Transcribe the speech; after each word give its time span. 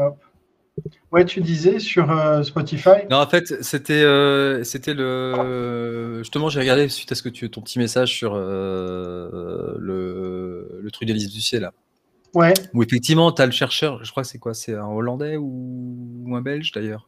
Hop. 0.00 0.16
Ouais, 1.12 1.26
tu 1.26 1.42
disais 1.42 1.78
sur 1.78 2.10
euh, 2.10 2.42
Spotify? 2.42 3.04
Non, 3.10 3.18
en 3.18 3.26
fait, 3.26 3.62
c'était 3.62 4.02
euh, 4.02 4.64
c'était 4.64 4.94
le. 4.94 6.18
Justement, 6.20 6.48
j'ai 6.48 6.60
regardé 6.60 6.88
suite 6.88 7.12
à 7.12 7.14
ce 7.14 7.22
que 7.22 7.28
tu 7.28 7.50
ton 7.50 7.60
petit 7.60 7.78
message 7.78 8.14
sur 8.14 8.32
euh, 8.34 9.74
le, 9.78 10.80
le 10.80 10.90
truc 10.90 11.06
d'Elise 11.06 11.30
Ducier 11.30 11.60
là. 11.60 11.72
Ouais. 12.32 12.54
Où 12.72 12.82
effectivement, 12.82 13.30
tu 13.32 13.42
as 13.42 13.46
le 13.46 13.52
chercheur, 13.52 14.02
je 14.04 14.10
crois 14.10 14.22
que 14.22 14.28
c'est 14.28 14.38
quoi? 14.38 14.54
C'est 14.54 14.74
un 14.74 14.86
Hollandais 14.86 15.36
ou, 15.36 16.24
ou 16.24 16.36
un 16.36 16.40
Belge 16.40 16.72
d'ailleurs? 16.72 17.06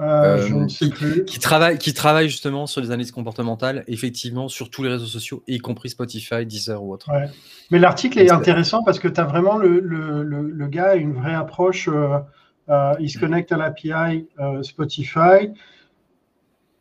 Euh, 0.00 0.46
je 0.46 0.54
ne 0.54 0.68
sais 0.68 0.88
plus. 0.88 1.24
Qui 1.24 1.38
travaille, 1.38 1.78
qui 1.78 1.94
travaille 1.94 2.28
justement 2.28 2.66
sur 2.66 2.80
les 2.80 2.88
analyses 2.88 3.12
comportementales, 3.12 3.84
effectivement, 3.86 4.48
sur 4.48 4.70
tous 4.70 4.82
les 4.82 4.90
réseaux 4.90 5.06
sociaux, 5.06 5.42
y 5.46 5.58
compris 5.58 5.90
Spotify, 5.90 6.44
Deezer 6.46 6.82
ou 6.82 6.92
autre. 6.92 7.10
Ouais. 7.12 7.28
Mais 7.70 7.78
l'article 7.78 8.18
est 8.18 8.30
intéressant 8.30 8.82
parce 8.82 8.98
que 8.98 9.08
tu 9.08 9.20
as 9.20 9.24
vraiment 9.24 9.56
le, 9.56 9.80
le, 9.80 10.22
le, 10.22 10.66
gars 10.66 10.90
a 10.90 10.94
une 10.96 11.12
vraie 11.12 11.34
approche. 11.34 11.88
Euh, 11.88 12.18
euh, 12.70 12.94
il 12.98 13.10
se 13.10 13.18
connecte 13.18 13.52
à 13.52 13.56
l'API 13.56 14.26
Spotify, 14.62 15.50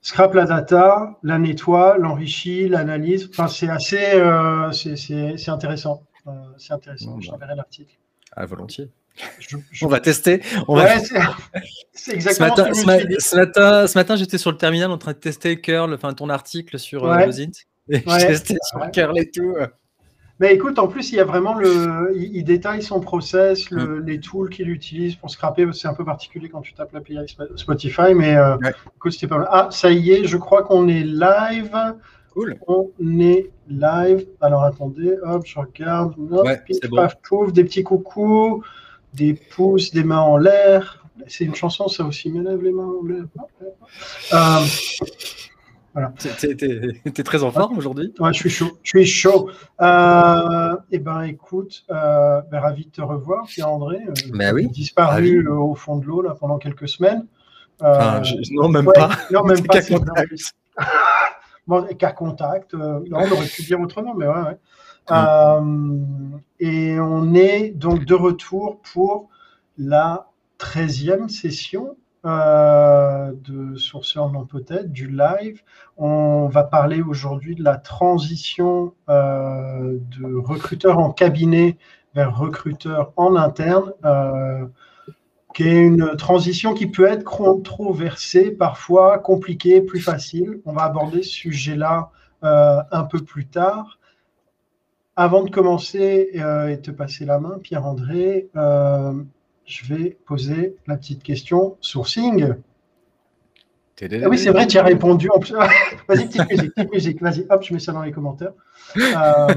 scrape 0.02 0.34
la 0.34 0.46
data, 0.46 1.20
la 1.24 1.38
nettoie, 1.38 1.98
l'enrichit, 1.98 2.68
l'analyse. 2.70 3.30
Enfin, 3.30 3.48
c'est 3.48 3.70
assez, 3.70 4.14
c'est 4.74 5.50
intéressant. 5.52 6.04
c'est 6.58 6.74
intéressant. 6.74 7.20
Je 7.20 7.30
t'enverrai 7.30 7.56
l'article. 7.56 7.96
Ah, 8.36 8.46
volontiers. 8.46 8.90
On 9.82 9.88
va 9.88 10.00
tester. 10.00 10.42
On 10.68 10.76
va... 10.76 10.98
c'est 11.94 12.14
exactement 12.14 12.56
ce 12.56 12.86
matin, 12.86 13.06
ce, 13.20 13.36
matin, 13.36 13.88
ce 13.88 13.98
matin, 13.98 14.16
j'étais 14.16 14.38
sur 14.38 14.52
le 14.52 14.58
terminal 14.58 14.92
en 14.92 14.98
train 14.98 15.12
de 15.12 15.18
tester 15.18 15.60
Curl, 15.60 15.94
enfin 15.94 16.14
ton 16.14 16.30
article 16.30 16.80
sur 16.80 17.06
euh, 17.06 17.18
ouais. 17.18 17.30
Et 17.90 18.04
j'ai 18.08 18.28
testé 18.28 18.58
sur 18.62 18.92
Curl 18.92 19.18
et 19.20 19.30
tout. 19.30 19.56
Mais 20.40 20.54
écoute, 20.54 20.80
en 20.80 20.88
plus, 20.88 21.12
il 21.12 21.16
y 21.16 21.20
a 21.20 21.26
vraiment 21.26 21.54
le. 21.54 22.12
Il, 22.16 22.44
détaille 22.44 22.82
son 22.82 23.00
process, 23.00 23.70
le, 23.70 24.02
mm. 24.02 24.06
les 24.06 24.20
tools 24.20 24.50
qu'il 24.50 24.70
utilise 24.70 25.16
pour 25.16 25.30
scraper. 25.30 25.68
C'est 25.74 25.88
un 25.88 25.94
peu 25.94 26.04
particulier 26.04 26.50
quand 26.50 26.62
tu 26.62 26.74
tapes 26.74 26.92
l'API 26.92 27.18
Spotify, 27.56 28.14
mais 28.16 28.36
euh, 28.36 28.58
écoute, 28.96 29.14
c'était 29.14 29.28
pas 29.28 29.38
mal. 29.38 29.48
Ah, 29.52 29.68
ça 29.72 29.92
y 29.92 30.12
est, 30.12 30.26
je 30.26 30.38
crois 30.38 30.64
qu'on 30.64 30.88
est 30.88 31.04
live. 31.04 31.96
Cool. 32.34 32.58
On 32.68 32.90
est 33.20 33.52
live. 33.70 34.26
Alors 34.42 34.64
attendez, 34.64 35.16
hop, 35.24 35.44
je 35.46 35.60
regarde. 35.60 36.16
Hop, 36.32 36.48
paf, 36.96 37.16
pouf, 37.22 37.54
des 37.54 37.64
petits 37.64 37.84
coucous 37.84 38.64
des 39.14 39.34
pouces, 39.34 39.92
des 39.92 40.04
mains 40.04 40.20
en 40.20 40.38
l'air. 40.38 41.06
C'est 41.28 41.46
une 41.46 41.56
chanson, 41.56 41.88
ça 41.88 42.04
aussi, 42.04 42.30
m'élève 42.32 42.62
les 42.62 42.72
mains 42.72 42.92
en 43.02 43.06
l'air. 43.06 43.26
Euh, 44.34 44.66
voilà. 45.94 46.12
T'es 46.18 47.24
très 47.24 47.44
en 47.44 47.52
forme 47.52 47.78
aujourd'hui? 47.78 48.14
Ouais, 48.20 48.34
je 48.34 48.40
suis 48.40 48.50
chaud. 48.50 48.72
Je 48.82 48.90
suis 48.98 49.06
chaud. 49.06 49.52
Euh, 49.80 50.76
eh 50.92 50.98
ben, 50.98 51.22
écoute, 51.22 51.86
euh, 51.92 52.42
ben, 52.52 52.60
ravi 52.60 52.86
de 52.86 52.92
te 52.92 53.02
revoir, 53.02 53.46
Pierre-André. 53.46 54.00
Euh, 54.08 54.14
ben 54.34 54.56
oui. 54.56 54.68
Disparu 54.70 55.46
euh, 55.48 55.54
au 55.54 55.76
fond 55.76 55.98
de 55.98 56.06
l'eau 56.06 56.24
là 56.24 56.36
pendant 56.40 56.58
quelques 56.58 56.90
semaines. 56.90 57.28
Enfin, 57.80 58.24
je, 58.24 58.36
non, 58.52 58.70
même 58.70 58.86
pas. 58.86 59.12
Non, 59.32 59.44
même 59.44 59.64
pas. 59.68 59.82
Contact. 59.82 60.56
bon, 61.68 61.86
cas 61.96 62.12
contact. 62.12 62.74
non, 62.74 63.04
on 63.12 63.32
aurait 63.32 63.48
pu 63.48 63.62
dire 63.62 63.80
autrement, 63.80 64.16
mais 64.16 64.26
ouais, 64.26 64.34
ouais. 64.34 64.58
Euh, 65.12 66.38
et 66.60 67.00
on 67.00 67.34
est 67.34 67.70
donc 67.70 68.06
de 68.06 68.14
retour 68.14 68.80
pour 68.82 69.30
la 69.78 70.28
13e 70.60 71.28
session 71.28 71.98
euh, 72.26 73.34
de 73.44 73.76
Sourceurs 73.76 74.32
non 74.32 74.46
peut-être, 74.46 74.94
du 74.94 75.10
live. 75.10 75.62
On 75.98 76.48
va 76.48 76.64
parler 76.64 77.02
aujourd'hui 77.02 77.54
de 77.54 77.64
la 77.64 77.76
transition 77.76 78.94
euh, 79.10 79.98
de 80.18 80.36
recruteur 80.38 81.00
en 81.00 81.12
cabinet 81.12 81.78
vers 82.16 82.38
recruteur 82.38 83.12
en 83.18 83.36
interne, 83.36 83.92
euh, 84.06 84.66
qui 85.54 85.64
est 85.64 85.82
une 85.82 86.16
transition 86.16 86.74
qui 86.74 86.88
peut 86.88 87.06
être 87.06 87.26
controversée, 87.26 88.52
parfois 88.52 89.20
compliquée, 89.20 89.82
plus 89.82 90.00
facile. 90.00 90.62
On 90.66 90.72
va 90.72 90.84
aborder 90.84 91.24
ce 91.24 91.32
sujet-là 91.32 92.10
un 92.42 93.04
peu 93.04 93.20
plus 93.20 93.48
tard. 93.48 94.00
Avant 95.16 95.44
de 95.44 95.52
commencer 95.52 96.32
euh, 96.36 96.70
et 96.70 96.82
te 96.82 96.90
passer 96.90 97.26
la 97.26 97.40
main, 97.40 97.60
Pierre-André, 97.62 98.50
euh, 98.56 99.14
je 99.66 99.94
vais 99.94 100.18
poser 100.26 100.76
la 100.88 100.98
petite 100.98 101.22
question 101.22 101.78
sourcing. 101.82 102.56
Ah 104.02 104.28
oui, 104.28 104.40
c'est 104.40 104.50
vrai, 104.50 104.66
tu 104.66 104.78
as 104.80 104.84
répondu. 104.84 105.30
vas-y, 106.08 106.26
petite 106.26 106.50
musique, 106.50 106.74
petite 106.74 106.92
musique. 106.92 107.22
Vas-y, 107.22 107.46
hop, 107.50 107.64
je 107.64 107.74
mets 107.74 107.80
ça 107.80 107.92
dans 107.92 108.02
les 108.02 108.12
commentaires. 108.12 108.54
Euh, 108.98 109.54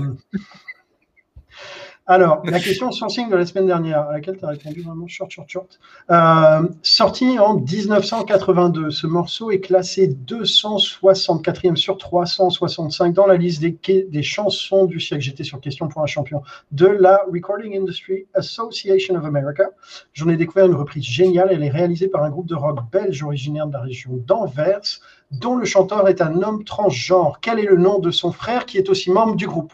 alors, 2.08 2.42
la 2.44 2.60
question 2.60 2.92
sourcing 2.92 3.28
de 3.28 3.34
la 3.34 3.44
semaine 3.44 3.66
dernière, 3.66 4.02
à 4.02 4.12
laquelle 4.12 4.36
tu 4.38 4.44
as 4.44 4.48
répondu 4.48 4.82
vraiment 4.82 5.08
short, 5.08 5.28
short, 5.28 5.48
short. 5.48 5.80
Euh, 6.10 6.68
sorti 6.80 7.36
en 7.40 7.54
1982, 7.54 8.92
ce 8.92 9.08
morceau 9.08 9.50
est 9.50 9.58
classé 9.58 10.16
264e 10.26 11.74
sur 11.74 11.98
365 11.98 13.12
dans 13.12 13.26
la 13.26 13.36
liste 13.36 13.60
des, 13.60 13.76
des 14.08 14.22
chansons 14.22 14.84
du 14.84 15.00
siècle. 15.00 15.24
J'étais 15.24 15.42
sur 15.42 15.60
question 15.60 15.88
pour 15.88 16.00
un 16.00 16.06
champion 16.06 16.42
de 16.70 16.86
la 16.86 17.22
Recording 17.32 17.76
Industry 17.76 18.26
Association 18.34 19.16
of 19.16 19.24
America. 19.24 19.64
J'en 20.12 20.28
ai 20.28 20.36
découvert 20.36 20.66
une 20.66 20.76
reprise 20.76 21.02
géniale. 21.02 21.48
Elle 21.50 21.64
est 21.64 21.70
réalisée 21.70 22.06
par 22.06 22.22
un 22.22 22.30
groupe 22.30 22.46
de 22.46 22.54
rock 22.54 22.78
belge 22.92 23.20
originaire 23.24 23.66
de 23.66 23.72
la 23.72 23.80
région 23.80 24.12
d'Anvers, 24.28 25.00
dont 25.32 25.56
le 25.56 25.64
chanteur 25.64 26.06
est 26.08 26.20
un 26.20 26.40
homme 26.42 26.62
transgenre. 26.62 27.40
Quel 27.40 27.58
est 27.58 27.66
le 27.66 27.76
nom 27.76 27.98
de 27.98 28.12
son 28.12 28.30
frère 28.30 28.64
qui 28.64 28.78
est 28.78 28.88
aussi 28.90 29.10
membre 29.10 29.34
du 29.34 29.48
groupe? 29.48 29.72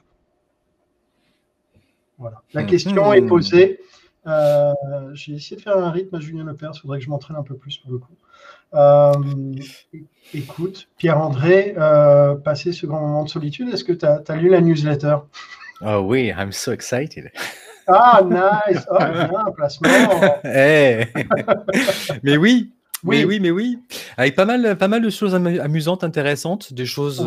La 2.55 2.65
question 2.65 3.12
est 3.12 3.22
posée. 3.22 3.81
Euh, 4.27 4.72
j'ai 5.15 5.34
essayé 5.34 5.56
de 5.56 5.62
faire 5.62 5.77
un 5.77 5.91
rythme 5.91 6.15
à 6.15 6.21
Julien 6.21 6.44
Lepers, 6.44 6.72
il 6.75 6.81
faudrait 6.81 6.99
que 6.99 7.05
je 7.05 7.10
m'entraîne 7.10 7.37
un 7.37 7.43
peu 7.43 7.56
plus 7.56 7.78
pour 7.78 7.91
le 7.91 7.99
coup. 7.99 8.15
Euh, 8.75 9.12
écoute, 10.32 10.88
Pierre-André, 10.97 11.75
euh, 11.77 12.37
passer 12.37 12.72
ce 12.72 12.87
grand 12.87 13.00
moment 13.00 13.25
de 13.25 13.28
solitude, 13.28 13.69
est-ce 13.72 13.84
que 13.84 13.93
tu 13.93 14.06
as, 14.06 14.37
lu 14.37 14.49
la 14.49 14.61
newsletter? 14.61 15.16
Oh 15.84 15.99
oui, 16.05 16.32
I'm 16.38 16.53
so 16.53 16.72
excited. 16.72 17.32
Ah, 17.88 18.22
nice! 18.25 18.87
Oh, 18.88 18.97
bien, 18.99 19.44
placement! 19.56 19.88
hey. 20.44 21.09
Mais 22.22 22.37
oui, 22.37 22.71
oui. 23.05 23.19
Mais 23.19 23.25
oui, 23.25 23.41
mais 23.41 23.50
oui. 23.50 23.78
Avec 24.16 24.37
pas 24.37 24.44
mal, 24.44 24.78
pas 24.78 24.87
mal 24.87 25.03
de 25.03 25.11
choses 25.11 25.34
amusantes, 25.34 26.05
intéressantes, 26.05 26.72
des 26.72 26.87
choses. 26.87 27.21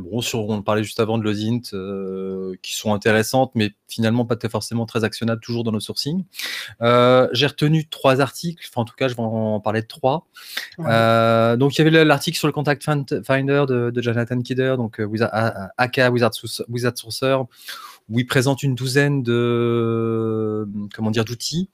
Bon, 0.00 0.20
sur, 0.20 0.48
on 0.48 0.62
parlait 0.62 0.82
juste 0.82 1.00
avant 1.00 1.18
de 1.18 1.24
l'OSINT, 1.24 1.74
euh, 1.74 2.54
qui 2.62 2.74
sont 2.74 2.92
intéressantes, 2.94 3.52
mais 3.54 3.72
finalement 3.88 4.24
pas 4.24 4.36
forcément 4.48 4.86
très 4.86 5.04
actionnables 5.04 5.40
toujours 5.40 5.64
dans 5.64 5.72
nos 5.72 5.80
sourcings. 5.80 6.24
Euh, 6.82 7.28
j'ai 7.32 7.46
retenu 7.46 7.88
trois 7.88 8.20
articles, 8.20 8.66
enfin 8.68 8.82
en 8.82 8.84
tout 8.84 8.94
cas, 8.96 9.08
je 9.08 9.14
vais 9.14 9.22
en 9.22 9.60
parler 9.60 9.82
de 9.82 9.86
trois. 9.86 10.26
donc 10.78 11.78
il 11.78 11.84
y 11.84 11.86
avait 11.86 12.04
l'article 12.04 12.38
sur 12.38 12.48
le 12.48 12.52
Contact 12.52 12.82
Finder 13.24 13.64
de, 13.68 13.92
Jonathan 14.00 14.40
Kidder, 14.40 14.74
donc 14.76 15.00
AK 15.78 16.00
Wizard, 16.12 16.32
Wizard 16.68 16.98
Sourcer 16.98 17.36
où 18.08 18.18
il 18.18 18.26
présente 18.26 18.64
une 18.64 18.74
douzaine 18.74 19.22
de 19.22 20.66
comment 20.94 21.10
dire 21.12 21.24
d'outils. 21.24 21.70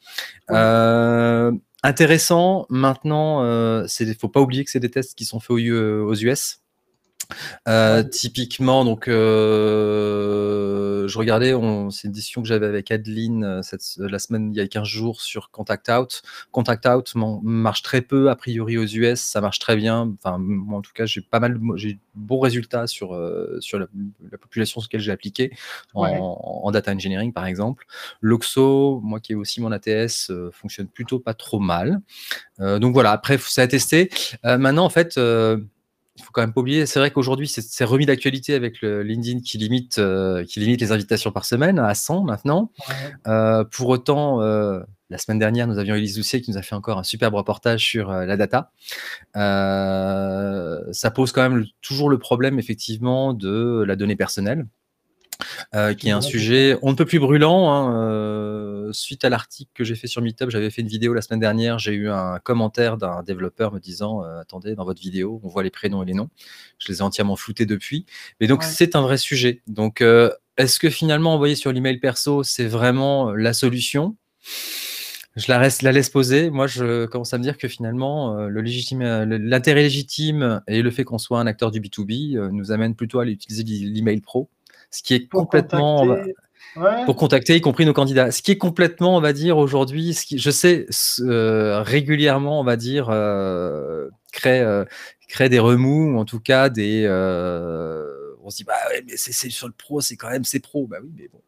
Euh, 0.50 1.50
Intéressant, 1.86 2.66
maintenant, 2.68 3.42
il 3.44 4.08
ne 4.08 4.14
faut 4.14 4.28
pas 4.28 4.40
oublier 4.40 4.64
que 4.64 4.70
c'est 4.72 4.80
des 4.80 4.90
tests 4.90 5.14
qui 5.14 5.24
sont 5.24 5.38
faits 5.38 5.50
aux, 5.50 6.14
US. 6.14 6.60
Euh, 7.68 8.02
typiquement, 8.02 8.84
donc, 8.84 9.08
euh, 9.08 11.06
je 11.08 11.18
regardais, 11.18 11.52
c'est 11.90 12.08
une 12.08 12.12
discussion 12.12 12.42
que 12.42 12.48
j'avais 12.48 12.66
avec 12.66 12.90
Adeline 12.90 13.44
euh, 13.44 13.62
cette, 13.62 13.82
la 13.98 14.18
semaine, 14.18 14.52
il 14.52 14.56
y 14.56 14.60
a 14.60 14.66
15 14.66 14.86
jours 14.86 15.20
sur 15.20 15.50
Contact 15.50 15.88
Out. 15.88 16.22
Contact 16.52 16.86
Out 16.86 17.12
marche 17.14 17.82
très 17.82 18.02
peu, 18.02 18.30
a 18.30 18.36
priori, 18.36 18.78
aux 18.78 18.86
US, 18.86 19.20
ça 19.20 19.40
marche 19.40 19.58
très 19.58 19.76
bien. 19.76 20.14
Enfin, 20.18 20.38
moi, 20.38 20.78
en 20.78 20.82
tout 20.82 20.92
cas, 20.94 21.06
j'ai 21.06 21.20
pas 21.20 21.40
mal, 21.40 21.58
j'ai 21.76 21.94
de 21.94 21.98
bons 22.14 22.40
résultats 22.40 22.86
sur, 22.86 23.18
sur 23.60 23.78
la, 23.78 23.86
population 24.40 24.80
sur 24.80 24.88
laquelle 24.88 25.00
j'ai 25.00 25.12
appliqué 25.12 25.52
en, 25.94 26.70
data 26.70 26.92
engineering, 26.92 27.32
par 27.32 27.46
exemple. 27.46 27.86
L'Oxo, 28.20 29.00
moi 29.02 29.20
qui 29.20 29.32
ai 29.32 29.34
aussi 29.34 29.60
mon 29.60 29.72
ATS, 29.72 30.32
fonctionne 30.52 30.88
plutôt 30.88 31.18
pas 31.18 31.34
trop 31.34 31.58
mal. 31.60 32.00
donc 32.58 32.92
voilà, 32.92 33.12
après, 33.12 33.38
c'est 33.38 33.62
à 33.62 33.68
tester. 33.68 34.10
maintenant, 34.42 34.84
en 34.84 34.90
fait, 34.90 35.18
il 36.16 36.24
faut 36.24 36.30
quand 36.32 36.40
même 36.40 36.52
pas 36.52 36.60
oublier, 36.60 36.86
c'est 36.86 36.98
vrai 36.98 37.10
qu'aujourd'hui, 37.10 37.46
c'est 37.48 37.84
remis 37.84 38.06
d'actualité 38.06 38.54
avec 38.54 38.80
le 38.80 39.02
LinkedIn 39.02 39.40
qui 39.40 39.58
limite, 39.58 39.98
euh, 39.98 40.44
qui 40.44 40.60
limite 40.60 40.80
les 40.80 40.92
invitations 40.92 41.30
par 41.30 41.44
semaine 41.44 41.78
à 41.78 41.94
100 41.94 42.22
maintenant. 42.22 42.72
Euh, 43.26 43.64
pour 43.64 43.88
autant, 43.88 44.40
euh, 44.40 44.80
la 45.10 45.18
semaine 45.18 45.38
dernière, 45.38 45.66
nous 45.66 45.78
avions 45.78 45.94
Elise 45.94 46.16
Doucier 46.16 46.40
qui 46.40 46.50
nous 46.50 46.56
a 46.58 46.62
fait 46.62 46.74
encore 46.74 46.98
un 46.98 47.02
superbe 47.02 47.34
reportage 47.34 47.84
sur 47.84 48.10
la 48.10 48.36
data. 48.36 48.72
ça 49.34 51.10
pose 51.10 51.32
quand 51.32 51.48
même 51.48 51.66
toujours 51.82 52.08
le 52.08 52.18
problème, 52.18 52.58
effectivement, 52.58 53.34
de 53.34 53.84
la 53.86 53.96
donnée 53.96 54.16
personnelle. 54.16 54.66
Euh, 55.74 55.94
qui 55.94 56.08
est 56.08 56.12
un 56.12 56.20
sujet 56.20 56.78
on 56.82 56.90
ne 56.90 56.96
peut 56.96 57.04
plus 57.04 57.18
brûlant. 57.18 57.70
Hein, 57.70 57.94
euh, 57.94 58.92
suite 58.92 59.24
à 59.24 59.28
l'article 59.28 59.70
que 59.74 59.84
j'ai 59.84 59.94
fait 59.94 60.06
sur 60.06 60.22
Meetup, 60.22 60.50
j'avais 60.50 60.70
fait 60.70 60.82
une 60.82 60.88
vidéo 60.88 61.14
la 61.14 61.22
semaine 61.22 61.40
dernière. 61.40 61.78
J'ai 61.78 61.92
eu 61.92 62.08
un 62.08 62.38
commentaire 62.38 62.96
d'un 62.96 63.22
développeur 63.22 63.72
me 63.72 63.80
disant 63.80 64.24
euh, 64.24 64.40
Attendez, 64.40 64.74
dans 64.74 64.84
votre 64.84 65.00
vidéo, 65.00 65.40
on 65.42 65.48
voit 65.48 65.62
les 65.62 65.70
prénoms 65.70 66.02
et 66.02 66.06
les 66.06 66.14
noms. 66.14 66.28
Je 66.78 66.88
les 66.88 66.98
ai 66.98 67.02
entièrement 67.02 67.36
floutés 67.36 67.66
depuis. 67.66 68.06
Mais 68.40 68.46
donc, 68.46 68.62
c'est 68.62 68.96
un 68.96 69.02
vrai 69.02 69.18
sujet. 69.18 69.62
Donc, 69.66 70.02
est-ce 70.56 70.78
que 70.78 70.90
finalement, 70.90 71.34
envoyer 71.34 71.54
sur 71.54 71.72
l'email 71.72 71.98
perso, 71.98 72.42
c'est 72.42 72.66
vraiment 72.66 73.32
la 73.32 73.52
solution? 73.52 74.16
Je 75.36 75.52
la, 75.52 75.58
reste, 75.58 75.82
la 75.82 75.92
laisse 75.92 76.08
poser. 76.08 76.48
Moi, 76.48 76.66
je 76.66 77.04
commence 77.04 77.34
à 77.34 77.38
me 77.38 77.42
dire 77.42 77.58
que 77.58 77.68
finalement, 77.68 78.38
euh, 78.38 78.48
légitime, 78.48 79.02
l'intérêt 79.02 79.82
légitime 79.82 80.62
et 80.66 80.80
le 80.80 80.90
fait 80.90 81.04
qu'on 81.04 81.18
soit 81.18 81.38
un 81.38 81.46
acteur 81.46 81.70
du 81.70 81.80
B2B 81.80 82.38
euh, 82.38 82.48
nous 82.50 82.72
amène 82.72 82.94
plutôt 82.94 83.20
à 83.20 83.26
utiliser 83.26 83.62
l'email 83.62 84.22
pro, 84.22 84.48
ce 84.90 85.02
qui 85.02 85.14
est 85.14 85.28
complètement 85.28 86.16
pour 87.06 87.16
contacter, 87.16 87.56
y 87.56 87.60
compris 87.60 87.86
nos 87.86 87.94
candidats. 87.94 88.30
Ce 88.30 88.42
qui 88.42 88.50
est 88.50 88.58
complètement, 88.58 89.16
on 89.16 89.20
va 89.20 89.32
dire 89.32 89.56
aujourd'hui, 89.56 90.12
ce 90.12 90.26
qui, 90.26 90.38
je 90.38 90.50
sais 90.50 90.86
euh, 91.20 91.82
régulièrement, 91.82 92.60
on 92.60 92.64
va 92.64 92.76
dire, 92.76 93.06
crée, 94.32 94.84
crée 95.28 95.48
des 95.48 95.58
remous 95.58 96.14
ou 96.14 96.18
en 96.18 96.24
tout 96.24 96.40
cas 96.40 96.68
des. 96.68 97.06
on 98.44 98.50
se 98.50 98.56
dit 98.56 98.64
bah 98.64 98.74
ouais, 98.90 99.02
mais 99.06 99.14
c'est 99.16 99.50
sur 99.50 99.66
le 99.66 99.74
pro, 99.76 100.00
c'est 100.00 100.16
quand 100.16 100.30
même 100.30 100.44
c'est 100.44 100.60
pro. 100.60 100.86
Bah 100.86 100.98
oui, 101.02 101.10
mais 101.16 101.28
bon. 101.32 101.40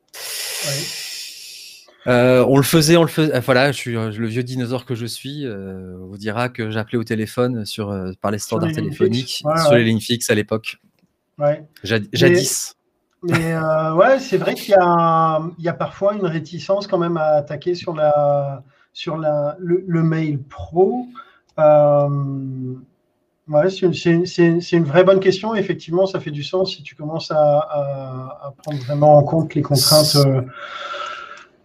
Euh, 2.09 2.45
on 2.49 2.57
le 2.57 2.63
faisait, 2.63 2.97
on 2.97 3.03
le 3.03 3.09
faisait. 3.09 3.35
Euh, 3.35 3.41
voilà, 3.41 3.71
je 3.71 3.77
suis 3.77 3.97
euh, 3.97 4.11
le 4.11 4.27
vieux 4.27 4.43
dinosaure 4.43 4.87
que 4.87 4.95
je 4.95 5.05
suis. 5.05 5.45
Euh, 5.45 5.97
vous 5.99 6.17
dira 6.17 6.49
que 6.49 6.71
j'appelais 6.71 6.99
au 6.99 7.05
téléphone 7.05 7.67
sur 7.67 7.95
par 8.21 8.31
les 8.31 8.39
standards 8.39 8.73
téléphoniques 8.73 9.43
sur 9.65 9.75
les 9.75 9.85
lignes 9.85 10.01
fixes 10.01 10.31
à 10.31 10.35
l'époque. 10.35 10.79
Ouais. 11.39 11.65
Jadis. 11.85 12.75
Mais, 13.23 13.57
ouais, 13.95 14.21
c'est 14.21 14.37
vrai 14.39 14.55
qu'il 14.55 14.75
y, 14.75 15.63
y, 15.63 15.69
a 15.69 15.73
parfois 15.73 16.15
une 16.15 16.27
réticence 16.27 16.87
quand 16.87 16.99
même 16.99 17.17
à 17.17 17.31
attaquer 17.31 17.75
sur 17.75 17.95
la 17.95 18.63
sur 18.93 19.17
la 19.17 19.57
le, 19.59 20.03
mail 20.03 20.41
pro. 20.43 21.07
Ouais, 23.49 23.71
c'est 23.71 23.87
une, 23.87 24.25
une, 24.39 24.61
une, 24.73 24.85
vraie 24.85 25.05
bonne 25.05 25.21
question. 25.21 25.55
Effectivement, 25.55 26.07
ça 26.07 26.21
fait 26.21 26.31
du 26.31 26.45
sens 26.45 26.77
si 26.77 26.83
tu 26.83 26.95
commences 26.95 27.31
à, 27.31 27.37
à, 27.37 28.49
à 28.49 28.55
prendre 28.57 28.79
vraiment 28.85 29.17
en 29.17 29.23
compte 29.25 29.55
les 29.55 29.63
contraintes. 29.63 30.17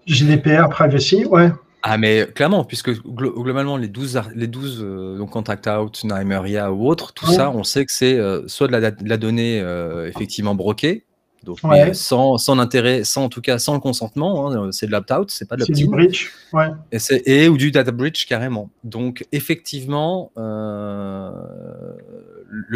GDPR, 0.05 0.69
privacy, 0.69 1.25
ouais. 1.25 1.51
Ah, 1.81 1.97
mais 1.97 2.27
clairement, 2.33 2.63
puisque 2.63 2.91
globalement, 3.03 3.75
les 3.75 3.89
12, 3.89 4.21
les 4.35 4.47
12 4.47 4.79
euh, 4.81 5.17
donc 5.17 5.31
contact 5.31 5.67
out, 5.67 6.03
Nymeria 6.05 6.71
ou 6.71 6.87
autres, 6.87 7.13
tout 7.13 7.25
ça, 7.25 7.49
on 7.49 7.63
sait 7.63 7.85
que 7.85 7.91
c'est 7.91 8.17
euh, 8.17 8.47
soit 8.47 8.67
de 8.67 8.71
la, 8.71 8.91
de 8.91 9.09
la 9.09 9.17
donnée 9.17 9.59
euh, 9.59 10.07
effectivement 10.07 10.55
broquée, 10.55 11.03
donc 11.43 11.59
sans, 11.93 12.37
sans 12.37 12.59
intérêt, 12.59 13.03
sans 13.03 13.25
en 13.25 13.29
tout 13.29 13.41
cas 13.41 13.59
sans 13.59 13.73
le 13.73 13.79
consentement, 13.79 14.51
hein, 14.51 14.71
c'est 14.71 14.87
de 14.87 14.91
l'opt-out, 14.91 15.29
c'est 15.29 15.47
pas 15.47 15.55
de 15.55 15.61
l'opt-in. 15.61 15.75
C'est 15.75 15.83
du 15.83 15.89
breach, 15.89 16.31
ouais. 16.53 16.67
Et, 16.91 17.43
et, 17.43 17.49
ou 17.49 17.57
du 17.57 17.71
data 17.71 17.91
breach 17.91 18.25
carrément. 18.25 18.69
Donc 18.83 19.25
effectivement, 19.31 20.31
le 20.35 21.31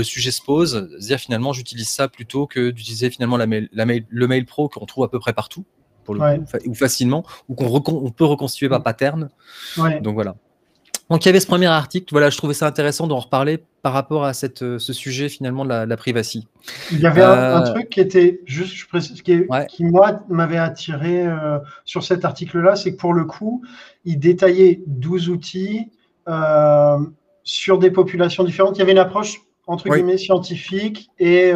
sujet 0.04 0.32
se 0.32 0.42
pose, 0.42 0.90
dire 1.00 1.20
finalement 1.20 1.54
j'utilise 1.54 1.90
ça 1.90 2.08
plutôt 2.08 2.48
que 2.48 2.72
d'utiliser 2.72 3.10
finalement 3.10 3.38
la 3.38 3.48
mail, 3.48 3.70
la 3.72 3.86
mail, 3.86 4.06
le 4.10 4.28
mail 4.28 4.46
pro 4.46 4.70
qu'on 4.70 4.86
trouve 4.86 5.06
à 5.06 5.10
peu 5.10 5.20
près 5.20 5.34
partout 5.34 5.66
ou 6.66 6.74
facilement, 6.74 7.26
ou 7.50 7.56
qu'on 7.56 8.12
peut 8.12 8.26
reconstituer 8.26 8.70
par 8.70 8.82
pattern. 8.82 9.30
Donc 10.02 10.14
voilà. 10.14 10.36
Donc 11.10 11.24
il 11.24 11.28
y 11.28 11.30
avait 11.30 11.40
ce 11.40 11.48
premier 11.48 11.68
article, 11.68 12.08
voilà, 12.12 12.30
je 12.30 12.38
trouvais 12.38 12.54
ça 12.54 12.68
intéressant 12.68 13.08
d'en 13.08 13.20
reparler 13.20 13.64
par 13.82 13.94
rapport 13.94 14.26
à 14.26 14.34
cette, 14.34 14.62
euh, 14.62 14.78
ce 14.78 14.92
sujet 14.92 15.30
finalement 15.30 15.64
de 15.64 15.70
la, 15.70 15.86
de 15.86 15.96
privacy. 15.96 16.48
Il 16.92 17.00
y 17.00 17.06
avait 17.06 17.22
un, 17.22 17.62
euh, 17.62 17.74
truc 17.74 17.90
qui 17.90 18.02
était, 18.02 18.42
juste 18.46 18.76
je 18.76 18.88
précise, 18.88 19.22
qui, 19.22 19.44
qui 19.70 19.86
moi 19.86 20.20
m'avait 20.28 20.58
attiré 20.58 21.26
euh, 21.26 21.60
sur 21.86 22.04
cet 22.04 22.26
article-là, 22.26 22.76
c'est 22.76 22.92
que 22.92 22.98
pour 22.98 23.14
le 23.14 23.24
coup, 23.24 23.64
il 24.04 24.20
détaillait 24.20 24.82
12 24.88 25.30
outils 25.30 25.92
sur 27.44 27.80
des 27.80 27.92
populations 27.92 28.44
différentes. 28.44 28.76
Il 28.76 28.80
y 28.80 28.82
avait 28.82 28.92
une 28.92 28.98
approche 28.98 29.42
entre 29.66 29.90
guillemets 29.90 30.18
scientifique 30.18 31.10
et, 31.20 31.54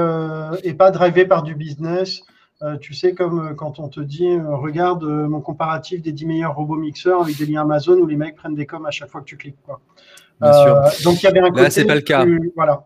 et 0.63 0.73
pas 0.73 0.91
drivée 0.91 1.25
par 1.25 1.43
du 1.43 1.55
business 1.55 2.21
euh, 2.63 2.77
tu 2.77 2.93
sais, 2.93 3.13
comme 3.13 3.39
euh, 3.39 3.53
quand 3.55 3.79
on 3.79 3.87
te 3.87 3.99
dit, 3.99 4.27
euh, 4.27 4.55
regarde 4.55 5.03
mon 5.03 5.41
comparatif 5.41 6.01
des 6.01 6.11
10 6.11 6.25
meilleurs 6.27 6.55
robots 6.55 6.75
mixeurs 6.75 7.21
avec 7.21 7.37
des 7.37 7.45
liens 7.47 7.61
Amazon 7.61 7.97
où 7.97 8.05
les 8.05 8.15
mecs 8.15 8.35
prennent 8.35 8.53
des 8.53 8.67
coms 8.67 8.85
à 8.85 8.91
chaque 8.91 9.09
fois 9.09 9.21
que 9.21 9.25
tu 9.25 9.37
cliques. 9.37 9.57
Quoi. 9.65 9.79
Bien 10.39 10.53
sûr. 10.53 11.03
Donc 11.03 11.21
il 11.21 11.25
y 11.25 11.27
avait 11.27 11.39
un 11.39 11.49
côté. 11.49 11.63
Là, 11.63 11.69
c'est 11.71 11.85
pas 11.85 11.95
le 11.95 12.01
cas. 12.01 12.25
voilà. 12.55 12.85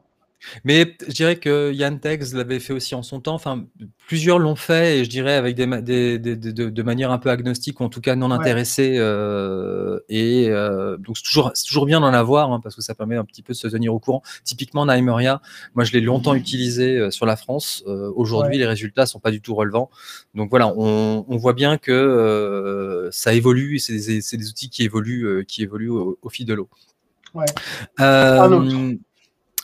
Mais 0.64 0.96
je 1.08 1.14
dirais 1.14 1.38
que 1.38 1.72
Yann 1.74 2.00
Tex 2.00 2.34
l'avait 2.34 2.60
fait 2.60 2.74
aussi 2.74 2.96
en 2.96 3.04
son 3.04 3.20
temps. 3.20 3.34
Enfin, 3.34 3.66
plusieurs 4.08 4.40
l'ont 4.40 4.56
fait 4.56 5.00
et 5.00 5.06
je 5.06 5.10
dirais 5.10 5.36
avec 5.36 5.56
des, 5.56 6.20
de, 6.20 6.84
manière 6.84 7.12
un 7.12 7.18
peu 7.18 7.30
agnostique 7.30 7.80
ou 7.80 7.84
en 7.84 7.90
tout 7.90 8.02
cas 8.02 8.16
non 8.16 8.32
intéressée. 8.32 8.96
Euh, 8.98 10.00
et 10.10 10.50
euh, 10.50 10.98
donc 10.98 11.18
c'est 11.18 11.24
toujours, 11.24 11.54
toujours 11.68 11.86
bien 11.86 12.00
d'en 12.00 12.14
avoir 12.14 12.52
hein, 12.52 12.60
parce 12.62 12.76
que 12.76 12.82
ça 12.82 12.96
permet 12.96 13.16
un 13.16 13.26
petit 13.26 13.42
peu 13.42 13.54
de 13.54 13.58
se 13.58 13.68
tenir 13.68 13.94
au 13.94 14.00
courant. 14.00 14.22
Typiquement, 14.44 14.86
Naimeria, 14.86 15.42
moi 15.74 15.84
je 15.84 15.94
l'ai 15.94 16.02
longtemps 16.02 16.34
mmh. 16.34 16.38
utilisé 16.38 16.98
euh, 16.98 17.12
sur 17.12 17.26
la 17.26 17.36
France. 17.36 17.84
Aujourd'hui, 17.86 18.58
les 18.58 18.66
résultats 18.66 19.06
sont 19.06 19.20
pas 19.20 19.32
du 19.32 19.42
tout 19.42 19.56
relevants. 19.56 19.90
Donc 20.34 20.50
voilà, 20.50 20.68
on, 20.76 21.38
voit 21.38 21.54
bien 21.54 21.78
que 21.78 23.10
ça 23.12 23.34
évolue 23.34 23.76
et 23.76 23.80
c'est 23.80 24.38
des, 24.38 24.50
outils 24.50 24.70
qui 24.70 24.84
évoluent, 24.84 25.46
qui 25.46 25.64
évoluent 25.64 25.90
au, 25.90 26.30
fil 26.30 26.46
de 26.46 26.54
l'eau. 26.54 26.70
Ouais. 27.34 27.46
Un 27.98 28.52
autre, 28.52 28.98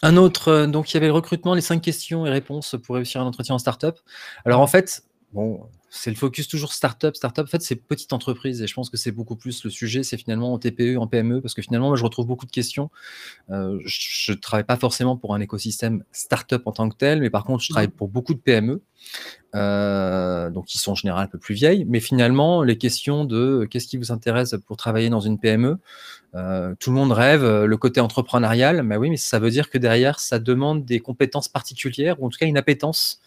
euh, 0.04 0.68
donc 0.68 0.92
il 0.92 0.94
y 0.94 0.98
avait 0.98 1.08
le 1.08 1.14
recrutement, 1.14 1.54
les 1.54 1.62
cinq 1.62 1.82
questions 1.82 2.26
et 2.26 2.30
réponses 2.30 2.76
pour 2.84 2.96
réussir 2.96 3.22
un 3.22 3.26
entretien 3.26 3.56
en 3.56 3.60
startup. 3.60 3.98
Alors 4.46 4.62
en 4.62 4.68
fait, 4.68 5.04
bon, 5.34 5.62
c'est 5.94 6.10
le 6.10 6.16
focus 6.16 6.48
toujours 6.48 6.72
startup, 6.72 7.18
startup. 7.18 7.44
En 7.44 7.48
fait, 7.48 7.62
c'est 7.62 7.76
petite 7.76 8.14
entreprise 8.14 8.62
et 8.62 8.68
je 8.68 8.74
pense 8.74 8.90
que 8.90 8.96
c'est 8.96 9.12
beaucoup 9.12 9.36
plus 9.36 9.66
le 9.66 9.70
sujet. 9.70 10.04
C'est 10.04 10.16
finalement 10.16 10.54
en 10.54 10.58
TPE, 10.58 10.96
en 10.98 11.06
PME, 11.06 11.42
parce 11.42 11.54
que 11.54 11.62
finalement, 11.62 11.90
moi, 11.90 11.98
je 11.98 12.04
retrouve 12.06 12.26
beaucoup 12.26 12.46
de 12.46 12.52
questions. 12.52 12.90
Euh, 13.50 13.78
je 13.84 14.32
ne 14.32 14.38
travaille 14.38 14.64
pas 14.64 14.78
forcément 14.78 15.18
pour 15.18 15.36
un 15.36 15.42
écosystème 15.42 16.06
startup 16.14 16.66
en 16.66 16.72
tant 16.72 16.88
que 16.88 16.96
tel, 16.96 17.20
mais 17.20 17.30
par 17.30 17.44
contre, 17.44 17.62
je 17.62 17.70
travaille 17.70 17.90
pour 17.90 18.08
beaucoup 18.08 18.34
de 18.34 18.40
PME, 18.40 18.82
euh, 19.54 20.50
donc 20.50 20.68
qui 20.68 20.78
sont 20.78 20.94
en 20.94 20.96
général 20.96 21.26
un 21.26 21.28
peu 21.28 21.38
plus 21.38 21.56
vieilles. 21.56 21.84
Mais 21.84 22.00
finalement, 22.00 22.64
les 22.64 22.78
questions 22.78 23.26
de 23.26 23.68
qu'est-ce 23.70 23.88
qui 23.88 23.98
vous 23.98 24.14
intéresse 24.14 24.56
pour 24.66 24.78
travailler 24.78 25.10
dans 25.10 25.20
une 25.20 25.40
PME, 25.40 25.78
euh, 26.36 26.74
tout 26.80 26.92
le 26.92 26.96
monde 26.96 27.12
rêve 27.12 27.46
le 27.46 27.78
côté 27.78 28.00
entrepreneurial, 28.02 28.84
mais 28.84 28.98
oui, 28.98 29.10
mais 29.10 29.18
ça 29.18 29.40
veut 29.40 29.50
dire 29.50 29.70
que 29.70 29.78
derrière, 29.78 30.20
ça 30.20 30.40
demande 30.40 30.86
des 30.86 31.00
compétences 31.00 31.48
particulières 31.48 32.22
ou 32.22 32.28
en 32.28 32.30
tout 32.30 32.38
cas 32.38 32.46
une 32.46 32.58
appétence 32.58 33.22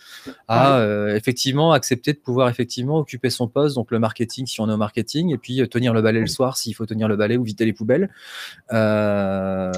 à 0.48 0.84
effectivement 1.14 1.72
accepter 1.72 2.12
de 2.12 2.18
pouvoir 2.18 2.48
effectivement 2.48 2.98
occuper 2.98 3.30
son 3.30 3.48
poste, 3.48 3.76
donc 3.76 3.90
le 3.90 3.98
marketing 3.98 4.46
si 4.46 4.60
on 4.60 4.68
est 4.68 4.72
au 4.72 4.76
marketing, 4.76 5.32
et 5.32 5.38
puis 5.38 5.60
euh, 5.60 5.66
tenir 5.66 5.92
le 5.92 6.02
balai 6.02 6.20
le 6.20 6.26
soir 6.26 6.56
s'il 6.56 6.74
faut 6.74 6.86
tenir 6.86 7.08
le 7.08 7.16
balai 7.16 7.36
ou 7.36 7.44
vider 7.44 7.64
les 7.64 7.72
poubelles. 7.72 8.10
Euh, 8.72 9.72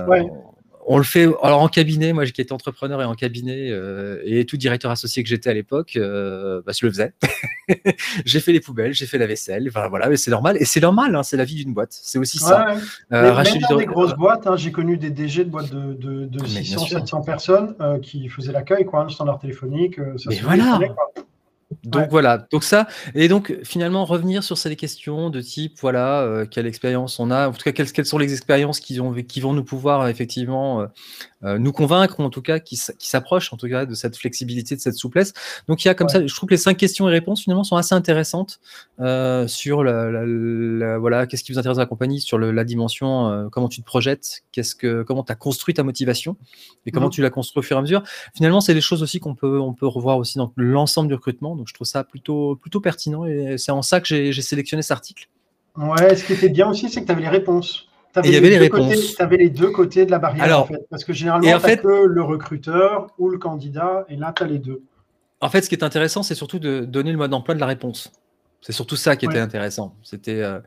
on 0.89 0.99
le 0.99 1.05
fait 1.05 1.29
alors 1.43 1.61
en 1.61 1.69
cabinet, 1.69 2.13
moi 2.13 2.25
qui 2.27 2.41
étais 2.41 2.53
entrepreneur 2.53 3.03
et 3.03 3.05
en 3.05 3.15
cabinet 3.15 3.71
euh, 3.71 4.21
et 4.25 4.45
tout 4.47 4.57
directeur 4.57 4.91
associé 4.91 5.23
que 5.23 5.29
j'étais 5.29 5.51
à 5.51 5.55
l'époque, 5.55 5.93
bah, 5.97 6.73
je 6.73 6.87
le 6.87 6.93
faisais. 6.93 7.13
j'ai 8.25 8.41
fait 8.41 8.53
les 8.53 8.61
poubelles, 8.61 8.95
j'ai 8.95 9.07
fait 9.07 9.19
la 9.19 9.27
vaisselle, 9.27 9.67
enfin, 9.69 9.89
voilà, 9.89 10.09
mais 10.09 10.17
c'est 10.17 10.31
normal 10.31 10.57
et 10.61 10.65
c'est 10.65 10.81
normal, 10.81 11.15
hein, 11.15 11.23
c'est 11.23 11.37
la 11.37 11.45
vie 11.45 11.57
d'une 11.57 11.75
boîte, 11.75 11.93
c'est 11.93 12.19
aussi 12.19 12.39
ça. 12.39 12.77
même 13.11 13.79
des 13.79 13.87
grosses 13.87 14.15
boîtes, 14.15 14.47
hein, 14.47 14.57
j'ai 14.57 14.73
connu 14.73 14.97
des 14.97 15.11
DG 15.11 15.45
de 15.45 15.51
boîtes 15.51 15.71
de, 15.71 16.27
de, 16.27 16.47
600, 16.47 16.87
700 16.87 17.23
personnes 17.23 17.75
qui 18.03 18.29
faisaient 18.29 18.53
l'accueil, 18.53 18.85
quoi, 18.85 19.05
le 19.05 19.11
standard 19.11 19.39
téléphonique. 19.39 19.97
Ça 20.17 20.31
mais 20.31 20.41
voilà. 20.43 20.79
Donc 21.87 22.11
voilà, 22.11 22.47
donc 22.51 22.65
ça, 22.65 22.89
et 23.15 23.29
donc 23.29 23.57
finalement 23.63 24.05
revenir 24.05 24.43
sur 24.43 24.59
ces 24.59 24.75
questions 24.75 25.31
de 25.31 25.41
type, 25.41 25.79
voilà, 25.81 26.23
euh, 26.23 26.45
quelle 26.45 26.67
expérience 26.67 27.21
on 27.21 27.31
a, 27.31 27.49
en 27.49 27.53
tout 27.53 27.63
cas 27.63 27.71
quelles, 27.71 27.93
quelles 27.93 28.07
sont 28.07 28.19
les 28.19 28.33
expériences 28.33 28.81
qui, 28.81 28.99
ont, 28.99 29.13
qui 29.13 29.41
vont 29.41 29.53
nous 29.53 29.63
pouvoir 29.63 30.09
effectivement 30.09 30.81
euh, 30.81 30.87
nous 31.59 31.73
convaincre, 31.73 32.21
ou 32.21 32.23
en 32.23 32.31
tout 32.31 32.43
cas 32.43 32.59
qui, 32.59 32.81
qui 32.99 33.09
s'approchent 33.09 33.53
en 33.53 33.57
tout 33.57 33.69
cas 33.69 33.87
de 33.87 33.95
cette 33.95 34.17
flexibilité, 34.17 34.77
de 34.77 34.81
cette 34.81 34.97
souplesse. 34.97 35.33
Donc 35.69 35.85
il 35.85 35.89
y 35.89 35.91
a 35.91 35.95
comme 35.95 36.09
ça, 36.09 36.27
je 36.27 36.35
trouve 36.35 36.49
que 36.49 36.55
les 36.55 36.59
cinq 36.59 36.77
questions 36.77 37.09
et 37.09 37.13
réponses 37.13 37.43
finalement 37.43 37.65
sont 37.65 37.77
assez 37.77 37.95
intéressantes 37.95 38.61
sur 39.47 39.85
la, 39.85 40.99
voilà, 40.99 41.27
qu'est-ce 41.27 41.45
qui 41.45 41.53
vous 41.53 41.59
intéresse 41.59 41.77
dans 41.77 41.83
la 41.83 41.87
compagnie, 41.87 42.21
sur 42.21 42.39
la 42.39 42.65
dimension, 42.65 43.49
comment 43.51 43.69
tu 43.69 43.81
te 43.81 43.87
projettes, 43.87 44.43
qu'est-ce 44.53 44.75
que, 44.75 45.03
comment 45.03 45.23
tu 45.23 45.33
as 45.33 45.37
construit 45.37 45.75
ta 45.75 45.83
motivation 45.83 46.37
et 46.87 46.91
comment 46.91 47.09
mmh. 47.09 47.11
tu 47.11 47.23
l'as 47.23 47.31
construit 47.31 47.61
au 47.61 47.63
fur 47.63 47.77
et 47.77 47.79
à 47.79 47.83
mesure. 47.83 48.03
Finalement, 48.35 48.61
c'est 48.61 48.75
des 48.75 48.81
choses 48.81 49.03
aussi 49.03 49.21
qu'on 49.21 49.35
peut, 49.35 49.61
on 49.61 49.73
peut 49.73 49.87
revoir 49.87 50.19
aussi 50.19 50.39
dans 50.39 50.53
l'ensemble 50.57 51.09
du 51.09 51.15
recrutement. 51.15 51.57
Donc 51.57 51.69
je 51.69 51.75
trouve 51.75 51.87
ça 51.87 52.05
plutôt, 52.05 52.57
plutôt 52.57 52.81
pertinent 52.81 53.25
et 53.25 53.59
c'est 53.59 53.73
en 53.73 53.83
ça 53.83 54.01
que 54.01 54.07
j'ai 54.07 54.43
sélectionné 54.43 54.83
cet 54.83 54.93
article. 54.93 55.29
Ouais, 55.77 56.17
ce 56.17 56.25
qui 56.25 56.33
était 56.33 56.49
bien 56.49 56.71
aussi, 56.71 56.89
c'est 56.89 57.03
que 57.03 57.07
tu 57.07 57.13
avais 57.13 57.23
les 57.23 57.29
réponses. 57.29 57.86
Il 58.25 58.33
y 58.33 58.37
avait 58.37 58.51
les 58.51 58.59
réponses. 58.59 59.17
Tu 59.17 59.23
avais 59.23 59.37
les 59.37 59.51
deux 59.51 59.71
côtés 59.71 60.07
de 60.07 60.11
la 60.11 60.19
barrière, 60.19 60.45
Alors, 60.45 60.63
en 60.63 60.67
fait. 60.67 60.87
Parce 60.91 61.05
que 61.05 61.13
généralement, 61.13 61.53
tu 61.53 61.61
fait, 61.61 61.83
que 61.83 62.07
le 62.07 62.23
recruteur 62.23 63.09
ou 63.19 63.29
le 63.29 63.39
candidat, 63.39 64.05
et 64.09 64.17
là, 64.17 64.33
tu 64.37 64.43
as 64.43 64.47
les 64.47 64.59
deux. 64.59 64.83
En 65.41 65.49
fait, 65.49 65.63
ce 65.63 65.69
qui 65.69 65.75
est 65.75 65.85
intéressant, 65.85 66.23
c'est 66.23 66.35
surtout 66.35 66.59
de 66.59 66.85
donner 66.85 67.13
le 67.13 67.19
mode 67.19 67.31
d'emploi 67.31 67.55
de 67.55 67.61
la 67.61 67.67
réponse. 67.67 68.13
C'est 68.63 68.73
surtout 68.73 68.97
ça 68.97 69.17
qui 69.17 69.27
était 69.27 69.39
intéressant. 69.39 69.95
C'était 70.03 70.43
euh, 70.43 70.59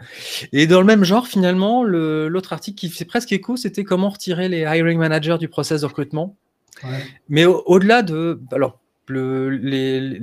et 0.53 0.67
dans 0.67 0.79
le 0.79 0.85
même 0.85 1.03
genre 1.03 1.27
finalement, 1.27 1.83
l'autre 1.83 2.53
article 2.53 2.77
qui 2.77 2.89
fait 2.89 3.03
presque 3.03 3.33
écho, 3.33 3.57
c'était 3.57 3.83
comment 3.83 4.09
retirer 4.09 4.47
les 4.47 4.59
hiring 4.59 4.97
managers 4.97 5.37
du 5.37 5.49
process 5.49 5.81
de 5.81 5.85
recrutement. 5.85 6.37
Mais 7.27 7.45
au-delà 7.45 8.03
de, 8.03 8.39
alors 8.53 8.79
les, 9.09 10.17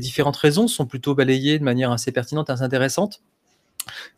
différentes 0.00 0.36
raisons 0.36 0.68
sont 0.68 0.86
plutôt 0.86 1.14
balayées 1.16 1.58
de 1.58 1.64
manière 1.64 1.90
assez 1.90 2.12
pertinente, 2.12 2.48
assez 2.50 2.62
intéressante. 2.62 3.22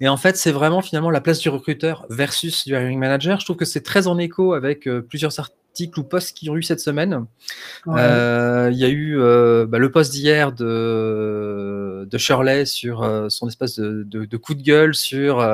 Et 0.00 0.08
en 0.08 0.16
fait, 0.16 0.36
c'est 0.36 0.52
vraiment 0.52 0.82
finalement 0.82 1.10
la 1.10 1.20
place 1.20 1.38
du 1.38 1.48
recruteur 1.48 2.06
versus 2.10 2.64
du 2.66 2.72
hiring 2.72 2.98
manager. 2.98 3.40
Je 3.40 3.44
trouve 3.44 3.56
que 3.56 3.64
c'est 3.64 3.82
très 3.82 4.06
en 4.06 4.18
écho 4.18 4.54
avec 4.54 4.86
euh, 4.86 5.00
plusieurs, 5.00 5.38
articles 5.38 5.98
ou 5.98 6.04
posts 6.04 6.36
qui 6.36 6.48
ont 6.50 6.56
eu 6.56 6.62
cette 6.62 6.78
semaine. 6.78 7.26
Euh, 7.88 8.70
il 8.72 8.78
y 8.78 8.84
a 8.84 8.88
eu 8.88 9.16
bah, 9.66 9.78
le 9.78 9.90
post 9.90 10.12
d'hier 10.12 10.52
de, 10.52 12.06
de 12.08 12.18
Shirley 12.18 12.64
sur 12.64 13.26
son 13.28 13.48
espèce 13.48 13.80
de, 13.80 14.36
coup 14.36 14.54
de 14.54 14.62
gueule 14.62 14.94
sur 14.94 15.44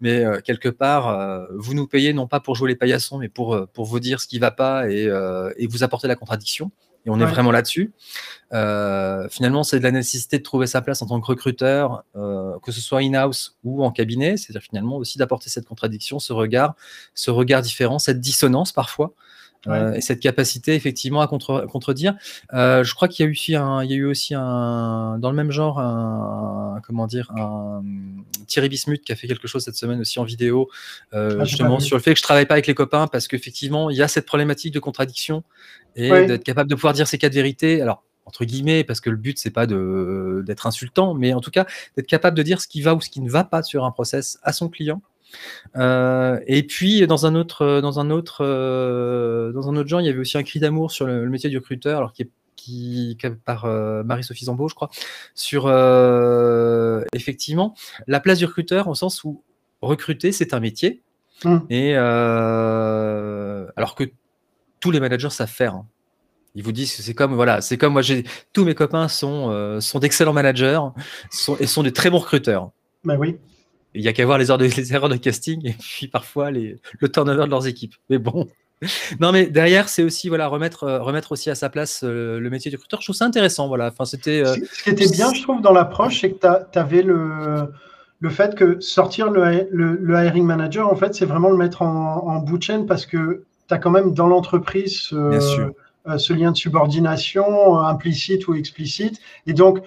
mais 0.00 0.24
quelque 0.44 0.68
part, 0.68 1.48
vous 1.56 1.74
nous 1.74 1.88
payez 1.88 2.12
non 2.12 2.28
pas 2.28 2.38
pour 2.38 2.54
jouer 2.54 2.68
les 2.68 2.76
paillassons, 2.76 3.18
mais 3.18 3.28
pour, 3.28 3.66
pour 3.72 3.84
vous 3.84 3.98
dire 3.98 4.20
ce 4.20 4.28
qui 4.28 4.36
ne 4.36 4.42
va 4.42 4.52
pas 4.52 4.88
et, 4.88 5.10
et 5.56 5.66
vous 5.66 5.82
apporter 5.82 6.06
la 6.06 6.14
contradiction. 6.14 6.70
Et 7.06 7.10
on 7.10 7.20
est 7.20 7.26
vraiment 7.26 7.50
là-dessus. 7.50 7.92
Euh, 8.52 9.28
finalement, 9.28 9.62
c'est 9.62 9.78
de 9.78 9.84
la 9.84 9.90
nécessité 9.90 10.38
de 10.38 10.42
trouver 10.42 10.66
sa 10.66 10.80
place 10.80 11.02
en 11.02 11.06
tant 11.06 11.20
que 11.20 11.26
recruteur, 11.26 12.04
euh, 12.16 12.58
que 12.62 12.72
ce 12.72 12.80
soit 12.80 13.00
in-house 13.00 13.56
ou 13.64 13.84
en 13.84 13.90
cabinet. 13.90 14.36
C'est-à-dire 14.36 14.62
finalement 14.62 14.96
aussi 14.96 15.18
d'apporter 15.18 15.50
cette 15.50 15.66
contradiction, 15.66 16.18
ce 16.18 16.32
regard, 16.32 16.74
ce 17.14 17.30
regard 17.30 17.62
différent, 17.62 17.98
cette 17.98 18.20
dissonance 18.20 18.72
parfois. 18.72 19.12
Euh, 19.66 19.94
et 19.94 20.00
cette 20.00 20.20
capacité 20.20 20.74
effectivement 20.74 21.20
à 21.20 21.26
contre, 21.26 21.66
contredire. 21.66 22.14
Euh, 22.54 22.84
je 22.84 22.94
crois 22.94 23.08
qu'il 23.08 23.26
y 23.26 23.28
a 23.28 23.32
eu 23.32 23.56
un, 23.56 23.82
il 23.82 23.90
y 23.90 23.94
a 23.94 23.96
eu 23.96 24.04
aussi 24.04 24.34
un, 24.34 25.18
dans 25.18 25.30
le 25.30 25.36
même 25.36 25.50
genre, 25.50 25.80
un, 25.80 26.80
comment 26.86 27.06
dire, 27.06 27.30
un 27.36 27.82
Thierry 28.46 28.68
Bismuth 28.68 29.02
qui 29.02 29.12
a 29.12 29.16
fait 29.16 29.26
quelque 29.26 29.48
chose 29.48 29.64
cette 29.64 29.74
semaine 29.74 30.00
aussi 30.00 30.20
en 30.20 30.24
vidéo, 30.24 30.68
euh, 31.12 31.38
ah, 31.40 31.44
justement 31.44 31.80
sur 31.80 31.96
le 31.96 32.02
fait 32.02 32.12
que 32.12 32.18
je 32.18 32.22
travaille 32.22 32.46
pas 32.46 32.54
avec 32.54 32.66
les 32.66 32.74
copains 32.74 33.08
parce 33.08 33.26
qu'effectivement 33.26 33.90
il 33.90 33.96
y 33.96 34.02
a 34.02 34.08
cette 34.08 34.26
problématique 34.26 34.72
de 34.72 34.80
contradiction 34.80 35.42
et 35.96 36.08
d'être 36.26 36.44
capable 36.44 36.70
de 36.70 36.74
pouvoir 36.76 36.92
dire 36.92 37.08
ces 37.08 37.18
quatre 37.18 37.34
vérités. 37.34 37.82
Alors 37.82 38.04
entre 38.24 38.44
guillemets, 38.44 38.84
parce 38.84 39.00
que 39.00 39.10
le 39.10 39.16
but 39.16 39.38
c'est 39.38 39.50
pas 39.50 39.66
d'être 39.66 40.66
insultant, 40.66 41.14
mais 41.14 41.32
en 41.32 41.40
tout 41.40 41.50
cas 41.50 41.66
d'être 41.96 42.06
capable 42.06 42.36
de 42.36 42.42
dire 42.42 42.60
ce 42.60 42.68
qui 42.68 42.80
va 42.80 42.94
ou 42.94 43.00
ce 43.00 43.10
qui 43.10 43.20
ne 43.20 43.30
va 43.30 43.42
pas 43.42 43.62
sur 43.62 43.84
un 43.84 43.90
process 43.90 44.38
à 44.42 44.52
son 44.52 44.68
client 44.68 45.02
euh, 45.76 46.40
et 46.46 46.62
puis 46.62 47.06
dans 47.06 47.26
un 47.26 47.34
autre, 47.34 47.80
dans 47.80 48.00
un 48.00 48.10
autre, 48.10 48.44
euh, 48.44 49.52
dans 49.52 49.68
un 49.68 49.76
autre 49.76 49.88
genre, 49.88 50.00
il 50.00 50.06
y 50.06 50.10
avait 50.10 50.18
aussi 50.18 50.38
un 50.38 50.42
cri 50.42 50.60
d'amour 50.60 50.90
sur 50.90 51.06
le, 51.06 51.28
métier 51.28 51.50
du 51.50 51.58
recruteur, 51.58 51.98
alors 51.98 52.12
qui 52.12 52.22
est 52.22 52.30
qui, 52.56 53.16
par 53.44 53.66
euh, 53.66 54.02
Marie-Sophie 54.02 54.46
Zambeau, 54.46 54.68
je 54.68 54.74
crois, 54.74 54.90
sur 55.34 55.68
effectivement 57.14 57.74
la 58.06 58.20
place 58.20 58.38
du 58.38 58.46
recruteur 58.46 58.88
au 58.88 58.94
sens 58.94 59.22
où 59.24 59.42
recruter 59.80 60.32
c'est 60.32 60.54
un 60.54 60.60
métier, 60.60 61.02
mmh. 61.44 61.58
et 61.70 61.96
alors 61.96 63.94
que 63.94 64.04
tous 64.80 64.90
les 64.90 65.00
managers 65.00 65.30
savent 65.30 65.48
faire. 65.48 65.74
Hein. 65.74 65.86
Ils 66.54 66.64
vous 66.64 66.72
disent 66.72 66.96
que 66.96 67.02
c'est 67.02 67.14
comme 67.14 67.34
voilà, 67.34 67.60
c'est 67.60 67.78
comme 67.78 67.92
moi 67.92 68.02
j'ai 68.02 68.24
tous 68.52 68.64
mes 68.64 68.74
copains 68.74 69.06
sont 69.06 69.80
sont 69.80 70.00
d'excellents 70.00 70.32
managers 70.32 70.80
sont, 71.30 71.56
et 71.58 71.66
sont 71.66 71.84
des 71.84 71.92
très 71.92 72.10
bons 72.10 72.18
recruteurs. 72.18 72.70
Ben 73.04 73.16
oui. 73.16 73.38
Il 73.98 74.02
n'y 74.02 74.08
a 74.08 74.12
qu'à 74.12 74.24
voir 74.24 74.38
les, 74.38 74.94
erreurs 74.94 75.08
de 75.08 75.16
casting 75.16 75.66
et 75.66 75.74
puis 75.74 76.06
parfois 76.08 76.50
les, 76.50 76.76
le 77.00 77.08
turnover 77.10 77.44
de 77.44 77.50
leurs 77.50 77.66
équipes. 77.66 77.94
Mais 78.08 78.18
bon. 78.18 78.48
Non, 79.20 79.32
mais 79.32 79.46
derrière, 79.46 79.88
c'est 79.88 80.04
aussi 80.04 80.28
voilà, 80.28 80.46
remettre, 80.46 80.84
euh, 80.84 81.02
remettre 81.02 81.32
aussi 81.32 81.50
à 81.50 81.56
sa 81.56 81.68
place 81.68 82.02
euh, 82.04 82.38
le 82.38 82.48
métier 82.48 82.70
du 82.70 82.76
recruteur. 82.76 83.00
Je 83.00 83.06
trouve 83.06 83.16
ça 83.16 83.24
intéressant. 83.24 83.66
Voilà. 83.66 83.88
Enfin, 83.88 84.04
c'était, 84.04 84.40
euh, 84.46 84.54
Ce 84.72 84.84
qui 84.84 84.90
était 84.90 85.10
bien, 85.10 85.34
je 85.34 85.42
trouve, 85.42 85.60
dans 85.60 85.72
l'approche, 85.72 86.20
c'est 86.20 86.30
que 86.30 86.46
tu 86.72 86.78
avais 86.78 87.02
le, 87.02 87.72
le 88.20 88.30
fait 88.30 88.54
que 88.54 88.78
sortir 88.78 89.30
le, 89.30 89.68
le, 89.72 90.14
hiring 90.14 90.44
manager, 90.44 90.88
en 90.88 90.94
fait, 90.94 91.16
c'est 91.16 91.26
vraiment 91.26 91.50
le 91.50 91.56
mettre 91.56 91.82
en, 91.82 92.24
en 92.24 92.38
bout 92.38 92.58
de 92.58 92.62
chaîne 92.62 92.86
parce 92.86 93.04
que 93.04 93.42
tu 93.68 93.74
as 93.74 93.78
quand 93.78 93.90
même 93.90 94.14
dans 94.14 94.28
l'entreprise 94.28 95.10
ce 96.16 96.32
lien 96.32 96.52
de 96.52 96.56
subordination 96.56 97.80
implicite 97.80 98.46
ou 98.46 98.54
explicite. 98.54 99.20
Et 99.48 99.54
donc, 99.54 99.80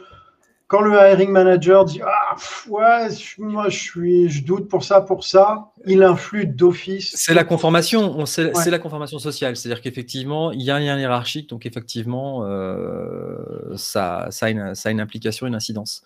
quand 0.71 0.79
le 0.79 0.93
hiring 0.93 1.31
manager 1.31 1.83
dit 1.83 1.99
ah 2.01 2.35
ouais 2.69 3.09
moi 3.37 3.67
je 3.67 3.77
suis 3.77 4.29
je 4.29 4.45
doute 4.45 4.69
pour 4.69 4.85
ça 4.85 5.01
pour 5.01 5.25
ça 5.25 5.71
il 5.85 6.03
influe 6.03 6.45
d'office. 6.45 7.11
C'est 7.15 7.33
la 7.33 7.43
conformation 7.43 8.25
c'est 8.25 8.69
la 8.69 8.79
conformation 8.79 9.19
sociale. 9.19 9.57
C'est 9.57 9.67
à 9.67 9.73
dire 9.73 9.81
qu'effectivement 9.81 10.51
il 10.51 10.61
y 10.61 10.71
a 10.71 10.75
un 10.75 10.79
lien 10.79 10.97
hiérarchique 10.97 11.49
donc 11.49 11.65
effectivement 11.65 12.45
euh, 12.45 13.35
ça 13.75 14.27
ça 14.29 14.45
a, 14.45 14.49
une, 14.49 14.73
ça 14.73 14.87
a 14.89 14.91
une 14.93 15.01
implication 15.01 15.45
une 15.45 15.55
incidence. 15.55 16.03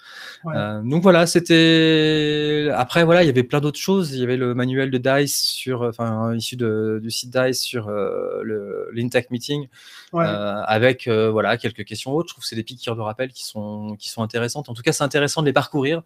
Euh, 0.47 0.81
donc 0.81 1.03
voilà 1.03 1.27
c'était 1.27 2.69
après 2.73 3.03
voilà 3.03 3.21
il 3.23 3.27
y 3.27 3.29
avait 3.29 3.43
plein 3.43 3.59
d'autres 3.59 3.79
choses. 3.79 4.13
Il 4.13 4.19
y 4.19 4.23
avait 4.23 4.37
le 4.37 4.55
manuel 4.55 4.89
de 4.89 4.97
Dice 4.97 5.43
sur 5.43 5.83
enfin 5.83 6.33
issu 6.33 6.55
de, 6.55 6.99
du 7.03 7.11
site 7.11 7.37
Dice 7.37 7.61
sur 7.61 7.87
euh, 7.87 8.41
le 8.43 8.89
l'intake 8.93 9.29
meeting 9.29 9.67
avec 10.13 11.07
voilà 11.07 11.57
quelques 11.57 11.85
questions 11.85 12.13
autres. 12.13 12.29
Je 12.29 12.33
trouve 12.33 12.43
que 12.43 12.47
c'est 12.47 12.55
des 12.55 12.63
piqûres 12.63 12.95
de 12.95 13.01
rappel 13.01 13.31
qui 13.31 13.45
sont 13.45 13.95
qui 13.99 14.09
sont 14.09 14.23
intéressantes 14.23 14.54
en 14.57 14.73
tout 14.73 14.81
cas, 14.81 14.91
c'est 14.91 15.03
intéressant 15.03 15.41
de 15.41 15.47
les 15.47 15.53
parcourir 15.53 16.03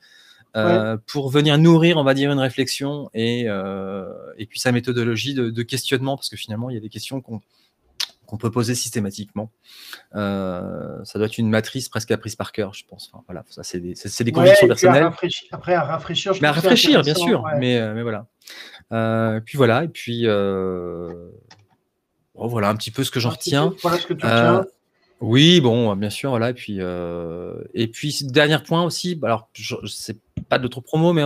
euh, 0.56 0.98
pour 1.06 1.30
venir 1.30 1.60
nourrir, 1.60 1.98
on 1.98 2.04
va 2.04 2.16
dire, 2.16 2.32
une 2.32 2.40
réflexion 2.40 3.10
et, 3.14 3.46
euh, 3.48 4.12
et 4.38 4.48
puis 4.48 4.60
sa 4.60 4.72
méthodologie 4.72 5.36
de, 5.36 5.62
questionnement, 5.62 6.18
parce 6.18 6.30
que 6.30 6.38
finalement, 6.38 6.72
il 6.72 6.74
y 6.74 6.78
a 6.78 6.82
des 6.82 6.90
questions 6.90 7.22
qu'on 7.22 8.38
peut 8.38 8.50
poser 8.50 8.74
systématiquement. 8.74 9.52
Euh, 10.16 11.04
ça 11.04 11.20
doit 11.20 11.28
être 11.28 11.38
une 11.38 11.50
matrice 11.50 11.88
presque 11.88 12.10
apprise 12.10 12.36
par 12.36 12.52
cœur, 12.52 12.74
je 12.74 12.84
pense. 12.88 13.12
Enfin, 13.14 13.24
voilà, 13.28 13.46
ça 13.50 13.62
c'est 13.62 13.80
des, 13.80 13.94
des 13.94 14.32
convictions 14.32 14.68
personnelles. 14.68 15.04
après 15.52 15.76
à 15.76 15.84
rafraîchir, 15.84 16.34
mais 16.42 16.48
à 16.48 16.52
rafraîchir, 16.52 17.04
bien 17.04 17.16
sûr. 17.16 17.44
Mais, 17.60 17.94
mais 17.94 18.02
voilà. 18.02 18.26
puis 19.42 19.56
voilà, 19.56 19.84
et 19.84 19.90
puis 19.90 20.26
voilà 22.34 22.70
un 22.70 22.76
petit 22.76 22.92
peu 22.92 23.04
ce 23.04 23.12
que 23.12 23.20
j'en 23.20 23.30
retiens. 23.30 23.76
Voilà 23.84 24.00
ce 24.00 24.08
que 24.08 24.14
tu 24.16 24.26
retiens. 24.26 24.66
Oui, 25.22 25.60
bon, 25.60 25.96
bien 25.98 26.10
sûr, 26.10 26.30
voilà. 26.30 26.52
Et 26.52 26.54
puis, 26.54 26.78
euh, 26.80 27.62
et 27.74 27.88
puis 27.88 28.18
dernier 28.24 28.58
point 28.60 28.84
aussi. 28.84 29.16
Bah, 29.16 29.28
alors, 29.28 29.50
je, 29.54 29.76
sais 29.86 30.16
pas 30.48 30.60
de 30.60 30.68
trop 30.70 30.80
promo, 30.80 31.12
mais 31.12 31.24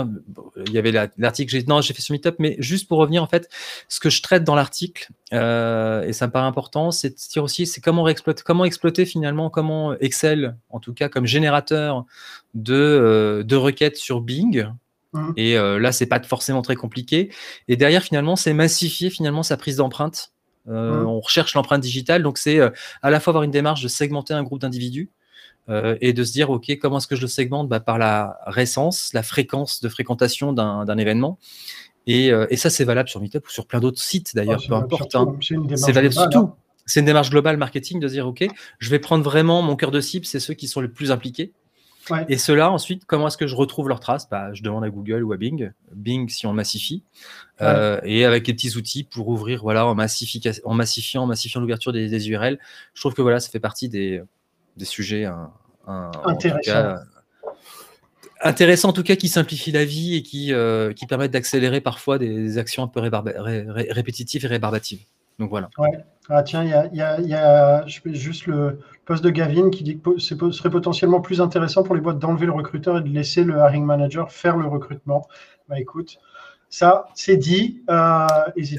il 0.65 0.73
y 0.73 0.79
avait 0.79 0.91
l'article. 0.91 1.51
J'ai 1.51 1.63
non, 1.63 1.79
j'ai 1.81 1.93
fait 1.93 2.01
sur 2.01 2.13
Meetup, 2.13 2.35
mais 2.39 2.55
juste 2.57 2.88
pour 2.88 2.97
revenir 2.97 3.21
en 3.21 3.27
fait, 3.27 3.50
ce 3.88 4.00
que 4.00 4.09
je 4.09 4.23
traite 4.23 4.43
dans 4.43 4.55
l'article 4.55 5.09
euh, 5.31 6.03
et 6.03 6.13
ça 6.13 6.25
me 6.25 6.31
paraît 6.31 6.47
important, 6.47 6.89
c'est 6.89 7.09
de 7.09 7.15
dire 7.31 7.43
aussi, 7.43 7.67
c'est 7.67 7.81
comment 7.81 8.07
exploiter, 8.07 8.41
comment 8.43 8.65
exploiter 8.65 9.05
finalement, 9.05 9.51
comment 9.51 9.93
Excel, 10.00 10.57
en 10.69 10.79
tout 10.79 10.93
cas 10.93 11.07
comme 11.07 11.27
générateur 11.27 12.05
de 12.55 12.73
euh, 12.73 13.43
de 13.43 13.55
requêtes 13.55 13.97
sur 13.97 14.21
Bing. 14.21 14.67
Mmh. 15.13 15.31
Et 15.38 15.53
là, 15.55 15.91
c'est 15.91 16.07
pas 16.07 16.19
forcément 16.23 16.63
très 16.63 16.75
compliqué. 16.75 17.29
Et 17.67 17.75
derrière, 17.75 18.01
finalement, 18.01 18.35
c'est 18.35 18.51
massifier 18.51 19.12
finalement 19.12 19.43
sa 19.43 19.57
prise 19.57 19.75
d'empreinte 19.75 20.33
euh, 20.70 21.03
mmh. 21.03 21.08
On 21.08 21.20
recherche 21.20 21.53
l'empreinte 21.55 21.82
digitale, 21.82 22.24
donc 22.24 22.38
c'est 22.38 22.60
euh, 22.60 22.70
à 23.01 23.10
la 23.10 23.20
fois 23.20 23.32
avoir 23.32 23.43
une 23.43 23.51
démarche 23.51 23.82
de 23.82 23.88
segmenter 23.88 24.34
un 24.34 24.43
groupe 24.43 24.62
d'individus 24.62 25.10
euh, 25.70 25.98
et 26.01 26.13
de 26.13 26.24
se 26.24 26.32
dire, 26.32 26.50
OK, 26.50 26.77
comment 26.82 26.98
est-ce 26.98 27.08
que 27.08 27.15
je 27.15 27.22
le 27.22 27.27
segmente? 27.27 27.67
Bah, 27.67 27.79
Par 27.79 27.98
la 27.98 28.38
récence, 28.46 29.12
la 29.13 29.24
fréquence 29.24 29.82
de 29.82 29.89
fréquentation 29.89 30.53
d'un 30.53 30.98
événement. 30.98 31.38
Et, 32.05 32.32
ça, 32.55 32.70
c'est 32.70 32.84
valable 32.84 33.10
sur 33.10 33.22
Meetup 33.22 33.48
ou 33.48 33.50
sur 33.50 33.65
plein 33.65 33.79
d'autres 33.79 34.01
sites 34.01 34.36
d'ailleurs, 34.36 34.62
peu 34.67 34.74
importe. 34.74 35.15
Hein. 35.15 35.38
C'est 35.75 35.91
valable 35.91 36.13
sur 36.13 36.29
tout. 36.29 36.39
Hein. 36.39 36.55
C'est 36.86 37.00
une 37.00 37.05
démarche 37.05 37.29
globale 37.29 37.55
marketing 37.55 38.00
de 38.00 38.08
dire, 38.10 38.27
OK, 38.27 38.46
je 38.79 38.89
vais 38.89 39.00
prendre 39.00 39.24
vraiment 39.24 39.62
mon 39.62 39.77
cœur 39.77 39.91
de 39.91 40.01
cible, 40.01 40.25
c'est 40.25 40.41
ceux 40.41 40.53
qui 40.53 40.67
sont 40.67 40.82
les 40.82 40.89
plus 40.89 41.12
impliqués. 41.12 41.53
Et 42.27 42.38
ceux-là, 42.38 42.72
ensuite, 42.72 43.05
comment 43.05 43.27
est-ce 43.27 43.38
que 43.38 43.48
je 43.48 43.55
retrouve 43.55 43.88
leurs 43.88 44.00
traces? 44.00 44.29
Bah, 44.29 44.53
Je 44.53 44.62
demande 44.62 44.83
à 44.83 44.89
Google 44.89 45.24
ou 45.24 45.31
à 45.33 45.38
Bing. 45.38 45.72
Bing, 45.93 46.29
si 46.29 46.45
on 46.45 46.53
massifie. 46.53 47.03
Euh, 47.62 48.00
et 48.03 48.25
avec 48.25 48.45
des 48.45 48.53
petits 48.53 48.75
outils 48.75 49.03
pour 49.03 49.27
ouvrir, 49.29 49.62
voilà, 49.62 49.86
en, 49.86 49.91
en 49.91 49.95
massifiant, 49.95 51.24
en 51.24 51.25
massifiant 51.25 51.62
l'ouverture 51.62 51.93
des, 51.93 52.29
URL. 52.29 52.60
Je 52.93 53.01
trouve 53.01 53.13
que 53.13 53.22
voilà, 53.22 53.39
ça 53.39 53.50
fait 53.50 53.60
partie 53.60 53.89
des, 53.89 54.22
des 54.77 54.86
sujets 54.86 55.29
intéressants. 55.88 57.00
intéressant 58.41 58.89
en 58.89 58.93
tout 58.93 59.03
cas 59.03 59.15
qui 59.15 59.29
simplifient 59.29 59.72
la 59.72 59.86
vie 59.86 60.15
et 60.15 60.24
qui, 60.24 60.53
euh, 60.53 60.93
qui 60.93 61.05
permettent 61.05 61.31
d'accélérer 61.31 61.81
parfois 61.81 62.17
des 62.17 62.57
actions 62.57 62.83
un 62.83 62.88
peu 62.88 63.00
répétitives 63.00 64.45
et 64.45 64.48
rébarbatives. 64.48 65.01
Donc 65.40 65.50
voilà. 65.50 65.70
Ah 66.30 66.42
tiens, 66.44 66.63
il 66.63 66.70
y 66.70 67.02
a, 67.02 67.20
y 67.20 67.34
a, 67.34 67.86
juste 67.88 68.46
le 68.46 68.80
poste 69.06 69.24
de 69.24 69.30
Gavin 69.30 69.70
qui 69.70 69.84
dit 69.84 70.00
que 70.00 70.18
ce 70.18 70.36
serait 70.52 70.70
potentiellement 70.70 71.20
plus 71.20 71.42
intéressant 71.42 71.84
pour 71.84 71.96
les 71.96 72.02
boîtes 72.02 72.20
d'enlever 72.20 72.46
le 72.46 72.54
recruteur 72.54 72.98
et 72.98 73.02
de 73.02 73.10
laisser 73.10 73.44
le 73.44 73.58
hiring 73.58 73.84
manager 73.84 74.32
faire 74.32 74.56
le 74.56 74.68
recrutement. 74.68 75.28
Bah 75.68 75.80
écoute, 75.80 76.18
ça 76.70 77.08
c'est 77.13 77.38
dit. 77.38 77.84
Euh, 77.90 78.28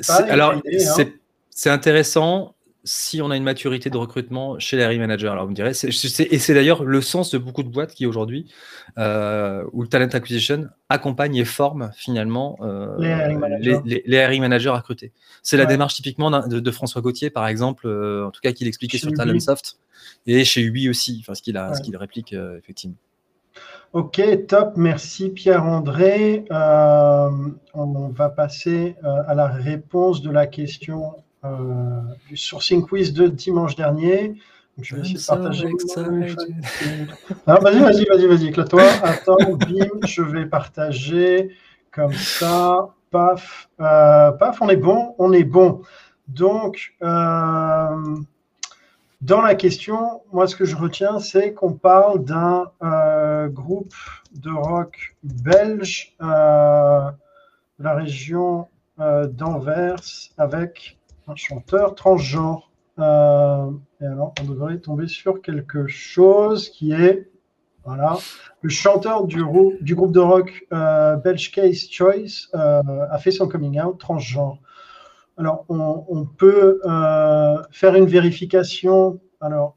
pas. 0.07 0.23
Alors 0.29 0.53
hein. 0.53 1.05
c'est 1.51 1.71
intéressant 1.71 2.54
si 2.85 3.23
on 3.23 3.31
a 3.31 3.37
une 3.37 3.45
maturité 3.45 3.89
de 3.89 3.97
recrutement 3.97 4.59
chez 4.59 4.77
les 4.77 4.99
managers. 4.99 5.29
Alors, 5.29 5.45
vous 5.45 5.51
me 5.51 5.55
direz, 5.55 5.71
et 5.71 6.39
c'est 6.39 6.55
d'ailleurs 6.55 6.85
le 6.85 7.01
sens 7.01 7.31
de 7.31 7.39
beaucoup 7.39 7.63
de 7.63 7.69
boîtes 7.69 7.95
qui 7.95 8.05
aujourd'hui, 8.05 8.53
euh, 8.99 9.65
où 9.73 9.83
le 9.83 9.89
talent 9.89 10.07
acquisition 10.07 10.69
accompagne 10.91 11.37
et 11.37 11.47
forme 11.47 11.91
finalement 11.97 12.59
euh, 12.61 12.95
les, 12.99 14.03
hiring 14.07 14.41
managers. 14.41 14.69
à 14.69 14.77
recruter. 14.77 15.13
C'est 15.43 15.57
la 15.57 15.65
démarche 15.65 15.95
typiquement 15.95 16.31
de, 16.31 16.71
François 16.71 17.01
Gauthier, 17.01 17.31
par 17.31 17.49
exemple, 17.49 17.87
euh, 17.87 18.27
en 18.27 18.31
tout 18.31 18.41
cas 18.43 18.53
qu'il 18.53 18.69
expliquait 18.69 18.99
sur 18.99 19.13
Talentsoft, 19.13 19.79
et 20.27 20.45
chez 20.45 20.61
Ubi 20.61 20.91
aussi, 20.91 21.19
enfin, 21.23 21.35
ce 21.35 21.43
qu'il 21.43 21.97
réplique 21.97 22.35
effectivement. 22.59 22.97
Ok, 23.95 24.21
top, 24.49 24.73
merci 24.77 25.31
Pierre-André. 25.31 26.45
on 26.51 28.09
va 28.11 28.29
passer 28.29 28.97
à 29.03 29.35
la 29.35 29.47
réponse 29.47 30.21
de 30.21 30.31
la 30.31 30.47
question 30.47 31.15
du 32.29 32.37
sourcing 32.37 32.87
quiz 32.87 33.13
de 33.13 33.27
dimanche 33.27 33.75
dernier. 33.77 34.35
je 34.81 34.97
vais 34.97 35.03
essayer 35.03 35.19
de 35.19 35.27
partager. 35.27 35.69
Vas-y, 37.47 37.81
vas-y, 37.81 38.07
vas-y, 38.07 38.27
vas-y, 38.27 38.47
éclate-toi. 38.49 38.83
Attends, 39.03 39.37
bim, 39.53 40.07
je 40.07 40.23
vais 40.23 40.47
partager 40.47 41.51
comme 41.91 42.13
ça. 42.13 42.89
Paf, 43.11 43.69
euh, 43.81 44.31
paf, 44.33 44.61
on 44.61 44.69
est 44.69 44.77
bon, 44.77 45.15
on 45.19 45.33
est 45.33 45.45
bon. 45.45 45.83
Donc, 46.27 46.97
dans 47.01 48.27
la 49.43 49.55
question, 49.55 50.23
moi, 50.33 50.49
ce 50.49 50.57
que 50.57 50.65
je 50.65 50.75
retiens, 50.77 51.21
c'est 51.21 51.53
qu'on 51.53 51.75
parle 51.75 52.25
d'un 52.25 52.73
groupe 53.49 53.95
de 54.33 54.51
rock 54.51 55.17
belge 55.23 56.17
de 56.21 57.13
la 57.79 57.95
région 57.95 58.67
d'Anvers 58.99 60.01
avec 60.39 60.99
un 61.27 61.37
chanteur 61.37 61.95
transgenre. 61.95 62.71
Euh, 62.99 63.71
et 64.01 64.07
alors, 64.07 64.35
on 64.41 64.45
devrait 64.45 64.79
tomber 64.79 65.09
sur 65.09 65.43
quelque 65.43 65.87
chose 65.87 66.69
qui 66.71 66.93
est, 66.93 67.31
voilà, 67.85 68.17
le 68.63 68.71
chanteur 68.71 69.27
du, 69.27 69.45
groupe 69.45 70.13
de 70.13 70.21
rock 70.21 70.67
euh, 70.73 71.17
Belge 71.17 71.51
Case 71.51 71.89
Choice 71.91 72.49
euh, 72.55 72.83
a 73.11 73.19
fait 73.19 73.31
son 73.31 73.49
coming 73.49 73.81
out 73.81 73.99
transgenre. 73.99 74.59
Alors, 75.37 75.65
on, 75.69 76.27
peut 76.27 76.81
faire 77.73 77.97
une 77.97 78.07
vérification 78.07 79.19
alors, 79.41 79.77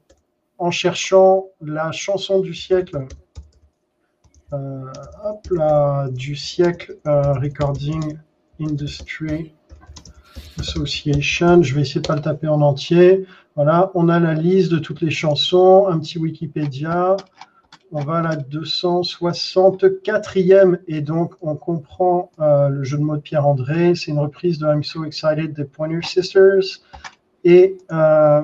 en 0.58 0.70
cherchant 0.70 1.46
la 1.60 1.90
chanson 1.90 2.38
du 2.38 2.54
siècle. 2.54 3.08
hop 4.52 5.48
là, 5.50 6.08
du 6.10 6.36
siècle 6.36 6.96
Recording 7.04 8.18
Industry 8.60 9.57
Association. 10.58 11.62
Je 11.62 11.74
vais 11.74 11.82
essayer 11.82 12.00
de 12.00 12.06
pas 12.06 12.16
le 12.16 12.22
taper 12.22 12.48
en 12.48 12.60
entier. 12.60 13.26
Voilà, 13.56 13.90
on 13.94 14.08
a 14.08 14.20
la 14.20 14.34
liste 14.34 14.70
de 14.70 14.78
toutes 14.78 15.00
les 15.00 15.10
chansons, 15.10 15.88
un 15.88 15.98
petit 15.98 16.18
Wikipédia. 16.18 17.16
On 17.90 18.04
va 18.04 18.18
à 18.18 18.22
la 18.22 18.36
264e 18.36 20.78
et 20.88 21.00
donc 21.00 21.32
on 21.40 21.56
comprend 21.56 22.30
euh, 22.38 22.68
le 22.68 22.84
jeu 22.84 22.98
de 22.98 23.02
mots 23.02 23.16
de 23.16 23.22
Pierre-André. 23.22 23.94
C'est 23.94 24.10
une 24.10 24.18
reprise 24.18 24.58
de 24.58 24.66
I'm 24.66 24.84
So 24.84 25.04
Excited 25.04 25.54
des 25.54 25.64
Pointer 25.64 26.00
Sisters 26.02 26.82
et 27.44 27.78
euh, 27.90 28.42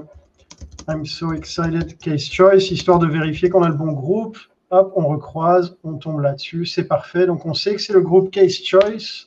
I'm 0.88 1.04
So 1.04 1.34
Excited 1.34 1.98
Case 1.98 2.24
Choice, 2.24 2.70
histoire 2.70 2.98
de 2.98 3.06
vérifier 3.06 3.50
qu'on 3.50 3.62
a 3.62 3.68
le 3.68 3.74
bon 3.74 3.92
groupe. 3.92 4.38
Hop, 4.70 4.94
on 4.96 5.08
recroise, 5.08 5.76
on 5.84 5.98
tombe 5.98 6.20
là-dessus, 6.20 6.64
c'est 6.64 6.84
parfait. 6.84 7.26
Donc 7.26 7.44
on 7.44 7.52
sait 7.54 7.74
que 7.74 7.82
c'est 7.82 7.92
le 7.92 8.00
groupe 8.00 8.30
Case 8.30 8.62
Choice 8.64 9.26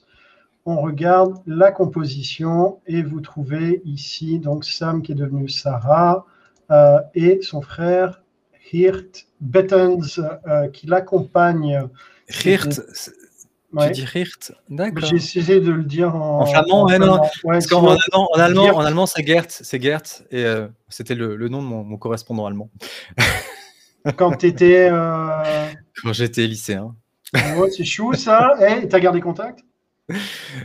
on 0.68 0.82
regarde 0.82 1.38
la 1.48 1.72
composition 1.72 2.82
et 2.88 3.02
vous 3.02 3.22
trouvez 3.22 3.82
ici 3.86 4.38
donc 4.38 4.66
Sam 4.66 5.02
qui 5.02 5.14
est 5.14 5.16
devenu 5.16 5.48
Sarah 5.48 6.26
euh, 6.72 7.00
et 7.16 7.40
son 7.42 7.62
frère 7.62 8.22
Hirt 8.74 9.28
Bettens 9.40 10.20
euh, 10.20 10.68
qui 10.68 10.88
l'accompagne. 10.88 11.88
Hirt, 12.44 12.82
tu 13.80 13.92
dis 13.94 14.06
Hirt, 14.14 14.52
d'accord. 14.70 15.08
J'ai 15.10 15.16
essayé 15.16 15.62
de 15.62 15.72
le 15.72 15.84
dire 15.84 16.14
en, 16.14 16.42
en 16.42 16.46
flamand, 16.46 16.82
en, 16.82 17.00
non. 17.00 17.22
Parce 17.46 17.68
qu'en 17.68 17.88
allemand, 17.88 18.28
en 18.34 18.38
allemand, 18.38 18.66
en 18.76 18.82
allemand 18.82 19.06
c'est 19.06 19.26
Gert, 19.26 19.46
c'est 19.48 19.82
Gert, 19.82 20.02
et 20.32 20.44
euh, 20.44 20.68
c'était 20.90 21.16
le, 21.16 21.48
nom 21.48 21.62
de 21.62 21.68
mon, 21.68 21.98
correspondant 21.98 22.46
allemand. 22.46 22.70
Quand 24.18 24.36
tu 24.36 24.48
étais. 24.48 24.90
Quand 26.04 26.12
j'étais 26.12 26.46
lycéen. 26.46 26.94
c'est 27.34 27.86
chou 27.86 28.12
ça. 28.16 28.58
Et 28.68 28.90
tu 28.90 28.94
as 28.94 29.00
gardé 29.00 29.22
contact? 29.22 29.62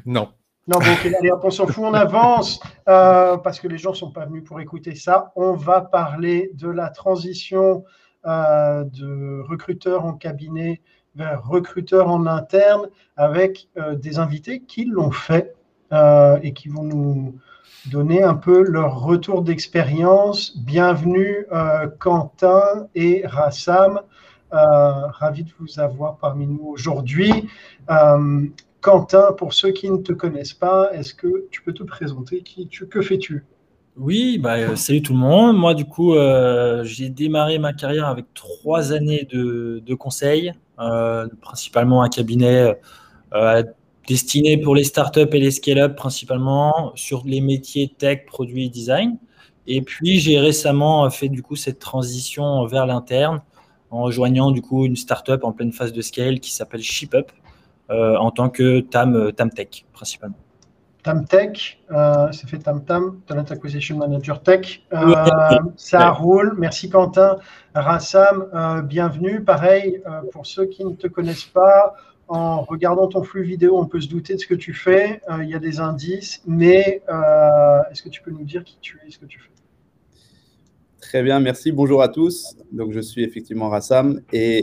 Non. 0.06 0.32
Non, 0.68 0.78
bon, 0.78 1.40
on 1.42 1.50
s'en 1.50 1.66
fout, 1.66 1.82
on 1.84 1.92
avance, 1.92 2.60
euh, 2.88 3.36
parce 3.36 3.58
que 3.58 3.66
les 3.66 3.78
gens 3.78 3.90
ne 3.90 3.96
sont 3.96 4.12
pas 4.12 4.26
venus 4.26 4.44
pour 4.44 4.60
écouter 4.60 4.94
ça. 4.94 5.32
On 5.34 5.54
va 5.54 5.80
parler 5.80 6.52
de 6.54 6.68
la 6.68 6.88
transition 6.88 7.84
euh, 8.26 8.84
de 8.84 9.40
recruteur 9.40 10.04
en 10.04 10.12
cabinet 10.12 10.80
vers 11.16 11.44
recruteur 11.44 12.08
en 12.08 12.26
interne 12.26 12.88
avec 13.16 13.68
euh, 13.76 13.96
des 13.96 14.20
invités 14.20 14.62
qui 14.62 14.84
l'ont 14.84 15.10
fait 15.10 15.54
et 16.42 16.54
qui 16.54 16.68
vont 16.68 16.84
nous 16.84 17.38
donner 17.90 18.22
un 18.22 18.34
peu 18.34 18.62
leur 18.62 19.00
retour 19.00 19.42
d'expérience. 19.42 20.56
Bienvenue 20.56 21.46
Quentin 21.98 22.86
et 22.94 23.26
Rassam. 23.26 24.00
ravi 24.50 25.44
de 25.44 25.50
vous 25.58 25.80
avoir 25.80 26.16
parmi 26.16 26.46
nous 26.46 26.64
aujourd'hui. 26.64 27.46
Quentin, 28.82 29.32
pour 29.32 29.54
ceux 29.54 29.70
qui 29.70 29.88
ne 29.88 29.98
te 29.98 30.12
connaissent 30.12 30.52
pas, 30.52 30.90
est-ce 30.92 31.14
que 31.14 31.46
tu 31.52 31.62
peux 31.62 31.72
te 31.72 31.84
présenter? 31.84 32.42
Qui 32.42 32.66
tu, 32.66 32.88
Que 32.88 33.00
fais-tu? 33.00 33.46
Oui, 33.96 34.38
bah, 34.38 34.56
euh, 34.56 34.74
salut 34.74 35.02
tout 35.02 35.12
le 35.12 35.20
monde. 35.20 35.56
Moi, 35.56 35.74
du 35.74 35.84
coup, 35.84 36.14
euh, 36.14 36.82
j'ai 36.82 37.08
démarré 37.08 37.58
ma 37.58 37.72
carrière 37.72 38.08
avec 38.08 38.26
trois 38.34 38.92
années 38.92 39.24
de, 39.30 39.94
conseil, 39.94 40.52
euh, 40.80 41.28
principalement 41.40 42.02
un 42.02 42.08
cabinet 42.08 42.76
destiné 44.08 44.58
pour 44.58 44.74
les 44.74 44.82
startups 44.82 45.28
et 45.32 45.38
les 45.38 45.52
scale-up, 45.52 45.94
principalement 45.94 46.90
sur 46.96 47.22
les 47.24 47.40
métiers 47.40 47.94
tech, 47.96 48.26
produits 48.26 48.66
et 48.66 48.68
design. 48.68 49.16
Et 49.68 49.80
puis, 49.82 50.18
j'ai 50.18 50.40
récemment 50.40 51.08
fait 51.08 51.28
du 51.28 51.40
coup 51.42 51.54
cette 51.54 51.78
transition 51.78 52.66
vers 52.66 52.86
l'interne 52.86 53.42
en 53.92 54.02
rejoignant 54.02 54.50
du 54.50 54.60
coup 54.60 54.86
une 54.86 54.96
startup 54.96 55.44
en 55.44 55.52
pleine 55.52 55.72
phase 55.72 55.92
de 55.92 56.00
scale 56.00 56.40
qui 56.40 56.50
s'appelle 56.50 56.82
ShipUp, 56.82 57.30
en 57.92 58.30
tant 58.30 58.48
que 58.48 58.80
TAM, 58.80 59.14
euh, 59.14 59.32
TAM 59.32 59.50
Tech 59.50 59.84
principalement. 59.92 60.36
TAM 61.02 61.24
Tech, 61.26 61.80
euh, 61.90 62.28
c'est 62.30 62.48
fait 62.48 62.58
TAM 62.58 62.84
TAM, 62.84 63.20
Talent 63.26 63.44
Acquisition 63.50 63.98
Manager 63.98 64.42
Tech. 64.42 64.82
ça 65.76 66.10
roule. 66.10 66.54
Merci 66.58 66.90
Quentin. 66.90 67.38
Rassam, 67.74 68.46
bienvenue. 68.84 69.42
Pareil, 69.42 70.00
pour 70.32 70.46
ceux 70.46 70.66
qui 70.66 70.84
ne 70.84 70.94
te 70.94 71.08
connaissent 71.08 71.44
pas, 71.44 71.94
en 72.28 72.62
regardant 72.62 73.08
ton 73.08 73.24
flux 73.24 73.42
vidéo, 73.42 73.78
on 73.78 73.86
peut 73.86 74.00
se 74.00 74.08
douter 74.08 74.34
de 74.34 74.38
ce 74.38 74.46
que 74.46 74.54
tu 74.54 74.74
fais. 74.74 75.20
Il 75.40 75.48
y 75.48 75.54
a 75.54 75.58
des 75.58 75.80
indices, 75.80 76.40
mais 76.46 77.02
est-ce 77.90 78.02
que 78.02 78.08
tu 78.08 78.22
peux 78.22 78.30
nous 78.30 78.44
dire 78.44 78.62
qui 78.62 78.78
tu 78.80 79.00
es, 79.04 79.10
ce 79.10 79.18
que 79.18 79.26
tu 79.26 79.40
fais? 79.40 79.50
Très 81.00 81.24
bien, 81.24 81.40
merci. 81.40 81.72
Bonjour 81.72 82.00
à 82.00 82.08
tous. 82.08 82.54
Donc, 82.70 82.92
je 82.92 83.00
suis 83.00 83.24
effectivement 83.24 83.70
Rassam 83.70 84.20
et 84.32 84.60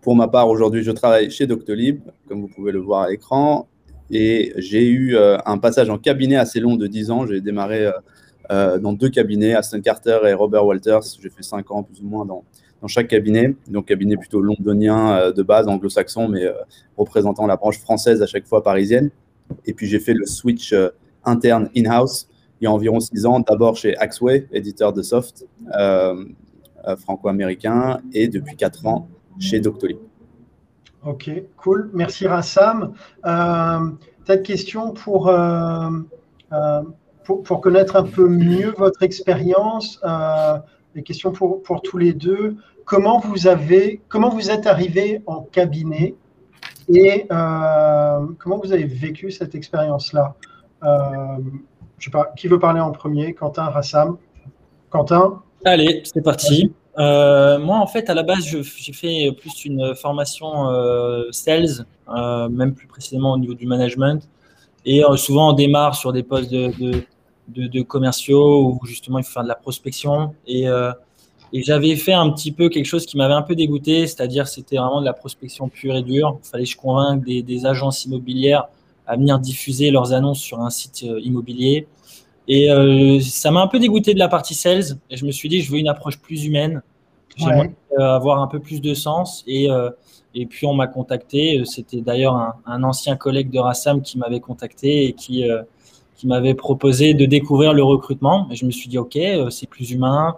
pour 0.00 0.16
ma 0.16 0.28
part, 0.28 0.48
aujourd'hui, 0.48 0.82
je 0.82 0.90
travaille 0.90 1.30
chez 1.30 1.46
Doctolib, 1.46 2.00
comme 2.28 2.40
vous 2.40 2.48
pouvez 2.48 2.72
le 2.72 2.78
voir 2.78 3.02
à 3.02 3.10
l'écran. 3.10 3.68
Et 4.10 4.52
j'ai 4.56 4.86
eu 4.86 5.16
euh, 5.16 5.38
un 5.46 5.58
passage 5.58 5.88
en 5.90 5.98
cabinet 5.98 6.36
assez 6.36 6.60
long 6.60 6.76
de 6.76 6.86
10 6.86 7.10
ans. 7.10 7.26
J'ai 7.26 7.40
démarré 7.40 7.86
euh, 7.86 7.92
euh, 8.50 8.78
dans 8.78 8.92
deux 8.92 9.08
cabinets, 9.08 9.54
Aston 9.54 9.80
Carter 9.80 10.18
et 10.26 10.34
Robert 10.34 10.66
Walters. 10.66 11.02
J'ai 11.22 11.30
fait 11.30 11.42
5 11.42 11.70
ans 11.70 11.82
plus 11.82 12.02
ou 12.02 12.06
moins 12.06 12.26
dans, 12.26 12.44
dans 12.82 12.88
chaque 12.88 13.08
cabinet. 13.08 13.54
Donc, 13.68 13.86
cabinet 13.86 14.16
plutôt 14.16 14.40
londonien 14.40 15.32
de 15.32 15.42
base, 15.42 15.68
anglo-saxon, 15.68 16.28
mais 16.28 16.44
représentant 16.96 17.46
la 17.46 17.56
branche 17.56 17.78
française 17.78 18.20
à 18.22 18.26
chaque 18.26 18.46
fois 18.46 18.62
parisienne. 18.62 19.10
Et 19.64 19.72
puis, 19.72 19.86
j'ai 19.86 20.00
fait 20.00 20.14
le 20.14 20.26
switch 20.26 20.74
interne 21.24 21.70
in-house 21.76 22.28
il 22.60 22.64
y 22.64 22.66
a 22.66 22.70
environ 22.70 23.00
6 23.00 23.26
ans, 23.26 23.40
d'abord 23.40 23.76
chez 23.76 23.96
Axway, 23.96 24.46
éditeur 24.52 24.92
de 24.92 25.02
soft 25.02 25.46
franco-américain, 26.98 28.00
et 28.12 28.28
depuis 28.28 28.56
4 28.56 28.86
ans 28.86 29.08
chez 29.38 29.60
Doctolib. 29.60 29.98
Ok, 31.04 31.30
cool. 31.56 31.90
Merci 31.92 32.26
Rassam. 32.26 32.94
Euh, 33.26 33.90
Peut-être 34.24 34.42
question 34.42 34.92
pour, 34.92 35.28
euh, 35.28 35.90
euh, 36.52 36.82
pour, 37.24 37.42
pour, 37.42 37.60
connaître 37.60 37.96
un 37.96 38.04
peu 38.04 38.26
mieux 38.26 38.72
votre 38.78 39.02
expérience. 39.02 40.00
Euh, 40.02 40.58
des 40.94 41.02
questions 41.02 41.30
pour, 41.30 41.62
pour, 41.62 41.82
tous 41.82 41.98
les 41.98 42.14
deux. 42.14 42.56
Comment 42.86 43.18
vous 43.18 43.46
avez, 43.46 44.00
comment 44.08 44.30
vous 44.30 44.50
êtes 44.50 44.66
arrivé 44.66 45.22
en 45.26 45.42
cabinet 45.42 46.14
et 46.88 47.26
euh, 47.30 48.26
comment 48.38 48.58
vous 48.58 48.72
avez 48.72 48.84
vécu 48.84 49.30
cette 49.30 49.54
expérience-là? 49.54 50.34
Je 50.82 52.04
sais 52.04 52.10
pas, 52.10 52.32
qui 52.36 52.48
veut 52.48 52.58
parler 52.58 52.80
en 52.80 52.92
premier? 52.92 53.34
Quentin, 53.34 53.64
Rassam? 53.64 54.16
Quentin? 54.90 55.42
Allez, 55.64 56.02
c'est 56.04 56.22
parti. 56.22 56.72
Euh, 56.98 57.58
moi, 57.58 57.78
en 57.78 57.86
fait, 57.86 58.08
à 58.08 58.14
la 58.14 58.22
base, 58.22 58.44
j'ai 58.44 58.92
fait 58.92 59.32
plus 59.32 59.64
une 59.64 59.94
formation 59.94 60.70
euh, 60.70 61.24
sales, 61.32 61.86
euh, 62.08 62.48
même 62.48 62.74
plus 62.74 62.86
précisément 62.86 63.32
au 63.32 63.38
niveau 63.38 63.54
du 63.54 63.66
management. 63.66 64.28
Et 64.86 65.02
souvent, 65.16 65.50
on 65.50 65.52
démarre 65.54 65.94
sur 65.94 66.12
des 66.12 66.22
postes 66.22 66.50
de, 66.52 67.82
commerciaux 67.82 68.78
où 68.82 68.86
justement 68.86 69.18
il 69.18 69.24
faut 69.24 69.32
faire 69.32 69.42
de 69.42 69.48
la 69.48 69.54
prospection. 69.54 70.34
Et, 70.46 70.66
j'avais 71.54 71.94
fait 71.96 72.12
un 72.12 72.30
petit 72.30 72.50
peu 72.50 72.68
quelque 72.68 72.86
chose 72.86 73.06
qui 73.06 73.16
m'avait 73.16 73.34
un 73.34 73.42
peu 73.42 73.54
dégoûté, 73.54 74.08
c'est-à-dire 74.08 74.48
c'était 74.48 74.76
vraiment 74.76 75.00
de 75.00 75.04
la 75.06 75.12
prospection 75.12 75.68
pure 75.68 75.94
et 75.94 76.02
dure. 76.02 76.38
Il 76.44 76.48
fallait 76.48 76.64
que 76.64 76.70
je 76.70 76.76
convainque 76.76 77.24
des 77.24 77.66
agences 77.66 78.04
immobilières 78.04 78.66
à 79.06 79.16
venir 79.16 79.38
diffuser 79.38 79.90
leurs 79.90 80.12
annonces 80.12 80.40
sur 80.40 80.60
un 80.60 80.70
site 80.70 81.02
immobilier. 81.02 81.86
Et 82.48 82.70
euh, 82.70 83.20
ça 83.20 83.50
m'a 83.50 83.62
un 83.62 83.66
peu 83.66 83.78
dégoûté 83.78 84.14
de 84.14 84.18
la 84.18 84.28
partie 84.28 84.54
sales. 84.54 84.98
Et 85.10 85.16
je 85.16 85.24
me 85.24 85.32
suis 85.32 85.48
dit, 85.48 85.62
je 85.62 85.70
veux 85.70 85.78
une 85.78 85.88
approche 85.88 86.18
plus 86.18 86.44
humaine. 86.44 86.82
J'aimerais 87.36 87.74
euh, 87.98 88.02
avoir 88.02 88.40
un 88.40 88.46
peu 88.46 88.60
plus 88.60 88.80
de 88.80 88.94
sens. 88.94 89.42
Et, 89.46 89.70
euh, 89.70 89.90
et 90.34 90.46
puis, 90.46 90.66
on 90.66 90.74
m'a 90.74 90.86
contacté. 90.86 91.62
C'était 91.64 92.00
d'ailleurs 92.00 92.34
un, 92.34 92.54
un, 92.66 92.82
ancien 92.82 93.16
collègue 93.16 93.50
de 93.50 93.58
Rassam 93.58 94.02
qui 94.02 94.18
m'avait 94.18 94.40
contacté 94.40 95.06
et 95.06 95.12
qui, 95.12 95.44
qui 96.16 96.26
m'avait 96.26 96.54
proposé 96.54 97.14
de 97.14 97.24
découvrir 97.24 97.72
le 97.72 97.82
recrutement. 97.82 98.48
Et 98.50 98.56
je 98.56 98.66
me 98.66 98.70
suis 98.70 98.88
dit, 98.88 98.98
OK, 98.98 99.18
c'est 99.50 99.68
plus 99.68 99.90
humain. 99.92 100.36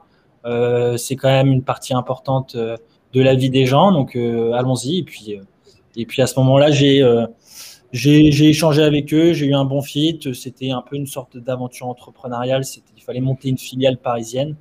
c'est 0.97 1.17
quand 1.17 1.29
même 1.29 1.49
une 1.49 1.63
partie 1.63 1.95
importante 1.95 2.57
de 2.57 3.23
la 3.23 3.35
vie 3.35 3.51
des 3.51 3.67
gens. 3.67 3.91
Donc, 3.91 4.17
allons-y. 4.17 4.99
Et 4.99 5.03
puis, 5.03 5.39
et 5.97 6.07
puis, 6.07 6.23
à 6.23 6.27
ce 6.27 6.39
moment-là, 6.41 6.71
j'ai 6.71 7.03
j'ai 7.93 8.49
échangé 8.49 8.83
avec 8.83 9.13
eux, 9.15 9.33
j'ai 9.33 9.47
eu 9.47 9.55
un 9.55 9.65
bon 9.65 9.83
fit. 9.83 10.21
C'était 10.35 10.71
un 10.71 10.83
peu 10.83 10.97
une 10.97 11.07
sorte 11.07 11.37
d'aventure 11.37 11.87
entrepreneuriale. 11.87 12.63
Il 12.97 13.03
fallait 13.03 13.21
monter 13.21 13.49
une 13.49 13.59
filiale 13.59 13.99
parisienne. 13.99 14.57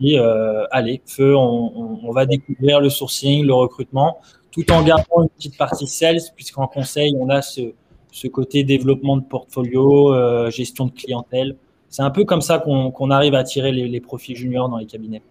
Et 0.00 0.18
euh, 0.18 0.64
allez, 0.70 1.00
feu, 1.06 1.36
on, 1.36 2.12
va 2.12 2.26
découvrir 2.26 2.80
le 2.80 2.90
sourcing, 2.90 3.44
le 3.44 3.54
recrutement, 3.54 4.18
tout 4.50 4.70
en 4.72 4.82
gardant 4.82 5.22
une 5.22 5.28
petite 5.30 5.56
partie 5.56 5.86
sales, 5.86 6.20
puisqu'en 6.36 6.66
conseil, 6.66 7.14
on 7.18 7.28
a 7.28 7.42
ce, 7.42 7.72
ce 8.12 8.28
côté 8.28 8.62
développement 8.62 9.16
de 9.16 9.24
portfolio, 9.24 10.14
euh, 10.14 10.50
gestion 10.50 10.86
de 10.86 10.92
clientèle. 10.92 11.56
C'est 11.88 12.02
un 12.02 12.10
peu 12.10 12.24
comme 12.24 12.40
ça 12.40 12.58
qu'on 12.58 13.10
arrive 13.10 13.34
à 13.34 13.40
attirer 13.40 13.72
les, 13.72 14.00
profils 14.00 14.36
juniors 14.36 14.68
dans 14.68 14.78
les 14.78 14.86
cabinets. 14.86 15.22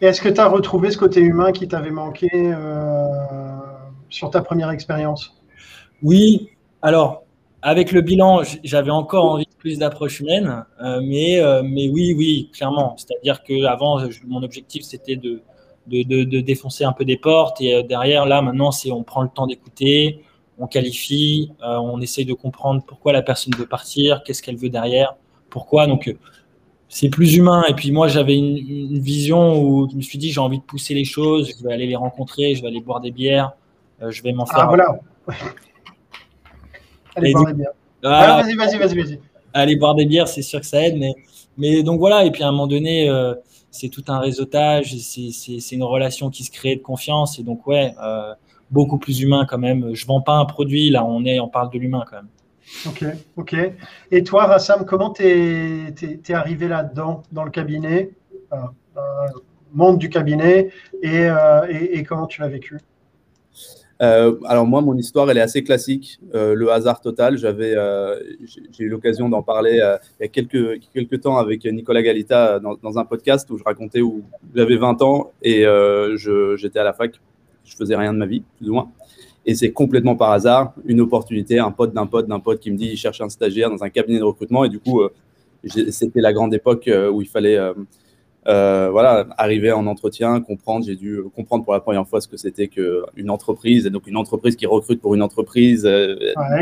Est-ce 0.00 0.20
que 0.20 0.28
tu 0.28 0.40
as 0.40 0.48
retrouvé 0.48 0.90
ce 0.90 0.98
côté 0.98 1.20
humain 1.20 1.52
qui 1.52 1.68
t'avait 1.68 1.90
manqué 1.90 2.28
euh, 2.34 3.08
sur 4.10 4.30
ta 4.30 4.42
première 4.42 4.70
expérience? 4.70 5.41
Oui, 6.02 6.48
alors 6.80 7.22
avec 7.64 7.92
le 7.92 8.00
bilan, 8.00 8.42
j'avais 8.64 8.90
encore 8.90 9.24
envie 9.26 9.44
de 9.44 9.56
plus 9.56 9.78
d'approche 9.78 10.18
humaine, 10.18 10.64
euh, 10.82 11.00
mais, 11.00 11.40
mais 11.62 11.88
oui, 11.88 12.12
oui, 12.16 12.50
clairement. 12.52 12.96
C'est-à-dire 12.96 13.44
qu'avant, 13.44 14.00
mon 14.26 14.42
objectif, 14.42 14.82
c'était 14.82 15.14
de, 15.14 15.42
de, 15.86 16.24
de, 16.24 16.40
défoncer 16.40 16.82
un 16.82 16.92
peu 16.92 17.04
des 17.04 17.16
portes, 17.16 17.60
et 17.60 17.84
derrière, 17.84 18.26
là, 18.26 18.42
maintenant, 18.42 18.72
c'est 18.72 18.90
on 18.90 19.04
prend 19.04 19.22
le 19.22 19.28
temps 19.28 19.46
d'écouter, 19.46 20.22
on 20.62 20.66
qualifie, 20.66 21.52
euh, 21.62 21.76
on 21.76 22.00
essaye 22.00 22.24
de 22.24 22.34
comprendre 22.34 22.82
pourquoi 22.86 23.12
la 23.12 23.22
personne 23.22 23.52
veut 23.56 23.66
partir, 23.66 24.22
qu'est-ce 24.22 24.42
qu'elle 24.42 24.56
veut 24.56 24.68
derrière, 24.68 25.16
pourquoi. 25.50 25.86
Donc, 25.86 26.08
euh, 26.08 26.16
c'est 26.88 27.08
plus 27.08 27.34
humain. 27.34 27.64
Et 27.68 27.74
puis, 27.74 27.90
moi, 27.90 28.06
j'avais 28.08 28.36
une, 28.36 28.98
vision 29.00 29.60
où 29.60 29.88
je 29.90 29.96
me 29.96 30.02
suis 30.02 30.18
dit, 30.18 30.30
j'ai 30.30 30.40
envie 30.40 30.58
de 30.58 30.64
pousser 30.64 30.94
les 30.94 31.04
choses, 31.04 31.52
je 31.58 31.66
vais 31.66 31.72
aller 31.72 31.86
les 31.86 31.96
rencontrer, 31.96 32.54
je 32.54 32.62
vais 32.62 32.68
aller 32.68 32.80
boire 32.80 33.00
des 33.00 33.10
bières, 33.10 33.52
euh, 34.02 34.10
je 34.10 34.22
vais 34.22 34.32
m'en 34.32 34.46
faire. 34.46 34.60
Ah, 34.60 34.66
voilà. 34.66 35.00
Allez 37.16 37.32
boire 37.32 37.46
des 37.46 37.54
bières. 37.54 37.72
Ah, 38.04 38.42
vas-y, 38.42 38.54
vas-y, 38.54 38.78
vas-y, 38.78 39.02
vas-y. 39.02 39.20
Aller 39.54 39.76
boire 39.76 39.94
des 39.94 40.06
bières, 40.06 40.28
c'est 40.28 40.42
sûr 40.42 40.60
que 40.60 40.66
ça 40.66 40.82
aide. 40.86 40.96
Mais, 40.98 41.14
mais 41.56 41.82
donc, 41.82 41.98
voilà. 41.98 42.24
Et 42.24 42.30
puis, 42.30 42.42
à 42.42 42.48
un 42.48 42.52
moment 42.52 42.66
donné, 42.66 43.10
c'est 43.70 43.88
tout 43.88 44.04
un 44.08 44.18
réseautage, 44.18 44.96
c'est 44.96 45.74
une 45.74 45.84
relation 45.84 46.30
qui 46.30 46.44
se 46.44 46.50
crée 46.50 46.76
de 46.76 46.82
confiance. 46.82 47.38
Et 47.38 47.42
donc, 47.42 47.66
ouais 47.66 47.94
beaucoup 48.72 48.98
plus 48.98 49.20
humain 49.20 49.46
quand 49.48 49.58
même. 49.58 49.94
Je 49.94 50.04
vends 50.06 50.22
pas 50.22 50.34
un 50.34 50.46
produit, 50.46 50.90
là, 50.90 51.04
on, 51.04 51.24
est, 51.24 51.38
on 51.38 51.48
parle 51.48 51.70
de 51.70 51.78
l'humain 51.78 52.04
quand 52.08 52.16
même. 52.16 52.28
Ok, 52.86 53.04
ok. 53.36 53.56
Et 54.10 54.24
toi, 54.24 54.46
Rassam, 54.46 54.84
comment 54.86 55.10
tu 55.10 55.22
es, 55.24 56.34
arrivé 56.34 56.68
là-dedans, 56.68 57.22
dans 57.30 57.44
le 57.44 57.50
cabinet, 57.50 58.10
euh, 58.52 58.56
monde 59.72 59.98
du 59.98 60.08
cabinet, 60.08 60.70
euh, 61.04 61.66
et, 61.68 61.98
et, 61.98 62.02
comment 62.02 62.26
tu 62.26 62.40
l'as 62.40 62.48
vécu? 62.48 62.78
Euh, 64.02 64.34
alors 64.44 64.66
moi, 64.66 64.80
mon 64.80 64.96
histoire, 64.96 65.30
elle 65.30 65.38
est 65.38 65.42
assez 65.42 65.62
classique, 65.62 66.20
euh, 66.34 66.54
le 66.54 66.70
hasard 66.70 67.00
total. 67.00 67.38
J'avais, 67.38 67.74
j'ai 68.46 68.84
eu 68.84 68.88
l'occasion 68.88 69.28
d'en 69.28 69.42
parler 69.42 69.80
il 70.20 70.22
y 70.22 70.24
a 70.24 70.28
quelques, 70.28 71.20
temps 71.20 71.38
avec 71.38 71.64
Nicolas 71.64 72.02
Galita 72.02 72.60
dans, 72.60 72.98
un 72.98 73.04
podcast 73.04 73.48
où 73.50 73.58
je 73.58 73.64
racontais 73.64 74.00
où 74.00 74.22
j'avais 74.54 74.76
20 74.76 75.02
ans 75.02 75.32
et 75.42 75.64
j'étais 76.56 76.78
à 76.78 76.84
la 76.84 76.92
fac 76.92 77.20
je 77.64 77.76
faisais 77.76 77.96
rien 77.96 78.12
de 78.12 78.18
ma 78.18 78.26
vie, 78.26 78.42
plus 78.58 78.68
ou 78.68 78.74
moins. 78.74 78.90
Et 79.44 79.54
c'est 79.54 79.72
complètement 79.72 80.14
par 80.14 80.30
hasard, 80.30 80.72
une 80.84 81.00
opportunité, 81.00 81.58
un 81.58 81.72
pote 81.72 81.92
d'un 81.92 82.06
pote 82.06 82.28
d'un 82.28 82.38
pote 82.38 82.60
qui 82.60 82.70
me 82.70 82.76
dit 82.76 82.86
il 82.86 82.96
cherche 82.96 83.20
un 83.20 83.28
stagiaire 83.28 83.70
dans 83.70 83.82
un 83.82 83.90
cabinet 83.90 84.18
de 84.18 84.24
recrutement. 84.24 84.64
Et 84.64 84.68
du 84.68 84.78
coup, 84.78 85.00
euh, 85.00 85.12
c'était 85.90 86.20
la 86.20 86.32
grande 86.32 86.54
époque 86.54 86.86
euh, 86.88 87.10
où 87.10 87.22
il 87.22 87.28
fallait 87.28 87.58
euh, 88.48 88.88
voilà, 88.90 89.26
arriver 89.38 89.72
en 89.72 89.86
entretien, 89.86 90.40
comprendre. 90.40 90.84
J'ai 90.86 90.96
dû 90.96 91.20
comprendre 91.34 91.64
pour 91.64 91.72
la 91.72 91.80
première 91.80 92.06
fois 92.06 92.20
ce 92.20 92.28
que 92.28 92.36
c'était 92.36 92.68
qu'une 92.68 93.30
entreprise. 93.30 93.86
Et 93.86 93.90
donc, 93.90 94.06
une 94.06 94.16
entreprise 94.16 94.56
qui 94.56 94.66
recrute 94.66 95.00
pour 95.00 95.14
une 95.14 95.22
entreprise, 95.22 95.84
la 95.84 96.60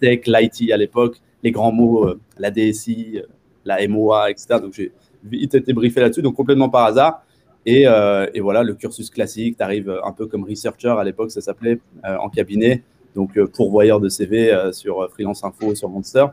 tech, 0.00 0.26
l'IT 0.26 0.70
à 0.72 0.76
l'époque, 0.76 1.20
les 1.42 1.50
grands 1.50 1.72
mots, 1.72 2.14
la 2.38 2.50
DSI, 2.50 3.20
la 3.64 3.86
MOA, 3.88 4.30
etc. 4.30 4.60
Donc, 4.60 4.74
j'ai 4.74 4.92
vite 5.24 5.54
été 5.54 5.72
briefé 5.72 6.00
là-dessus, 6.00 6.22
donc 6.22 6.34
complètement 6.34 6.68
par 6.68 6.84
hasard. 6.84 7.22
Euh, 7.68 8.26
et, 8.34 8.40
voilà, 8.40 8.62
le 8.62 8.74
cursus 8.74 9.10
classique, 9.10 9.56
tu 9.56 9.62
arrives 9.62 10.00
un 10.04 10.12
peu 10.12 10.26
comme 10.26 10.44
researcher, 10.44 10.94
à 10.98 11.04
l'époque 11.04 11.30
ça 11.30 11.40
s'appelait, 11.40 11.78
euh, 12.04 12.16
en 12.16 12.28
cabinet, 12.28 12.82
donc 13.14 13.36
euh, 13.38 13.46
pourvoyeur 13.46 14.00
de 14.00 14.08
CV 14.08 14.52
sur 14.72 15.08
Freelance 15.10 15.44
Info, 15.44 15.74
sur 15.74 15.88
Monster. 15.88 16.26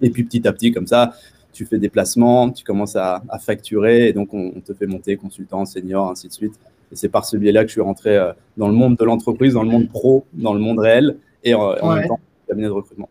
Et 0.00 0.10
puis 0.10 0.24
petit 0.24 0.46
à 0.46 0.52
petit, 0.52 0.72
comme 0.72 0.86
ça, 0.86 1.12
tu 1.56 1.66
fais 1.66 1.78
des 1.78 1.88
placements, 1.88 2.50
tu 2.50 2.64
commences 2.64 2.96
à, 2.96 3.22
facturer, 3.40 4.08
et 4.08 4.12
donc 4.12 4.32
on, 4.32 4.52
te 4.60 4.74
fait 4.74 4.86
monter 4.86 5.16
consultant, 5.16 5.64
senior, 5.64 6.10
ainsi 6.10 6.28
de 6.28 6.32
suite. 6.32 6.54
Et 6.92 6.96
c'est 6.96 7.08
par 7.08 7.24
ce 7.24 7.36
biais-là 7.36 7.62
que 7.62 7.68
je 7.68 7.72
suis 7.72 7.80
rentré 7.80 8.18
dans 8.56 8.68
le 8.68 8.74
monde 8.74 8.96
de 8.96 9.04
l'entreprise, 9.04 9.54
dans 9.54 9.62
le 9.62 9.70
monde 9.70 9.88
pro, 9.88 10.24
dans 10.32 10.54
le 10.54 10.60
monde 10.60 10.78
réel, 10.78 11.16
et 11.42 11.54
en, 11.54 11.74
même 11.94 12.06
temps, 12.06 12.20
cabinet 12.46 12.66
de 12.68 12.72
recrutement. 12.72 13.08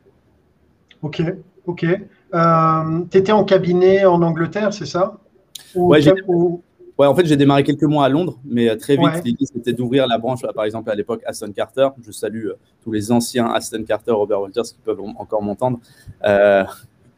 Ok, 1.02 1.22
ok. 1.66 1.86
tu 3.12 3.18
étais 3.18 3.32
en 3.32 3.44
cabinet 3.44 4.06
en 4.06 4.22
Angleterre, 4.22 4.74
c'est 4.74 4.86
ça? 4.86 5.18
Ouais, 5.76 6.02
Ouais, 6.98 7.08
en 7.08 7.16
fait, 7.16 7.26
j'ai 7.26 7.36
démarré 7.36 7.64
quelques 7.64 7.84
mois 7.84 8.06
à 8.06 8.10
Londres, 8.10 8.40
mais 8.46 8.70
euh, 8.70 8.78
très 8.78 8.96
vite, 8.96 9.22
l'idée, 9.26 9.46
c'était 9.46 9.74
d'ouvrir 9.74 10.08
la 10.08 10.18
branche, 10.18 10.42
par 10.56 10.64
exemple, 10.64 10.90
à 10.90 10.96
l'époque, 10.96 11.22
Aston 11.26 11.52
Carter. 11.52 11.90
Je 12.02 12.12
salue 12.12 12.48
euh, 12.48 12.58
tous 12.84 12.92
les 12.94 13.12
anciens 13.12 13.48
Aston 13.48 13.84
Carter, 13.84 14.12
Robert 14.12 14.40
Walters, 14.42 14.64
qui 14.64 14.80
peuvent 14.82 15.02
encore 15.02 15.44
m'entendre. 15.44 15.80
Euh, 16.24 16.64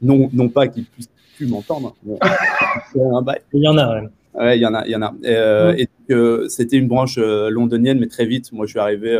non, 0.01 0.29
non 0.33 0.49
pas 0.49 0.67
qu'ils 0.67 0.85
puissent 0.85 1.09
m'entendre. 1.45 1.95
il 2.05 3.01
y 3.53 3.67
en 3.67 3.77
a, 3.77 4.01
ouais. 4.01 4.09
Ouais, 4.33 4.57
il 4.57 4.61
y 4.61 4.65
en 4.65 4.73
a, 4.73 4.85
il 4.85 4.91
y 4.91 4.95
en 4.95 5.01
a. 5.01 5.13
Et, 5.77 5.87
c'était 6.49 6.77
une 6.77 6.87
branche 6.87 7.17
londonienne, 7.17 7.99
mais 7.99 8.07
très 8.07 8.25
vite, 8.25 8.51
moi, 8.51 8.65
je 8.65 8.71
suis 8.71 8.79
arrivé 8.79 9.17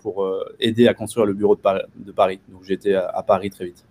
pour 0.00 0.26
aider 0.60 0.88
à 0.88 0.94
construire 0.94 1.26
le 1.26 1.32
bureau 1.34 1.56
de 1.56 1.60
Paris. 1.60 1.82
De 1.96 2.12
Paris. 2.12 2.40
Donc, 2.48 2.62
j'étais 2.64 2.94
à 2.94 3.22
Paris 3.26 3.50
très 3.50 3.66
vite 3.66 3.84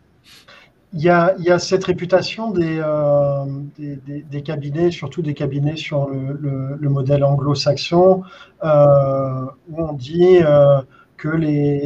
il 0.95 1.01
y, 1.01 1.09
a, 1.09 1.59
cette 1.59 1.83
réputation 1.83 2.53
euh, 2.55 3.45
des, 3.77 3.97
des, 4.21 4.41
cabinets, 4.41 4.91
surtout 4.91 5.21
des 5.21 5.33
cabinets 5.33 5.75
sur 5.75 6.09
le, 6.09 6.89
modèle 6.89 7.25
anglo-saxon, 7.25 8.23
euh, 8.63 9.45
où 9.69 9.83
on 9.83 9.91
dit 9.91 10.37
euh, 10.41 10.79
que 11.17 11.37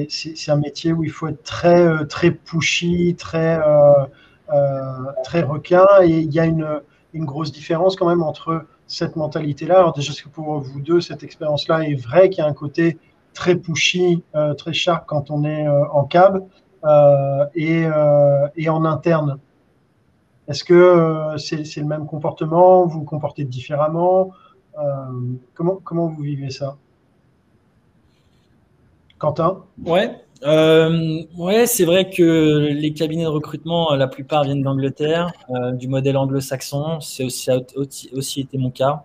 c'est 0.09 0.51
un 0.51 0.57
métier 0.57 0.93
où 0.93 1.03
il 1.03 1.09
faut 1.09 1.27
être 1.27 1.41
très, 1.41 2.05
très 2.05 2.29
pushy, 2.29 3.15
très, 3.17 3.59
très 5.23 5.41
requin, 5.41 5.85
et 6.03 6.19
il 6.19 6.33
y 6.33 6.39
a 6.39 6.45
une, 6.45 6.81
une, 7.13 7.25
grosse 7.25 7.51
différence 7.51 7.95
quand 7.95 8.07
même 8.07 8.23
entre 8.23 8.65
cette 8.88 9.15
mentalité-là. 9.15 9.77
Alors 9.77 9.93
déjà, 9.93 10.12
est-ce 10.12 10.23
que 10.23 10.29
pour 10.29 10.59
vous 10.59 10.81
deux, 10.81 11.01
cette 11.01 11.23
expérience-là 11.23 11.83
est 11.83 11.95
vraie, 11.95 12.29
qu'il 12.29 12.43
y 12.43 12.45
a 12.45 12.49
un 12.49 12.53
côté 12.53 12.97
très 13.33 13.55
pushy, 13.55 14.23
très 14.57 14.73
sharp 14.73 15.05
quand 15.05 15.29
on 15.31 15.43
est 15.43 15.67
en 15.67 16.03
cab, 16.05 16.43
euh, 16.85 17.45
et, 17.55 17.85
euh, 17.85 18.47
et, 18.55 18.69
en 18.69 18.85
interne? 18.85 19.39
Est-ce 20.47 20.63
que 20.63 20.73
euh, 20.73 21.38
c'est 21.38 21.77
le 21.77 21.85
même 21.85 22.07
comportement? 22.07 22.85
Vous 22.85 22.99
vous 22.99 23.05
comportez 23.05 23.43
différemment? 23.43 24.31
Comment, 25.53 25.79
comment 25.83 26.07
vous 26.07 26.21
vivez 26.21 26.51
ça? 26.51 26.77
Quentin? 29.17 29.65
Ouais, 29.85 30.23
euh, 30.43 31.23
ouais, 31.38 31.65
c'est 31.67 31.86
vrai 31.86 32.10
que 32.10 32.69
les 32.71 32.93
cabinets 32.93 33.23
de 33.23 33.30
recrutement, 33.30 33.93
la 33.95 34.08
plupart 34.08 34.43
viennent 34.43 34.63
d'Angleterre, 34.63 35.32
du 35.73 35.88
modèle 35.88 36.17
anglo-saxon. 36.17 36.99
C'est 37.02 37.23
aussi, 37.23 37.49
aussi, 38.13 38.41
été 38.41 38.58
mon 38.58 38.71
cas. 38.71 39.04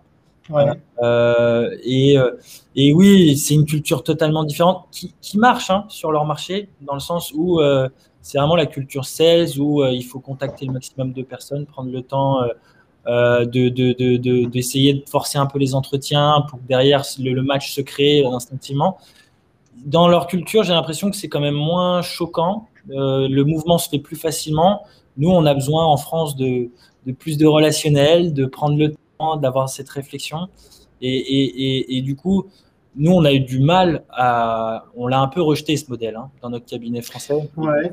Euh, 1.01 1.75
et, 1.83 2.17
euh, 2.17 2.31
et, 2.75 2.93
oui, 2.93 3.35
c'est 3.37 3.55
une 3.55 3.65
culture 3.65 4.03
totalement 4.03 4.43
différente 4.43 4.85
qui, 4.91 5.13
qui 5.21 5.37
marche 5.37 5.69
hein, 5.69 5.85
sur 5.89 6.11
leur 6.11 6.25
marché, 6.25 6.69
dans 6.81 6.93
le 6.93 6.99
sens 6.99 7.31
où 7.33 7.59
euh, 7.59 7.89
c'est 8.21 8.37
vraiment 8.37 8.55
la 8.55 8.65
culture 8.65 9.05
sales, 9.05 9.59
où 9.59 9.83
il 9.85 10.03
faut 10.03 10.19
contacter 10.19 10.65
le 10.65 10.73
maximum 10.73 11.13
de 11.13 11.23
personnes, 11.23 11.65
prendre 11.65 11.91
le 11.91 12.01
temps 12.01 12.41
d'essayer 13.05 13.69
de, 13.69 13.93
de, 13.93 14.17
de, 14.17 15.01
de, 15.01 15.09
forcer 15.09 15.37
un 15.37 15.45
peu 15.45 15.59
les 15.59 15.75
entretiens 15.75 16.43
pour 16.49 16.59
que 16.59 16.65
derrière 16.67 17.03
le, 17.19 17.33
le 17.33 17.43
match 17.43 17.71
se 17.71 17.81
crée 17.81 18.25
instinctivement. 18.25 18.97
Dans 19.83 20.07
leur 20.07 20.27
culture, 20.27 20.63
j'ai 20.63 20.73
l'impression 20.73 21.09
que 21.09 21.15
c'est 21.15 21.29
quand 21.29 21.41
même 21.41 21.55
moins 21.55 22.01
choquant. 22.01 22.67
le 22.87 23.43
mouvement 23.43 23.77
se 23.77 23.89
fait 23.89 23.99
plus 23.99 24.15
facilement. 24.15 24.83
Nous, 25.17 25.29
on 25.29 25.45
a 25.45 25.53
besoin 25.53 25.85
en 25.85 25.97
France 25.97 26.35
de, 26.35 26.69
de 27.05 27.11
plus 27.11 27.37
de 27.37 27.45
relationnel, 27.45 28.33
de 28.33 28.45
prendre 28.45 28.77
le 28.77 28.93
temps 29.17 29.37
d'avoir 29.37 29.69
cette 29.69 29.89
réflexion. 29.89 30.47
Et, 31.01 32.01
du 32.03 32.15
coup, 32.15 32.45
nous, 32.95 33.11
on 33.11 33.25
a 33.25 33.33
eu 33.33 33.41
du 33.41 33.59
mal 33.59 34.03
à. 34.09 34.85
On 34.95 35.07
l'a 35.07 35.19
un 35.19 35.27
peu 35.27 35.41
rejeté, 35.41 35.77
ce 35.77 35.89
modèle, 35.89 36.15
hein, 36.15 36.29
dans 36.41 36.49
notre 36.49 36.65
cabinet 36.65 37.01
français. 37.01 37.49
Ouais. 37.57 37.91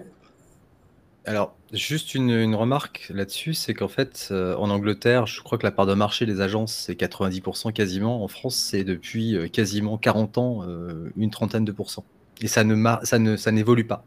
Alors, 1.26 1.54
juste 1.72 2.14
une, 2.14 2.54
remarque 2.54 3.10
là-dessus, 3.12 3.54
c'est 3.54 3.74
qu'en 3.74 3.88
fait, 3.88 4.28
euh, 4.30 4.54
en 4.56 4.70
Angleterre, 4.70 5.26
je 5.26 5.40
crois 5.42 5.58
que 5.58 5.64
la 5.64 5.72
part 5.72 5.86
de 5.86 5.94
marché 5.94 6.26
des 6.26 6.40
agences, 6.40 6.74
c'est 6.74 6.94
90% 6.94 7.72
quasiment. 7.72 8.22
En 8.22 8.28
France, 8.28 8.56
c'est 8.56 8.84
depuis 8.84 9.36
euh, 9.36 9.48
quasiment 9.48 9.98
40 9.98 10.38
ans, 10.38 10.62
euh, 10.66 11.10
une 11.16 11.30
trentaine 11.30 11.64
de 11.64 11.72
pourcents. 11.72 12.04
Et 12.40 12.48
ça 12.48 12.64
ne 12.64 12.74
ça 13.04 13.18
ne, 13.18 13.36
ça 13.36 13.52
n'évolue 13.52 13.86
pas, 13.86 14.04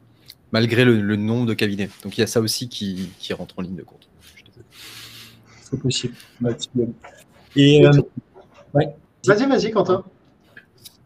malgré 0.52 0.86
le, 0.86 1.16
nombre 1.16 1.46
de 1.46 1.54
cabinets. 1.54 1.90
Donc, 2.04 2.18
il 2.18 2.22
y 2.22 2.24
a 2.24 2.28
ça 2.28 2.42
aussi 2.42 2.70
qui, 2.70 3.10
qui 3.20 3.34
rentre 3.34 3.60
en 3.60 3.62
ligne 3.62 3.76
de 3.76 3.84
compte 3.84 4.10
c'est 5.66 5.80
possible. 5.80 6.16
Et, 7.56 7.86
euh, 7.86 7.92
Vas-y, 9.26 9.48
vas-y, 9.48 9.72
Quentin. 9.72 10.04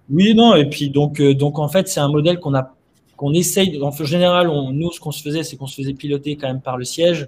Oui, 0.10 0.34
non, 0.36 0.56
et 0.56 0.68
puis 0.68 0.90
donc, 0.90 1.22
euh, 1.22 1.34
donc 1.34 1.60
en 1.60 1.70
fait, 1.70 1.88
c'est 1.88 2.00
un 2.00 2.10
modèle 2.10 2.40
qu'on 2.40 2.56
a 2.56 2.76
qu'on 3.20 3.34
essaye, 3.34 3.78
en 3.84 3.92
général, 3.92 4.48
on, 4.48 4.72
nous, 4.72 4.94
ce 4.94 5.00
qu'on 5.02 5.12
se 5.12 5.22
faisait, 5.22 5.44
c'est 5.44 5.58
qu'on 5.58 5.68
se 5.68 5.76
faisait 5.76 5.94
piloter 5.94 6.38
quand 6.38 6.48
même 6.48 6.62
par 6.62 6.78
le 6.78 6.86
siège. 6.86 7.28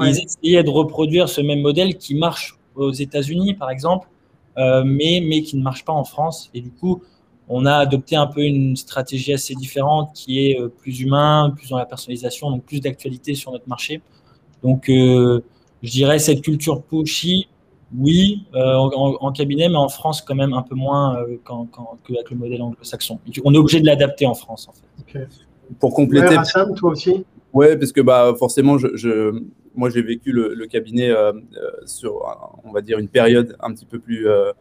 Ils 0.00 0.20
essayaient 0.24 0.62
de 0.62 0.70
reproduire 0.70 1.28
ce 1.28 1.40
même 1.40 1.60
modèle 1.60 1.98
qui 1.98 2.14
marche 2.14 2.56
aux 2.76 2.92
États-Unis, 2.92 3.54
par 3.54 3.68
exemple, 3.68 4.06
euh, 4.56 4.84
mais, 4.86 5.20
mais 5.20 5.42
qui 5.42 5.56
ne 5.56 5.62
marche 5.64 5.84
pas 5.84 5.92
en 5.92 6.04
France. 6.04 6.48
Et 6.54 6.60
du 6.60 6.70
coup, 6.70 7.02
on 7.48 7.66
a 7.66 7.74
adopté 7.74 8.14
un 8.14 8.28
peu 8.28 8.42
une 8.42 8.76
stratégie 8.76 9.32
assez 9.32 9.56
différente 9.56 10.12
qui 10.14 10.46
est 10.46 10.60
euh, 10.60 10.68
plus 10.68 11.00
humain, 11.00 11.52
plus 11.56 11.70
dans 11.70 11.76
la 11.76 11.86
personnalisation, 11.86 12.48
donc 12.52 12.62
plus 12.62 12.80
d'actualité 12.80 13.34
sur 13.34 13.50
notre 13.50 13.68
marché. 13.68 14.00
Donc, 14.62 14.88
euh, 14.88 15.42
je 15.82 15.90
dirais 15.90 16.20
cette 16.20 16.42
culture 16.42 16.82
pushy, 16.82 17.48
oui, 17.98 18.44
en, 18.54 19.32
cabinet, 19.32 19.68
mais 19.68 19.76
en 19.76 19.88
France 19.88 20.22
quand 20.22 20.34
même 20.34 20.52
un 20.52 20.62
peu 20.62 20.74
moins 20.74 21.18
qu'avec 21.44 22.30
le 22.30 22.36
modèle 22.36 22.62
anglo-saxon. 22.62 23.18
On 23.44 23.54
est 23.54 23.58
obligé 23.58 23.80
de 23.80 23.86
l'adapter 23.86 24.26
en 24.26 24.34
France, 24.34 24.68
en 24.68 24.72
fait. 24.72 25.28
Pour 25.78 25.94
compléter. 25.94 26.36
Ouais, 26.36 26.74
toi 26.76 26.90
aussi? 26.90 27.24
Ouais, 27.52 27.76
parce 27.76 27.92
que 27.92 28.00
bah, 28.00 28.32
forcément, 28.38 28.78
je, 28.78 29.42
moi, 29.74 29.90
j'ai 29.90 30.02
vécu 30.02 30.32
le, 30.32 30.66
cabinet 30.66 31.10
euh, 31.10 31.32
euh, 31.32 31.70
sur, 31.86 32.22
on 32.64 32.72
va 32.72 32.80
dire, 32.80 32.98
une 32.98 33.08
période 33.08 33.56
un 33.60 33.72
petit 33.72 33.86
peu 33.86 33.98
plus, 33.98 34.28
euh, 34.28 34.52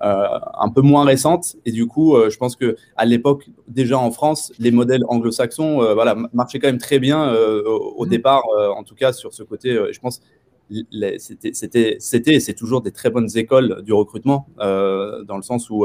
un 0.00 0.68
peu 0.74 0.80
moins 0.80 1.04
récente. 1.04 1.56
Et 1.64 1.72
du 1.72 1.86
coup, 1.86 2.16
je 2.28 2.36
pense 2.36 2.56
que 2.56 2.76
à 2.96 3.04
l'époque, 3.04 3.48
déjà 3.68 3.98
en 3.98 4.10
France, 4.10 4.52
les 4.58 4.70
modèles 4.70 5.02
anglo-saxons, 5.08 5.94
voilà, 5.94 6.16
marchaient 6.32 6.58
quand 6.58 6.68
même 6.68 6.78
très 6.78 6.98
bien 6.98 7.32
au, 7.34 8.04
mmh. 8.04 8.08
départ, 8.08 8.42
en 8.76 8.82
tout 8.84 8.94
cas 8.94 9.12
sur 9.12 9.32
ce 9.32 9.42
côté. 9.42 9.76
je 9.90 9.98
pense 9.98 10.20
c'était, 11.18 12.34
et 12.34 12.40
c'est 12.40 12.54
toujours 12.54 12.82
des 12.82 12.92
très 12.92 13.10
bonnes 13.10 13.28
écoles 13.36 13.82
du 13.82 13.92
recrutement, 13.92 14.48
dans 14.58 15.36
le 15.36 15.42
sens 15.42 15.70
où 15.70 15.84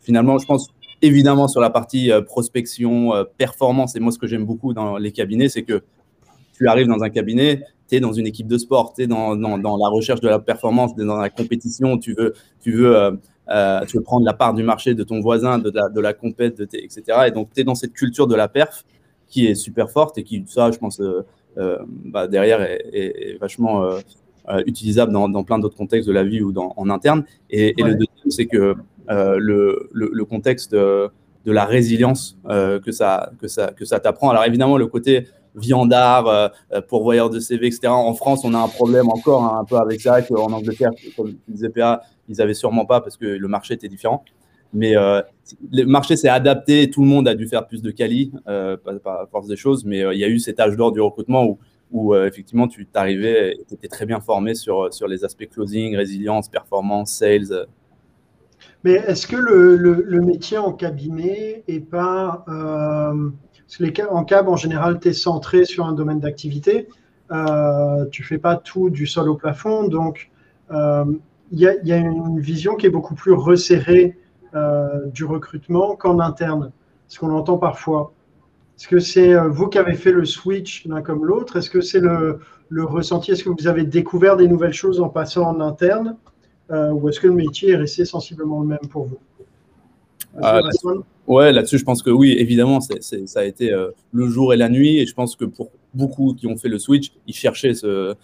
finalement, 0.00 0.38
je 0.38 0.46
pense 0.46 0.68
évidemment 1.02 1.48
sur 1.48 1.60
la 1.60 1.70
partie 1.70 2.10
prospection, 2.26 3.12
performance, 3.36 3.96
et 3.96 4.00
moi 4.00 4.12
ce 4.12 4.18
que 4.18 4.26
j'aime 4.26 4.46
beaucoup 4.46 4.72
dans 4.72 4.96
les 4.96 5.12
cabinets, 5.12 5.48
c'est 5.48 5.62
que 5.62 5.82
tu 6.62 6.68
arrives 6.68 6.86
dans 6.86 7.02
un 7.02 7.10
cabinet, 7.10 7.64
tu 7.88 7.96
es 7.96 8.00
dans 8.00 8.12
une 8.12 8.26
équipe 8.26 8.46
de 8.46 8.58
sport, 8.58 8.94
tu 8.94 9.02
es 9.02 9.06
dans, 9.06 9.36
dans, 9.36 9.76
la 9.76 9.88
recherche 9.88 10.20
de 10.20 10.28
la 10.28 10.38
performance, 10.38 10.94
dans 10.94 11.18
la 11.18 11.30
compétition, 11.30 11.98
tu 11.98 12.14
veux, 12.14 12.34
tu 12.60 12.72
veux, 12.72 12.96
euh, 12.96 13.10
euh, 13.50 13.84
tu 13.86 13.96
veux 13.96 14.02
prendre 14.02 14.24
la 14.24 14.32
part 14.32 14.54
du 14.54 14.62
marché 14.62 14.94
de 14.94 15.02
ton 15.02 15.20
voisin, 15.20 15.58
de 15.58 15.70
la, 15.70 15.88
de 15.88 16.00
la 16.00 16.14
compète, 16.14 16.58
de 16.58 16.64
etc. 16.72 17.02
Et 17.26 17.30
donc, 17.30 17.48
tu 17.54 17.60
es 17.60 17.64
dans 17.64 17.74
cette 17.74 17.92
culture 17.92 18.26
de 18.26 18.34
la 18.34 18.48
perf 18.48 18.84
qui 19.28 19.46
est 19.46 19.54
super 19.54 19.90
forte 19.90 20.18
et 20.18 20.24
qui, 20.24 20.44
ça, 20.46 20.70
je 20.70 20.78
pense, 20.78 21.00
euh, 21.00 21.78
bah, 21.86 22.28
derrière, 22.28 22.62
est, 22.62 23.36
vachement 23.40 23.90
utilisable 24.66 25.12
dans, 25.12 25.28
dans 25.28 25.44
plein 25.44 25.58
d'autres 25.58 25.76
contextes 25.76 26.08
de 26.08 26.12
la 26.12 26.24
vie 26.24 26.42
ou 26.42 26.52
dans, 26.52 26.74
en 26.76 26.90
interne. 26.90 27.24
Et, 27.50 27.74
le 27.78 27.94
deuxième, 27.94 28.30
c'est 28.30 28.46
que 28.46 28.74
le, 29.08 29.88
le, 29.92 30.24
contexte 30.24 30.72
de, 30.72 31.08
de 31.44 31.52
la 31.52 31.64
résilience 31.64 32.38
que 32.48 32.90
ça, 32.90 33.32
que 33.40 33.48
ça, 33.48 33.68
que 33.68 33.84
ça 33.84 34.00
t'apprend. 34.00 34.30
Alors, 34.30 34.44
évidemment, 34.44 34.76
le 34.76 34.86
côté 34.86 35.26
viandard, 35.54 36.26
euh, 36.26 36.48
euh, 36.72 36.80
pourvoyeur 36.80 37.30
de 37.30 37.40
CV, 37.40 37.66
etc. 37.66 37.88
En 37.88 38.14
France, 38.14 38.44
on 38.44 38.54
a 38.54 38.58
un 38.58 38.68
problème 38.68 39.08
encore 39.08 39.44
hein, 39.44 39.58
un 39.60 39.64
peu 39.64 39.76
avec 39.76 40.00
ça, 40.00 40.22
qu'en 40.22 40.52
Angleterre, 40.52 40.92
comme 41.16 41.34
disait 41.48 41.68
PA, 41.68 42.02
ils 42.28 42.36
n'avaient 42.36 42.54
sûrement 42.54 42.86
pas 42.86 43.00
parce 43.00 43.16
que 43.16 43.26
le 43.26 43.48
marché 43.48 43.74
était 43.74 43.88
différent. 43.88 44.24
Mais 44.74 44.96
euh, 44.96 45.20
le 45.70 45.84
marché 45.84 46.16
s'est 46.16 46.30
adapté, 46.30 46.88
tout 46.88 47.02
le 47.02 47.08
monde 47.08 47.28
a 47.28 47.34
dû 47.34 47.46
faire 47.46 47.66
plus 47.66 47.82
de 47.82 47.90
quali, 47.90 48.32
par, 49.04 49.28
force 49.30 49.46
des 49.46 49.56
choses, 49.56 49.84
mais 49.84 50.00
il 50.14 50.18
y 50.18 50.24
a 50.24 50.28
eu 50.28 50.38
cet 50.38 50.60
âge 50.60 50.76
d'or 50.76 50.92
du 50.92 51.00
recrutement 51.00 51.44
où, 51.44 51.58
où 51.92 52.14
effectivement 52.14 52.68
tu 52.68 52.86
t'arrivais 52.86 53.52
et 53.52 53.64
tu 53.68 53.74
étais 53.74 53.88
très 53.88 54.06
bien 54.06 54.20
formé 54.20 54.54
sur, 54.54 54.92
sur 54.92 55.06
les 55.06 55.24
aspects 55.24 55.48
closing, 55.48 55.96
résilience, 55.96 56.48
performance, 56.48 57.12
sales. 57.12 57.66
Mais 58.84 58.94
est-ce 58.94 59.26
que 59.26 59.36
le, 59.36 59.76
le, 59.76 60.20
métier 60.20 60.58
en 60.58 60.72
cabinet 60.72 61.62
est 61.68 61.80
pas 61.80 62.44
en 64.10 64.24
cab, 64.24 64.48
en 64.48 64.56
général, 64.56 65.00
tu 65.00 65.08
es 65.08 65.12
centré 65.12 65.64
sur 65.64 65.86
un 65.86 65.92
domaine 65.92 66.20
d'activité. 66.20 66.88
Euh, 67.30 68.06
tu 68.10 68.22
fais 68.22 68.38
pas 68.38 68.56
tout 68.56 68.90
du 68.90 69.06
sol 69.06 69.28
au 69.28 69.36
plafond. 69.36 69.88
Donc, 69.88 70.30
il 70.70 70.76
euh, 70.76 71.04
y, 71.52 71.92
a 71.92 71.96
une 71.96 72.40
vision 72.40 72.76
qui 72.76 72.86
est 72.86 72.90
beaucoup 72.90 73.14
plus 73.14 73.32
resserrée 73.32 74.18
euh, 74.54 75.06
du 75.06 75.24
recrutement 75.24 75.96
qu'en 75.96 76.18
interne, 76.18 76.72
ce 77.08 77.18
qu'on 77.18 77.30
entend 77.30 77.58
parfois. 77.58 78.12
Est-ce 78.82 78.88
que 78.88 78.98
c'est 78.98 79.32
euh, 79.32 79.48
vous 79.48 79.68
qui 79.68 79.78
avez 79.78 79.94
fait 79.94 80.10
le 80.10 80.24
switch 80.24 80.84
l'un 80.86 81.02
comme 81.02 81.24
l'autre? 81.24 81.56
Est-ce 81.56 81.70
que 81.70 81.80
c'est 81.80 82.00
le, 82.00 82.40
le, 82.68 82.84
ressenti? 82.84 83.30
Est-ce 83.30 83.44
que 83.44 83.50
vous 83.50 83.68
avez 83.68 83.84
découvert 83.84 84.36
des 84.36 84.48
nouvelles 84.48 84.72
choses 84.72 85.00
en 85.00 85.08
passant 85.08 85.44
en 85.48 85.60
interne 85.60 86.16
Ou 86.68 87.08
est-ce 87.08 87.20
que 87.20 87.28
le 87.28 87.34
métier 87.34 87.70
est 87.70 87.76
resté 87.76 88.04
sensiblement 88.04 88.60
le 88.60 88.66
même 88.66 88.88
pour 88.90 89.04
vous? 89.04 89.18
Ouais, 91.26 91.52
là-dessus, 91.52 91.78
je 91.78 91.84
pense 91.84 92.02
que 92.02 92.10
oui, 92.10 92.32
évidemment, 92.38 92.80
ça 92.80 93.40
a 93.40 93.44
été 93.44 93.72
euh, 93.72 93.90
le 94.12 94.26
jour 94.26 94.52
et 94.52 94.56
la 94.56 94.68
nuit. 94.68 94.98
Et 94.98 95.06
je 95.06 95.14
pense 95.14 95.36
que 95.36 95.44
pour 95.44 95.70
beaucoup 95.94 96.34
qui 96.34 96.46
ont 96.46 96.56
fait 96.56 96.68
le 96.68 96.78
switch, 96.78 97.12
ils 97.26 97.34
cherchaient 97.34 97.74
ce. 97.74 98.14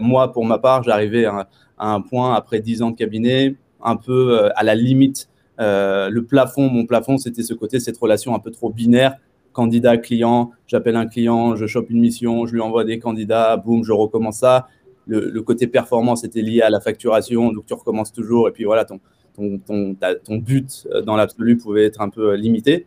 moi, 0.00 0.32
pour 0.32 0.44
ma 0.44 0.58
part, 0.58 0.82
j'arrivais 0.82 1.26
à, 1.26 1.48
un 1.78 2.00
point 2.00 2.34
après 2.34 2.60
10 2.60 2.82
ans 2.82 2.90
de 2.90 2.96
cabinet, 2.96 3.56
un 3.82 3.96
peu 3.96 4.38
euh, 4.38 4.48
à 4.56 4.64
la 4.64 4.74
limite. 4.74 5.28
Euh, 5.60 6.08
le 6.08 6.24
plafond, 6.24 6.70
mon 6.70 6.86
plafond, 6.86 7.18
c'était 7.18 7.42
ce 7.42 7.52
côté, 7.52 7.80
cette 7.80 7.98
relation 7.98 8.34
un 8.34 8.38
peu 8.38 8.50
trop 8.50 8.70
binaire. 8.70 9.16
Candidat-client, 9.52 10.52
j'appelle 10.66 10.96
un 10.96 11.06
client, 11.06 11.56
je 11.56 11.66
chope 11.66 11.90
une 11.90 12.00
mission, 12.00 12.46
je 12.46 12.52
lui 12.52 12.60
envoie 12.60 12.84
des 12.84 12.98
candidats, 12.98 13.56
boum, 13.56 13.84
je 13.84 13.92
recommence 13.92 14.38
ça. 14.38 14.68
Le, 15.06 15.28
le 15.28 15.42
côté 15.42 15.66
performance 15.66 16.24
était 16.24 16.42
lié 16.42 16.60
à 16.60 16.70
la 16.70 16.80
facturation, 16.80 17.52
donc 17.52 17.66
tu 17.66 17.74
recommences 17.74 18.12
toujours. 18.12 18.48
Et 18.48 18.52
puis 18.52 18.64
voilà, 18.64 18.84
ton, 18.84 19.00
ton, 19.34 19.96
ton, 20.24 20.36
but 20.36 20.86
euh, 20.92 21.02
dans 21.02 21.16
l'absolu 21.16 21.56
pouvait 21.56 21.84
être 21.84 22.00
un 22.00 22.08
peu 22.08 22.30
euh, 22.30 22.36
limité. 22.36 22.86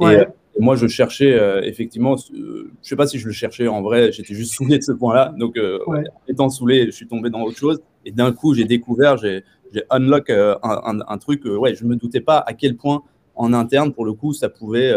Euh, 0.00 0.24
et, 0.56 0.60
moi, 0.60 0.76
je 0.76 0.86
cherchais 0.86 1.38
effectivement, 1.66 2.16
je 2.16 2.34
ne 2.34 2.68
sais 2.82 2.96
pas 2.96 3.06
si 3.06 3.18
je 3.18 3.26
le 3.26 3.32
cherchais 3.32 3.68
en 3.68 3.80
vrai, 3.80 4.12
j'étais 4.12 4.34
juste 4.34 4.52
saoulé 4.54 4.78
de 4.78 4.82
ce 4.82 4.92
point-là. 4.92 5.34
Donc, 5.38 5.58
étant 6.28 6.50
saoulé, 6.50 6.84
je 6.86 6.90
suis 6.90 7.06
tombé 7.06 7.30
dans 7.30 7.40
autre 7.40 7.56
chose. 7.56 7.80
Et 8.04 8.12
d'un 8.12 8.32
coup, 8.32 8.52
j'ai 8.52 8.66
découvert, 8.66 9.16
j'ai 9.16 9.44
unlock 9.88 10.28
un, 10.28 11.18
truc, 11.18 11.46
ouais, 11.46 11.74
je 11.74 11.84
ne 11.84 11.88
me 11.88 11.96
doutais 11.96 12.20
pas 12.20 12.38
à 12.38 12.52
quel 12.52 12.76
point 12.76 13.02
en 13.34 13.54
interne, 13.54 13.94
pour 13.94 14.04
le 14.04 14.12
coup, 14.12 14.34
ça 14.34 14.50
pouvait. 14.50 14.92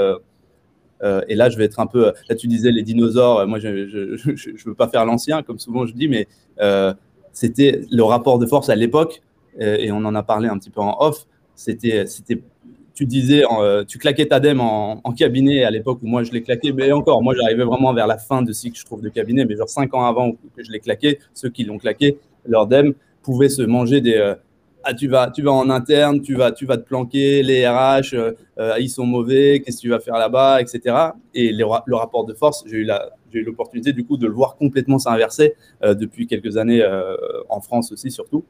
Et 1.03 1.35
là, 1.35 1.49
je 1.49 1.57
vais 1.57 1.65
être 1.65 1.79
un 1.79 1.87
peu. 1.87 2.13
Là, 2.29 2.35
tu 2.35 2.47
disais 2.47 2.71
les 2.71 2.81
dinosaures. 2.81 3.45
Moi, 3.47 3.59
je 3.59 3.67
ne 3.67 4.63
veux 4.65 4.73
pas 4.73 4.87
faire 4.87 5.05
l'ancien, 5.05 5.43
comme 5.43 5.59
souvent 5.59 5.85
je 5.85 5.93
dis, 5.93 6.07
mais 6.07 6.27
c'était 7.31 7.81
le 7.91 8.03
rapport 8.03 8.39
de 8.39 8.45
force 8.45 8.69
à 8.69 8.75
l'époque. 8.75 9.21
Euh, 9.61 9.77
et 9.79 9.91
on 9.91 9.97
en 9.97 10.15
a 10.15 10.23
parlé 10.23 10.47
un 10.47 10.57
petit 10.57 10.69
peu 10.69 10.81
en 10.81 10.97
off, 10.99 11.25
c'était, 11.55 12.05
c'était 12.07 12.41
tu 12.93 13.05
disais, 13.05 13.43
euh, 13.59 13.83
tu 13.83 13.97
claquais 13.97 14.25
ta 14.25 14.39
DEM 14.39 14.61
en, 14.61 15.01
cabinet 15.17 15.63
à 15.65 15.71
l'époque 15.71 15.99
où 16.01 16.07
moi 16.07 16.23
je 16.23 16.31
l'ai 16.31 16.41
claqué, 16.41 16.71
mais 16.71 16.91
encore, 16.93 17.21
moi 17.21 17.33
j'arrivais 17.35 17.65
vraiment 17.65 17.93
vers 17.93 18.07
la 18.07 18.17
fin 18.17 18.41
de 18.41 18.51
cycle, 18.53 18.79
je 18.79 18.85
trouve, 18.85 19.01
de 19.01 19.09
cabinet, 19.09 19.45
mais 19.45 19.55
genre 19.55 19.67
cinq 19.67 19.93
ans 19.93 20.05
avant 20.05 20.31
que 20.31 20.63
je 20.63 20.71
l'ai 20.71 20.79
claqué, 20.79 21.19
ceux 21.33 21.49
qui 21.49 21.65
l'ont 21.65 21.77
claqué, 21.77 22.17
leur 22.45 22.67
DEM 22.67 22.93
pouvaient 23.21 23.49
se 23.49 23.61
manger 23.61 23.99
des. 23.99 24.33
Euh, 24.85 24.91
ah, 24.91 24.93
tu 24.93 25.07
vas, 25.07 25.31
tu 25.31 25.41
vas 25.41 25.51
en 25.51 25.69
interne, 25.69 26.21
tu 26.21 26.35
vas, 26.35 26.51
tu 26.51 26.65
vas 26.65 26.77
te 26.77 26.83
planquer, 26.83 27.41
les 27.43 27.67
RH, 27.67 28.15
ils 28.79 28.89
sont 28.89 29.05
mauvais, 29.05 29.61
qu'est-ce 29.61 29.77
que 29.77 29.81
tu 29.81 29.89
vas 29.89 29.99
faire 29.99 30.17
là-bas, 30.17 30.61
etc. 30.61 30.95
Et 31.33 31.51
le, 31.51 31.65
rapport 31.65 32.25
de 32.25 32.33
force, 32.33 32.63
j'ai 32.67 32.77
eu 32.77 33.43
l'opportunité 33.43 33.93
du 33.93 34.05
coup 34.05 34.17
de 34.17 34.27
le 34.27 34.33
voir 34.33 34.55
complètement 34.55 34.99
s'inverser 34.99 35.55
depuis 35.81 36.27
quelques 36.27 36.57
années 36.57 36.85
en 37.49 37.61
France 37.61 37.91
aussi 37.91 38.11
surtout 38.11 38.45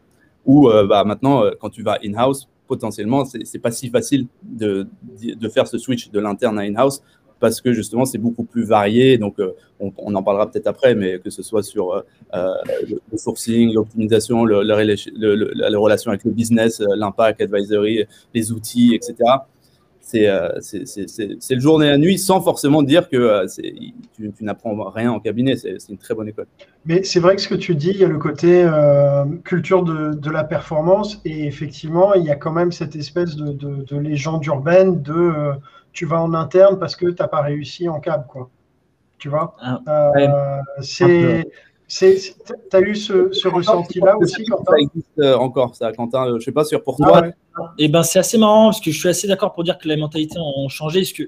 où 0.45 0.69
euh, 0.69 0.85
bah, 0.87 1.03
maintenant, 1.03 1.43
euh, 1.43 1.51
quand 1.59 1.69
tu 1.69 1.83
vas 1.83 1.97
in-house, 2.03 2.47
potentiellement, 2.67 3.25
c'est 3.25 3.59
pas 3.59 3.71
si 3.71 3.89
facile 3.89 4.27
de, 4.41 4.87
de, 5.19 5.49
faire 5.49 5.67
ce 5.67 5.77
switch 5.77 6.09
de 6.09 6.19
l'interne 6.19 6.57
à 6.57 6.63
in-house 6.63 7.03
parce 7.39 7.61
que 7.61 7.73
justement, 7.73 8.05
c'est 8.05 8.17
beaucoup 8.17 8.43
plus 8.43 8.63
varié. 8.63 9.17
Donc, 9.17 9.39
euh, 9.39 9.53
on, 9.79 10.15
en 10.15 10.23
parlera 10.23 10.49
peut-être 10.49 10.67
après, 10.67 10.95
mais 10.95 11.19
que 11.19 11.29
ce 11.29 11.43
soit 11.43 11.63
sur 11.63 12.03
le, 12.33 13.17
sourcing, 13.17 13.73
l'optimisation, 13.73 14.45
la 14.45 14.75
relation 15.77 16.11
avec 16.11 16.23
le 16.23 16.31
business, 16.31 16.81
l'impact, 16.95 17.41
advisory, 17.41 18.05
les 18.33 18.51
outils, 18.51 18.95
etc. 18.95 19.15
Euh, 20.13 20.49
c'est 20.61 21.55
le 21.55 21.59
jour 21.59 21.83
et 21.83 21.89
la 21.89 21.97
nuit 21.97 22.17
sans 22.17 22.39
forcément 22.41 22.83
dire 22.83 23.09
que 23.09 23.17
euh, 23.17 23.47
tu, 24.13 24.31
n'apprends 24.41 24.89
rien 24.89 25.11
en 25.11 25.19
cabinet. 25.19 25.55
C'est 25.55 25.89
une 25.89 25.97
très 25.97 26.13
bonne 26.13 26.27
école. 26.27 26.45
Mais 26.85 27.03
c'est 27.03 27.19
vrai 27.19 27.35
que 27.35 27.41
ce 27.41 27.47
que 27.47 27.55
tu 27.55 27.75
dis, 27.75 27.89
il 27.89 27.97
y 27.97 28.03
a 28.03 28.07
le 28.07 28.19
côté 28.19 28.63
euh, 28.63 29.25
culture 29.43 29.83
de, 29.83 30.29
la 30.29 30.43
performance 30.43 31.21
et 31.25 31.45
effectivement, 31.45 32.13
il 32.13 32.23
y 32.23 32.29
a 32.29 32.35
quand 32.35 32.51
même 32.51 32.71
cette 32.71 32.95
espèce 32.95 33.35
de, 33.35 33.97
légende 33.97 34.45
urbaine 34.45 35.01
de 35.01 35.31
tu 35.95 36.05
vas 36.05 36.21
en 36.21 36.33
interne 36.35 36.77
parce 36.77 36.95
que 36.95 37.07
tu 37.07 37.15
n'as 37.19 37.27
pas 37.27 37.41
réussi 37.41 37.89
en 37.89 37.99
cab. 37.99 38.27
Quoi. 38.27 38.51
Tu 39.17 39.29
vois? 39.29 39.55
Ah, 39.59 40.61
C'est 40.81 41.43
tu 41.87 42.75
as 42.75 42.81
eu 42.81 42.95
ce, 42.95 43.47
ressenti-là 43.47 44.17
aussi, 44.17 44.43
Quentin? 44.45 44.63
Ça 44.71 44.77
existe 44.79 45.19
euh, 45.19 45.37
encore, 45.37 45.75
ça, 45.75 45.91
Quentin. 45.93 46.25
Euh, 46.25 46.29
je 46.31 46.33
ne 46.33 46.39
sais 46.39 46.51
pas 46.51 46.65
sur 46.65 46.83
pour 46.83 46.97
toi. 46.97 47.21
Ah 47.57 47.73
eh 47.77 47.87
ben, 47.87 48.03
c'est 48.03 48.19
assez 48.19 48.37
marrant 48.37 48.65
parce 48.65 48.81
que 48.81 48.91
je 48.91 48.99
suis 48.99 49.07
assez 49.07 49.27
d'accord 49.27 49.53
pour 49.53 49.63
dire 49.63 49.77
que 49.77 49.87
les 49.87 49.95
mentalités 49.95 50.37
ont 50.39 50.67
changé. 50.67 51.01
Parce 51.01 51.13
que 51.13 51.23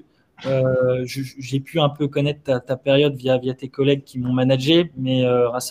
euh, 0.46 1.04
j'ai 1.06 1.60
pu 1.60 1.80
un 1.80 1.88
peu 1.88 2.06
connaître 2.08 2.42
ta, 2.42 2.76
période 2.76 3.14
via, 3.14 3.38
via 3.38 3.54
tes 3.54 3.68
collègues 3.68 4.04
qui 4.04 4.18
m'ont 4.18 4.32
managé, 4.32 4.92
mais, 4.96 5.24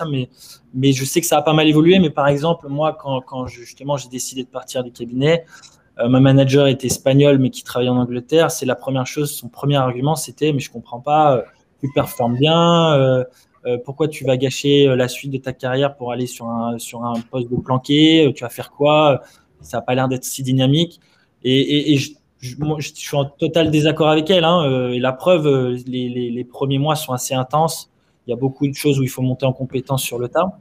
mais, 0.09 0.29
mais 0.73 0.91
je 0.93 1.05
sais 1.05 1.21
que 1.21 1.27
ça 1.27 1.37
a 1.37 1.41
pas 1.41 1.53
mal 1.53 1.67
évolué. 1.67 1.99
Mais 1.99 2.09
par 2.09 2.27
exemple, 2.27 2.67
moi, 2.67 2.97
quand, 2.99 3.21
quand 3.21 3.45
justement 3.45 3.97
j'ai 3.97 4.09
décidé 4.09 4.43
de 4.43 4.49
partir 4.49 4.83
du 4.83 4.91
cabinet, 4.91 5.45
ma 6.07 6.19
manager 6.19 6.67
était 6.67 6.87
espagnole 6.87 7.39
mais 7.39 7.49
qui 7.49 7.63
travaillait 7.63 7.91
en 7.91 7.97
Angleterre, 7.97 8.51
c'est 8.51 8.65
la 8.65 8.75
première 8.75 9.07
chose, 9.07 9.31
son 9.31 9.49
premier 9.49 9.77
argument 9.77 10.15
c'était 10.15 10.53
mais 10.53 10.59
je 10.59 10.71
comprends 10.71 10.99
pas, 10.99 11.43
tu 11.81 11.89
performes 11.93 12.37
bien, 12.37 13.25
pourquoi 13.83 14.07
tu 14.07 14.23
vas 14.23 14.37
gâcher 14.37 14.95
la 14.95 15.07
suite 15.07 15.31
de 15.31 15.37
ta 15.37 15.53
carrière 15.53 15.95
pour 15.95 16.11
aller 16.11 16.27
sur 16.27 16.47
un, 16.47 16.77
sur 16.77 17.03
un 17.03 17.19
poste 17.21 17.49
de 17.49 17.55
planqué, 17.55 18.31
tu 18.35 18.43
vas 18.43 18.49
faire 18.49 18.71
quoi, 18.71 19.21
ça 19.61 19.77
n'a 19.77 19.81
pas 19.81 19.95
l'air 19.95 20.07
d'être 20.07 20.23
si 20.23 20.43
dynamique. 20.43 20.99
Et, 21.43 21.97
je, 21.97 22.11
suis 22.93 23.17
en 23.17 23.25
total 23.25 23.71
désaccord 23.71 24.09
avec 24.09 24.29
elle. 24.29 24.43
Hein, 24.43 24.91
et 24.91 24.99
la 24.99 25.13
preuve, 25.13 25.75
les, 25.87 26.09
les, 26.29 26.43
premiers 26.43 26.79
mois 26.79 26.95
sont 26.95 27.13
assez 27.13 27.33
intenses. 27.33 27.91
Il 28.25 28.31
y 28.31 28.33
a 28.33 28.35
beaucoup 28.35 28.67
de 28.67 28.73
choses 28.73 28.99
où 28.99 29.03
il 29.03 29.09
faut 29.09 29.21
monter 29.21 29.45
en 29.45 29.53
compétence 29.53 30.03
sur 30.03 30.19
le 30.19 30.27
tas. 30.27 30.59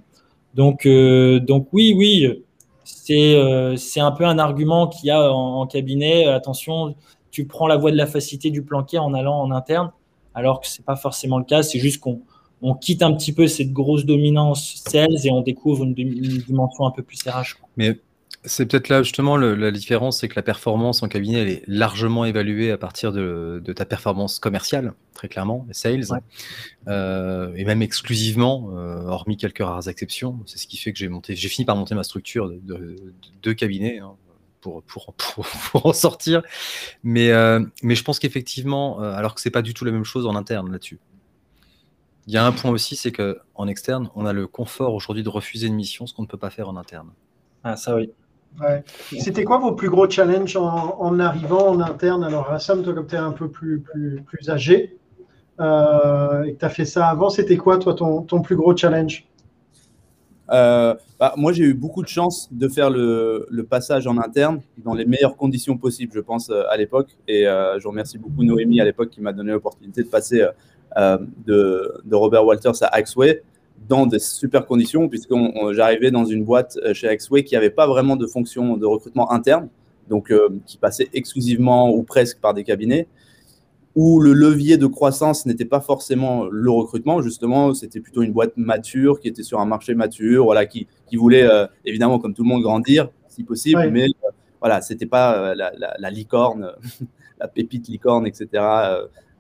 Donc, 0.55 0.87
euh, 0.87 1.41
donc 1.41 1.69
oui, 1.73 1.95
oui, 1.97 2.45
c'est 2.87 3.35
euh, 3.35 3.77
un 3.97 4.13
peu 4.13 4.25
un 4.25 4.39
argument 4.39 4.87
qu'il 4.87 5.07
y 5.07 5.11
a 5.11 5.33
en, 5.33 5.67
cabinet. 5.67 6.27
Attention, 6.27 6.95
tu 7.31 7.47
prends 7.47 7.67
la 7.67 7.77
voie 7.77 7.91
de 7.91 7.97
la 7.97 8.07
facilité 8.07 8.51
du 8.51 8.63
planqué 8.63 8.99
en 8.99 9.13
allant 9.13 9.41
en 9.41 9.51
interne, 9.51 9.91
alors 10.35 10.61
que 10.61 10.69
c'est 10.69 10.85
pas 10.85 10.97
forcément 10.97 11.39
le 11.39 11.45
cas. 11.45 11.63
C'est 11.63 11.81
juste 11.81 12.01
qu'on 12.01 12.21
on 12.63 12.75
quitte 12.75 13.03
un 13.03 13.13
petit 13.13 13.33
peu 13.33 13.49
cette 13.49 13.73
grosse 13.73 14.07
dominance 14.07 14.83
sales 14.87 15.25
et 15.25 15.31
on 15.31 15.43
découvre 15.43 15.85
une, 15.85 15.95
dimension 15.95 16.87
un 16.87 16.91
peu 16.91 17.03
plus 17.03 17.19
RH. 17.27 17.57
C'est 18.47 18.67
peut-être 18.67 18.89
là 18.89 19.03
justement 19.03 19.37
la 19.37 19.71
différence, 19.71 20.21
c'est 20.21 20.29
que 20.29 20.37
la 20.37 20.43
performance 20.43 21.03
en 21.03 21.09
cabinet 21.09 21.41
elle 21.41 21.49
est 21.49 21.63
largement 21.67 22.25
évaluée 22.25 22.71
à 22.71 22.79
partir 22.79 23.13
de, 23.13 23.61
ta 23.75 23.85
performance 23.85 24.39
commerciale, 24.39 24.95
très 25.15 25.29
clairement, 25.29 25.67
sales, 25.73 26.05
euh, 26.89 27.53
et 27.57 27.65
même 27.65 27.83
exclusivement, 27.83 28.71
euh, 28.75 29.03
hormis 29.07 29.37
quelques 29.37 29.59
rares 29.59 29.89
exceptions. 29.89 30.41
C'est 30.47 30.59
ce 30.59 30.67
qui 30.67 30.77
fait 30.77 30.93
que 30.93 30.99
j'ai 30.99 31.09
monté, 31.09 31.35
j'ai 31.35 31.49
fini 31.49 31.65
par 31.65 31.77
monter 31.77 31.95
ma 31.95 32.05
structure 32.05 32.49
de 32.49 32.97
deux 33.43 33.55
cabinets 33.55 33.99
hein, 33.99 34.15
pour, 34.61 34.83
pour, 34.85 35.15
pour, 35.15 35.87
en 35.87 35.93
sortir. 35.93 36.43
Mais, 37.03 37.31
euh, 37.31 37.65
mais 37.83 37.95
je 37.95 38.05
pense 38.05 38.19
qu'effectivement, 38.19 39.01
alors 39.01 39.35
que 39.35 39.41
c'est 39.41 39.51
pas 39.51 39.63
du 39.63 39.75
tout 39.75 39.85
la 39.85 39.93
même 39.93 40.05
chose 40.05 40.27
en 40.27 40.37
interne 40.37 40.71
là-dessus. 40.71 41.01
Il 42.29 42.35
y 42.35 42.39
a 42.39 42.45
un 42.45 42.51
point 42.51 42.73
aussi, 42.73 42.97
c'est 42.97 43.13
qu'en 43.13 43.69
externe, 43.69 44.11
on 44.17 44.27
a 44.27 44.33
le 44.33 44.49
confort 44.49 44.95
aujourd'hui 44.95 45.23
de 45.23 45.29
refuser 45.29 45.69
une 45.69 45.77
mission, 45.77 46.07
ce 46.07 46.15
qu'on 46.15 46.23
ne 46.23 46.27
peut 46.27 46.39
pas 46.39 46.51
faire 46.51 46.69
en 46.69 46.77
interne. 46.77 47.11
Ah, 47.63 47.77
ça 47.77 47.95
oui. 47.95 48.11
C'était 49.19 49.45
quoi 49.45 49.59
vos 49.59 49.73
plus 49.73 49.91
gros 49.91 50.09
challenges 50.09 50.57
en, 50.57 51.19
arrivant 51.19 51.69
en 51.69 51.81
interne? 51.81 52.25
Alors, 52.25 52.47
Rassam, 52.47 52.83
toi, 52.83 52.95
comme 52.95 53.07
tu 53.07 53.15
es 53.15 53.19
un 53.19 53.33
peu 53.33 53.49
plus, 53.49 53.81
plus, 53.81 54.23
plus 54.27 54.51
âgé 54.51 54.97
euh, 55.61 56.45
et 56.45 56.55
que 56.55 56.59
tu 56.59 56.65
as 56.65 56.71
fait 56.71 56.85
ça 56.85 57.09
avant, 57.09 57.31
c'était 57.31 57.57
quoi, 57.57 57.79
toi, 57.79 57.95
ton, 57.95 58.23
ton, 58.23 58.41
plus 58.43 58.57
gros 58.57 58.77
challenge? 58.77 59.27
Euh, 60.51 60.95
bah, 61.19 61.35
Moi, 61.37 61.53
j'ai 61.53 61.65
eu 61.65 61.75
beaucoup 61.75 62.03
de 62.03 62.09
chance 62.09 62.49
de 62.53 62.69
faire 62.69 62.91
le, 62.91 63.47
le, 63.51 63.65
passage 63.65 64.07
en 64.07 64.17
interne 64.19 64.61
dans 64.79 64.95
les 64.95 65.05
meilleures 65.05 65.37
conditions 65.37 65.77
possibles, 65.77 66.13
je 66.15 66.21
pense, 66.21 66.51
euh, 66.51 66.63
à 66.71 66.77
l'époque. 66.77 67.17
Et 67.29 67.45
je 67.45 67.87
remercie 67.87 68.19
beaucoup 68.19 68.45
Noémie 68.45 68.81
à 68.81 68.85
l'époque 68.85 69.11
qui 69.11 69.21
m'a 69.21 69.33
donné 69.33 69.53
l'opportunité 69.53 70.03
de 70.03 70.09
passer 70.09 70.47
de, 70.97 72.01
de, 72.05 72.15
Robert 72.15 72.45
Walters 72.47 72.83
à 72.83 72.87
Axway 72.95 73.43
dans 73.89 74.07
des 74.07 74.19
super 74.19 74.67
conditions, 74.67 75.09
puisque 75.09 75.33
j'arrivais 75.73 76.11
dans 76.11 76.25
une 76.25 76.45
boîte 76.45 76.79
euh, 76.85 76.95
chez 76.95 77.09
Axway 77.09 77.45
qui 77.45 77.55
n'avait 77.55 77.71
pas 77.71 77.87
vraiment 77.87 78.17
de 78.17 78.27
fonction 78.27 78.77
de 78.77 78.87
recrutement 78.87 79.31
interne, 79.33 79.69
donc 80.09 80.31
euh, 80.31 80.49
qui 80.67 80.77
passait 80.77 81.09
exclusivement 81.13 81.91
ou 81.91 82.03
presque 82.03 82.41
par 82.41 82.55
des 82.55 82.65
cabinets, 82.65 83.07
où 83.95 84.21
le 84.21 84.33
levier 84.33 84.77
de 84.77 84.87
croissance 84.87 85.47
n'était 85.47 85.65
pas 85.65 85.81
forcément 85.81 86.47
le 86.51 86.71
recrutement, 86.71 87.23
justement, 87.23 87.75
c'était 87.75 88.01
plutôt 88.01 88.23
une 88.23 88.33
boîte 88.33 88.57
mature, 88.57 89.21
qui 89.21 89.29
était 89.29 89.43
sur 89.43 89.61
un 89.61 89.67
marché 89.67 89.95
mature, 89.95 90.45
voilà, 90.45 90.67
qui, 90.67 90.87
qui 91.07 91.17
voulait 91.17 91.45
euh, 91.45 91.67
évidemment, 91.85 92.19
comme 92.19 92.35
tout 92.35 92.43
le 92.43 92.49
monde, 92.49 92.63
grandir, 92.63 93.09
si 93.29 93.45
possible, 93.45 93.89
mais 93.91 94.07
voilà, 94.61 94.81
c'était 94.81 95.07
pas 95.07 95.55
la, 95.55 95.73
la, 95.99 96.11
licorne, 96.11 96.73
la 97.41 97.49
pépite 97.49 97.89
licorne, 97.89 98.27
etc. 98.27 98.49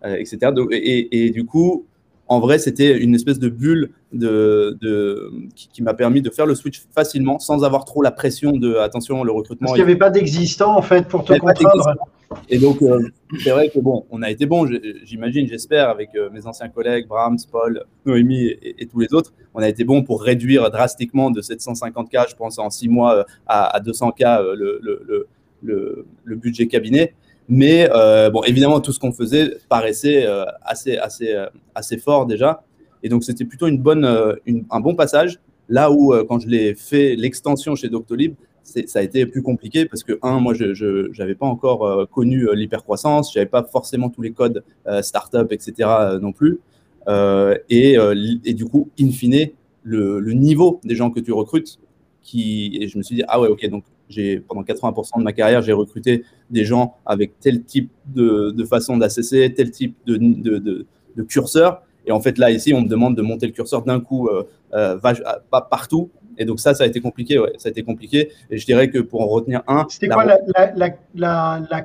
etc. 0.04 0.52
Donc, 0.54 0.68
et, 0.72 1.26
et, 1.26 1.30
du 1.30 1.44
coup, 1.44 1.86
en 2.28 2.40
vrai, 2.40 2.58
c'était 2.58 2.96
une 2.98 3.14
espèce 3.14 3.38
de 3.38 3.48
bulle 3.48 3.90
de, 4.12 5.30
qui, 5.54 5.82
m'a 5.82 5.94
permis 5.94 6.22
de 6.22 6.30
faire 6.30 6.46
le 6.46 6.54
switch 6.54 6.82
facilement 6.94 7.38
sans 7.38 7.64
avoir 7.64 7.84
trop 7.84 8.02
la 8.02 8.10
pression 8.10 8.52
de 8.52 8.76
attention, 8.76 9.22
le 9.22 9.32
recrutement. 9.32 9.66
Parce 9.66 9.76
qu'il 9.76 9.84
n'y 9.84 9.90
avait 9.90 9.98
pas 9.98 10.10
d'existant 10.10 10.76
en 10.76 10.82
fait 10.82 11.06
pour 11.06 11.24
te 11.24 11.32
comprendre. 11.38 11.94
Et 12.48 12.58
donc, 12.58 12.82
euh, 12.82 13.08
c'est 13.38 13.50
vrai 13.50 13.68
que 13.68 13.78
bon, 13.78 14.04
on 14.10 14.20
a 14.22 14.30
été 14.30 14.46
bon, 14.46 14.68
j'imagine, 15.04 15.46
j'espère, 15.46 15.88
avec 15.88 16.10
euh, 16.16 16.28
mes 16.30 16.46
anciens 16.46 16.68
collègues, 16.68 17.06
Brahms, 17.06 17.38
Paul, 17.50 17.84
Noémie 18.04 18.46
et, 18.62 18.86
tous 18.86 18.98
les 18.98 19.14
autres, 19.14 19.32
on 19.54 19.60
a 19.60 19.68
été 19.68 19.84
bon 19.84 20.02
pour 20.02 20.22
réduire 20.22 20.68
drastiquement 20.70 21.30
de 21.30 21.40
750K, 21.40 22.30
je 22.30 22.34
pense, 22.34 22.58
en 22.58 22.68
six 22.68 22.88
mois 22.88 23.18
euh, 23.18 23.24
à, 23.46 23.80
200K 23.80 24.54
le, 24.54 24.80
le, 25.62 26.06
le 26.24 26.36
budget 26.36 26.66
cabinet. 26.66 27.14
Mais 27.48 27.88
euh, 27.92 28.30
bon, 28.30 28.42
évidemment, 28.42 28.80
tout 28.80 28.92
ce 28.92 28.98
qu'on 28.98 29.12
faisait 29.12 29.58
paraissait 29.68 30.26
euh, 30.26 30.44
assez, 30.62 30.96
assez, 30.96 31.32
euh, 31.32 31.46
assez 31.74 31.98
fort 31.98 32.26
déjà. 32.26 32.64
Et 33.02 33.08
donc, 33.08 33.24
c'était 33.24 33.44
plutôt 33.44 33.68
une 33.68 33.78
bonne, 33.78 34.04
un 34.04 34.80
bon 34.80 34.94
passage. 34.94 35.38
Là 35.68 35.92
où, 35.92 36.12
quand 36.28 36.40
je 36.40 36.48
l'ai 36.48 36.74
fait, 36.74 37.14
l'extension 37.14 37.76
chez 37.76 37.88
Doctolib, 37.88 38.34
ça 38.64 38.98
a 38.98 39.02
été 39.02 39.26
plus 39.26 39.42
compliqué 39.42 39.86
parce 39.86 40.02
que, 40.02 40.18
un, 40.22 40.40
moi, 40.40 40.54
je 40.54 41.16
n'avais 41.16 41.36
pas 41.36 41.46
encore 41.46 42.08
connu 42.10 42.48
l'hypercroissance, 42.54 43.32
je 43.32 43.38
n'avais 43.38 43.48
pas 43.48 43.62
forcément 43.62 44.08
tous 44.08 44.22
les 44.22 44.32
codes 44.32 44.64
startup, 45.02 45.52
etc. 45.52 45.88
non 46.20 46.32
plus. 46.32 46.58
Et, 47.68 47.96
du 48.54 48.64
coup, 48.64 48.88
in 48.98 49.10
fine, 49.10 49.50
le, 49.84 50.18
le, 50.18 50.32
niveau 50.32 50.80
des 50.82 50.96
gens 50.96 51.10
que 51.10 51.20
tu 51.20 51.32
recrutes, 51.32 51.78
qui, 52.22 52.76
et 52.80 52.88
je 52.88 52.98
me 52.98 53.04
suis 53.04 53.14
dit, 53.14 53.22
ah 53.28 53.40
ouais, 53.40 53.48
ok, 53.48 53.68
donc 53.68 53.84
j'ai 54.08 54.40
pendant 54.40 54.62
80% 54.62 55.18
de 55.18 55.24
ma 55.24 55.32
carrière, 55.32 55.62
j'ai 55.62 55.72
recruté 55.72 56.24
des 56.50 56.64
gens 56.64 56.94
avec 57.04 57.38
tel 57.40 57.64
type 57.64 57.90
de, 58.06 58.50
de 58.50 58.64
façon 58.64 58.96
d'assesser, 58.96 59.52
tel 59.54 59.70
type 59.70 59.96
de, 60.06 60.16
de, 60.16 60.86
de, 61.16 61.22
curseur. 61.22 61.82
Et 62.06 62.12
en 62.12 62.20
fait, 62.20 62.38
là, 62.38 62.50
ici, 62.50 62.72
on 62.72 62.82
me 62.82 62.88
demande 62.88 63.16
de 63.16 63.22
monter 63.22 63.46
le 63.46 63.52
curseur 63.52 63.82
d'un 63.82 64.00
coup, 64.00 64.28
euh, 64.28 64.44
euh, 64.74 64.96
pas 65.50 65.60
partout. 65.62 66.10
Et 66.38 66.44
donc 66.44 66.60
ça, 66.60 66.74
ça 66.74 66.84
a 66.84 66.86
été 66.86 67.00
compliqué, 67.00 67.38
ouais, 67.38 67.52
ça 67.56 67.68
a 67.68 67.70
été 67.70 67.82
compliqué. 67.82 68.30
Et 68.50 68.58
je 68.58 68.66
dirais 68.66 68.90
que 68.90 68.98
pour 68.98 69.22
en 69.22 69.26
retenir 69.26 69.62
un. 69.66 69.86
C'était 69.88 70.08
quoi 70.08 70.24
la, 70.24 70.38
la, 70.74 70.90
la, 71.14 71.82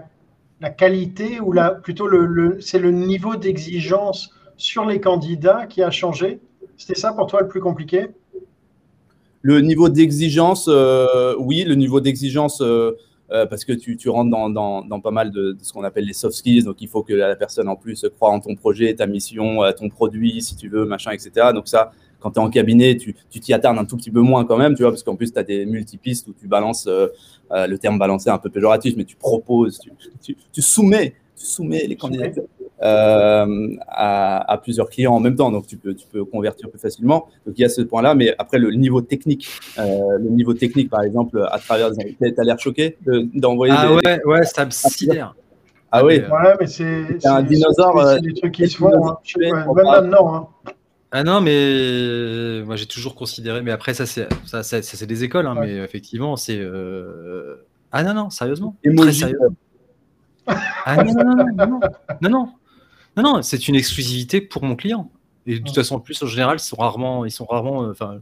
la, 0.59 0.69
qualité 0.69 1.39
ou 1.39 1.53
la, 1.53 1.71
plutôt 1.71 2.07
le, 2.07 2.25
le 2.25 2.59
c'est 2.59 2.79
le 2.79 2.91
niveau 2.91 3.35
d'exigence 3.35 4.31
sur 4.57 4.85
les 4.85 4.99
candidats 4.99 5.65
qui 5.67 5.81
a 5.81 5.89
changé? 5.89 6.39
C'était 6.77 6.99
ça 6.99 7.13
pour 7.13 7.27
toi 7.27 7.41
le 7.41 7.47
plus 7.47 7.61
compliqué? 7.61 8.09
Le 9.41 9.61
niveau 9.61 9.89
d'exigence, 9.89 10.67
euh, 10.67 11.35
oui, 11.39 11.63
le 11.63 11.75
niveau 11.75 11.99
d'exigence, 11.99 12.61
euh, 12.61 12.91
euh, 13.31 13.45
parce 13.45 13.65
que 13.65 13.73
tu, 13.73 13.97
tu 13.97 14.09
rentres 14.09 14.29
dans, 14.29 14.49
dans, 14.49 14.83
dans, 14.83 14.99
pas 14.99 15.11
mal 15.11 15.31
de, 15.31 15.57
ce 15.61 15.73
qu'on 15.73 15.83
appelle 15.83 16.05
les 16.05 16.13
soft 16.13 16.35
skills, 16.35 16.63
donc 16.63 16.81
il 16.81 16.87
faut 16.87 17.01
que 17.01 17.13
la 17.13 17.35
personne 17.35 17.67
en 17.67 17.75
plus 17.75 18.05
croit 18.15 18.29
en 18.29 18.39
ton 18.39 18.55
projet, 18.55 18.93
ta 18.93 19.07
mission, 19.07 19.59
ton 19.77 19.89
produit, 19.89 20.41
si 20.41 20.55
tu 20.55 20.69
veux, 20.69 20.85
machin, 20.85 21.11
etc. 21.11 21.47
Donc 21.53 21.67
ça, 21.67 21.91
quand 22.19 22.31
tu 22.31 22.39
es 22.39 22.41
en 22.43 22.49
cabinet, 22.49 22.97
tu 22.97 23.15
t'y 23.39 23.53
attardes 23.53 23.77
un 23.77 23.85
tout 23.85 23.97
petit 23.97 24.11
peu 24.11 24.19
moins 24.19 24.45
quand 24.45 24.57
même, 24.57 24.75
tu 24.75 24.83
vois, 24.83 24.91
parce 24.91 25.01
qu'en 25.01 25.15
plus, 25.15 25.31
tu 25.31 25.39
as 25.39 25.43
des 25.43 25.65
multipistes 25.65 26.27
où 26.27 26.33
tu 26.33 26.47
balances, 26.47 26.87
le 27.49 27.77
terme 27.77 27.97
balancer 27.97 28.29
un 28.29 28.37
peu 28.37 28.49
péjoratif, 28.49 28.95
mais 28.97 29.05
tu 29.05 29.15
proposes, 29.15 29.79
tu, 29.79 29.91
tu, 30.21 30.37
tu 30.51 30.61
soumets, 30.61 31.15
tu 31.37 31.45
soumets 31.45 31.87
les 31.87 31.95
candidatures. 31.95 32.43
Euh, 32.83 33.75
à, 33.87 34.59
plusieurs 34.63 34.89
clients 34.89 35.13
en 35.13 35.19
même 35.19 35.35
temps, 35.35 35.51
donc 35.51 35.67
tu 35.67 35.77
peux, 35.77 35.93
tu 35.93 36.07
peux 36.07 36.25
convertir 36.25 36.69
plus 36.69 36.79
facilement. 36.79 37.27
Donc 37.45 37.55
il 37.57 37.61
y 37.61 37.65
a 37.65 37.69
ce 37.69 37.81
point-là, 37.81 38.15
mais 38.15 38.33
après 38.39 38.57
le 38.57 38.71
niveau 38.71 39.01
technique, 39.01 39.47
euh, 39.77 40.17
le 40.19 40.29
niveau 40.29 40.53
technique 40.53 40.89
par 40.89 41.03
exemple, 41.03 41.47
à 41.51 41.59
travers, 41.59 41.91
t'as 42.19 42.43
l'air 42.43 42.59
choqué 42.59 42.97
d'envoyer. 43.33 43.73
ah 43.77 43.93
ouais, 43.93 44.21
ouais, 44.25 44.43
ça 44.43 44.65
me 44.65 44.71
sidère. 44.71 45.35
Ah 45.91 46.05
oui. 46.05 46.21
Ouais, 46.21 46.55
mais 46.59 46.67
c'est 46.67 47.25
un 47.25 47.43
dinosaure. 47.43 48.13
C'est 48.15 48.21
des 48.21 48.33
trucs 48.33 48.53
qui 48.53 48.67
se 48.67 48.77
font, 48.77 49.07
hein. 49.07 49.17
même 49.37 49.65
maintenant. 49.75 50.35
Hein. 50.35 50.71
Ah 51.11 51.23
non, 51.23 51.41
mais 51.41 52.63
moi 52.65 52.77
j'ai 52.77 52.85
toujours 52.85 53.15
considéré, 53.15 53.61
mais 53.61 53.71
après 53.71 53.93
ça 53.93 54.05
c'est 54.05 54.29
ça, 54.45 54.63
ça, 54.63 54.81
c'est 54.81 55.05
des 55.05 55.23
écoles, 55.25 55.45
hein, 55.45 55.55
mais 55.59 55.75
effectivement 55.75 56.37
c'est 56.37 56.57
euh... 56.57 57.67
ah 57.91 58.01
non 58.03 58.13
non 58.13 58.29
sérieusement, 58.29 58.77
très 58.95 59.11
sérieux. 59.11 59.37
Ah 60.47 61.03
non 61.03 61.13
non 61.13 61.35
non 61.35 61.45
non 61.67 61.79
non, 62.21 62.29
non, 62.29 62.49
non. 63.17 63.23
Non, 63.23 63.41
c'est 63.41 63.67
une 63.67 63.75
exclusivité 63.75 64.41
pour 64.41 64.63
mon 64.63 64.75
client. 64.75 65.11
Et 65.45 65.59
de 65.59 65.63
toute 65.63 65.75
façon, 65.75 65.95
en 65.95 65.99
plus, 65.99 66.21
en 66.21 66.27
général, 66.27 66.57
ils 66.57 66.63
sont 66.63 66.77
rarement. 66.77 67.25
Ils 67.25 67.31
sont 67.31 67.45
rarement 67.45 67.83
euh, 67.83 67.91
enfin, 67.91 68.21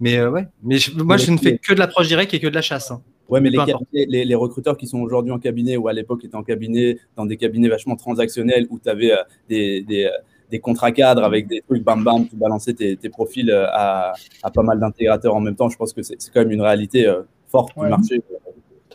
mais 0.00 0.16
euh, 0.18 0.30
ouais. 0.30 0.46
Mais 0.62 0.76
moi, 0.96 1.16
je 1.16 1.30
ne 1.30 1.36
fais 1.36 1.58
que 1.58 1.72
de 1.72 1.78
l'approche 1.78 2.08
directe 2.08 2.34
et 2.34 2.40
que 2.40 2.48
de 2.48 2.54
la 2.54 2.62
chasse. 2.62 2.90
Hein. 2.90 3.02
Ouais, 3.28 3.40
mais 3.40 3.50
les, 3.92 4.24
les, 4.24 4.34
recruteurs 4.34 4.76
qui 4.76 4.86
sont 4.86 5.00
aujourd'hui 5.00 5.32
en 5.32 5.38
cabinet 5.38 5.78
ou 5.78 5.88
à 5.88 5.94
l'époque 5.94 6.22
étaient 6.24 6.36
en 6.36 6.42
cabinet, 6.42 6.98
dans 7.16 7.24
des 7.24 7.38
cabinets 7.38 7.68
vachement 7.68 7.96
transactionnels 7.96 8.66
où 8.68 8.78
tu 8.78 8.88
avais 8.90 9.12
euh, 9.12 9.22
des, 9.48 9.80
des, 9.80 10.10
des, 10.50 10.58
contrats 10.58 10.92
cadres 10.92 11.24
avec 11.24 11.46
des 11.46 11.62
trucs 11.62 11.82
bam 11.82 12.04
bam, 12.04 12.28
tu 12.28 12.36
balançais 12.36 12.74
tes, 12.74 12.98
tes 12.98 13.08
profils 13.08 13.50
à, 13.50 14.12
à, 14.42 14.50
pas 14.50 14.62
mal 14.62 14.78
d'intégrateurs 14.78 15.34
en 15.34 15.40
même 15.40 15.56
temps, 15.56 15.70
je 15.70 15.76
pense 15.78 15.94
que 15.94 16.02
c'est 16.02 16.18
quand 16.34 16.40
même 16.40 16.50
une 16.50 16.60
réalité 16.60 17.10
forte 17.48 17.72
du 17.78 17.88
marché 17.88 18.20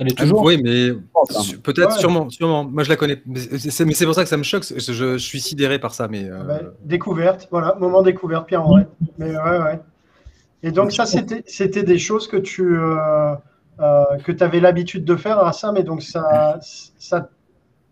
toujours 0.07 0.43
Oui, 0.43 0.61
mais 0.61 0.91
peut-être, 1.63 1.93
sûrement, 1.99 2.29
sûrement. 2.29 2.63
Moi, 2.63 2.83
je 2.83 2.89
la 2.89 2.95
connais. 2.95 3.21
Mais 3.25 3.39
c'est 3.59 4.05
pour 4.05 4.15
ça 4.15 4.23
que 4.23 4.29
ça 4.29 4.37
me 4.37 4.43
choque. 4.43 4.63
Je, 4.63 4.93
je, 4.93 5.17
suis 5.17 5.41
sidéré 5.41 5.79
par 5.79 5.93
ça. 5.93 6.07
Mais 6.07 6.25
euh, 6.25 6.59
découverte, 6.85 7.47
voilà, 7.51 7.75
moment 7.79 8.01
découverte, 8.01 8.47
Pierre-André. 8.47 8.85
Mais 9.17 9.31
ouais, 9.31 9.59
ouais. 9.59 9.79
Et 10.63 10.71
donc, 10.71 10.91
ça, 10.91 11.05
c'était 11.05 11.83
des 11.83 11.97
choses 11.97 12.27
que 12.27 12.37
tu. 12.37 12.77
Euh, 12.77 13.35
que 14.25 14.33
tu 14.33 14.43
avais 14.43 14.59
l'habitude 14.59 15.05
de 15.05 15.15
faire 15.15 15.39
à 15.39 15.53
ça, 15.53 15.71
mais 15.71 15.83
donc 15.83 16.01
ça, 16.01 16.59
ça 16.61 17.29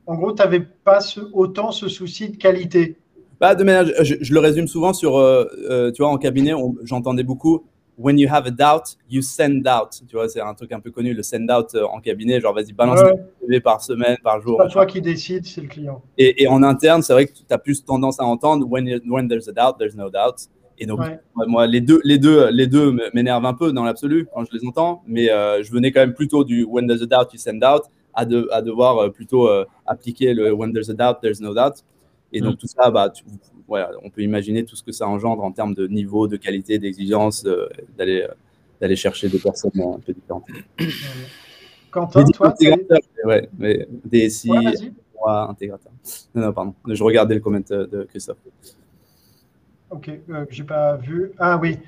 en 0.05 0.15
gros, 0.15 0.33
tu 0.33 0.41
n'avais 0.41 0.59
pas 0.59 0.99
autant 1.31 1.71
ce 1.71 1.87
souci 1.87 2.29
de 2.29 2.35
qualité. 2.35 2.97
Bah, 3.39 3.55
de 3.55 3.63
manière, 3.63 3.85
je, 4.03 4.33
le 4.33 4.39
résume 4.39 4.67
souvent 4.67 4.91
sur, 4.91 5.13
tu 5.93 6.01
vois, 6.01 6.11
en 6.11 6.17
cabinet, 6.17 6.51
j'entendais 6.83 7.23
beaucoup 7.23 7.63
when 7.97 8.17
you 8.17 8.29
have 8.29 8.45
a 8.45 8.51
doubt, 8.51 8.95
you 9.09 9.21
send 9.21 9.67
out. 9.67 10.01
Tu 10.07 10.15
vois, 10.15 10.29
c'est 10.29 10.39
un 10.39 10.53
truc 10.53 10.71
un 10.71 10.79
peu 10.79 10.91
connu, 10.91 11.13
le 11.13 11.23
send 11.23 11.49
out 11.51 11.73
euh, 11.73 11.83
en 11.85 11.99
cabinet, 11.99 12.39
genre 12.39 12.53
vas-y, 12.53 12.71
balance 12.71 13.01
ouais. 13.01 13.59
par 13.59 13.81
semaine, 13.81 14.17
par 14.23 14.41
jour. 14.41 14.57
C'est 14.59 14.67
pas 14.67 14.71
toi 14.71 14.85
qui 14.85 15.01
décide, 15.01 15.45
c'est 15.45 15.61
le 15.61 15.67
client. 15.67 16.01
Et, 16.17 16.43
et 16.43 16.47
en 16.47 16.63
interne, 16.63 17.01
c'est 17.01 17.13
vrai 17.13 17.25
que 17.25 17.33
tu 17.33 17.43
as 17.49 17.57
plus 17.57 17.83
tendance 17.83 18.19
à 18.19 18.23
entendre 18.23 18.67
when, 18.69 19.01
when 19.07 19.27
there's 19.27 19.49
a 19.49 19.51
doubt, 19.51 19.77
there's 19.79 19.95
no 19.95 20.09
doubt. 20.09 20.47
Et 20.79 20.85
donc, 20.85 20.99
moi, 21.33 21.65
les 21.65 21.81
deux, 21.81 21.99
les 22.03 22.19
deux, 22.19 22.49
les 22.51 22.67
deux 22.67 22.95
m'énervent 23.15 23.47
un 23.47 23.55
peu 23.55 23.71
dans 23.71 23.83
l'absolu 23.83 24.27
quand 24.31 24.45
je 24.45 24.55
les 24.55 24.63
entends, 24.67 25.01
mais 25.07 25.31
euh, 25.31 25.63
je 25.63 25.71
venais 25.71 25.91
quand 25.91 26.01
même 26.01 26.13
plutôt 26.13 26.43
du 26.43 26.63
when 26.65 26.87
there's 26.87 27.01
a 27.01 27.07
doubt, 27.07 27.33
you 27.33 27.39
send 27.39 27.63
out 27.63 27.85
à, 28.13 28.25
de, 28.25 28.47
à 28.51 28.61
devoir 28.61 28.99
euh, 28.99 29.09
plutôt 29.09 29.49
appliquer 29.87 30.35
le 30.35 30.53
when 30.53 30.71
there's 30.71 30.91
a 30.91 30.93
doubt, 30.93 31.19
there's 31.21 31.41
no 31.41 31.55
doubt. 31.55 31.83
Et 32.31 32.41
donc, 32.41 32.55
mm. 32.55 32.57
tout 32.57 32.67
ça, 32.67 32.91
bah, 32.91 33.09
tu, 33.09 33.23
on 33.69 34.09
peut 34.09 34.21
imaginer 34.21 34.65
tout 34.65 34.75
ce 34.75 34.83
que 34.83 34.91
ça 34.91 35.07
engendre 35.07 35.43
en 35.43 35.51
termes 35.51 35.73
de 35.73 35.87
niveau, 35.87 36.27
de 36.27 36.37
qualité, 36.37 36.79
d'exigence, 36.79 37.45
euh, 37.45 37.67
d'aller 37.97 38.21
euh, 38.21 38.33
d'aller 38.79 38.95
chercher 38.95 39.27
des 39.27 39.39
personnes 39.39 39.71
un 39.75 39.99
peu 39.99 40.13
différentes. 40.13 40.45
Quentin, 41.91 42.23
toi, 42.25 42.53
ouais, 43.25 43.49
mais 43.57 43.87
DSI, 44.05 44.49
moi, 45.19 45.49
intégrateur. 45.49 45.91
Non, 46.35 46.43
non, 46.43 46.53
pardon. 46.53 46.75
Je 46.87 47.03
regardais 47.03 47.35
le 47.35 47.41
commentaire 47.41 47.87
de 47.87 48.03
Christophe. 48.03 48.37
Ok, 49.89 50.11
euh, 50.29 50.45
j'ai 50.49 50.63
pas 50.63 50.97
vu. 50.97 51.31
Ah 51.39 51.57
oui. 51.57 51.79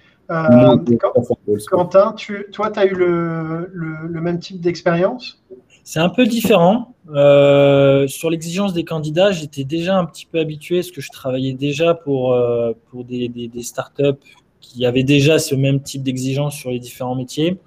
Quentin, 1.70 2.14
tu, 2.14 2.48
toi, 2.52 2.72
tu 2.72 2.80
as 2.80 2.86
eu 2.86 2.96
le, 2.96 3.70
le 3.72 4.22
même 4.22 4.40
type 4.40 4.62
d'expérience? 4.62 5.44
C'est 5.90 6.00
un 6.00 6.10
peu 6.10 6.28
différent. 6.28 6.94
Euh, 7.16 8.08
sur 8.08 8.30
l'exigence 8.30 8.74
des 8.74 8.84
candidats, 8.84 9.32
j'étais 9.32 9.64
déjà 9.64 9.98
un 9.98 10.06
petit 10.06 10.28
peu 10.28 10.38
habitué, 10.38 10.82
parce 10.82 10.92
que 10.92 11.02
je 11.02 11.10
travaillais 11.10 11.54
déjà 11.54 11.96
pour, 11.96 12.34
euh, 12.34 12.74
des, 12.94 13.50
startups 13.64 14.24
qui 14.62 14.86
avaient 14.86 15.02
déjà 15.02 15.40
ce 15.40 15.56
même 15.56 15.82
type 15.82 16.04
d'exigence 16.04 16.54
sur 16.54 16.70
les 16.70 16.78
différents 16.78 17.16
métiers. 17.16 17.58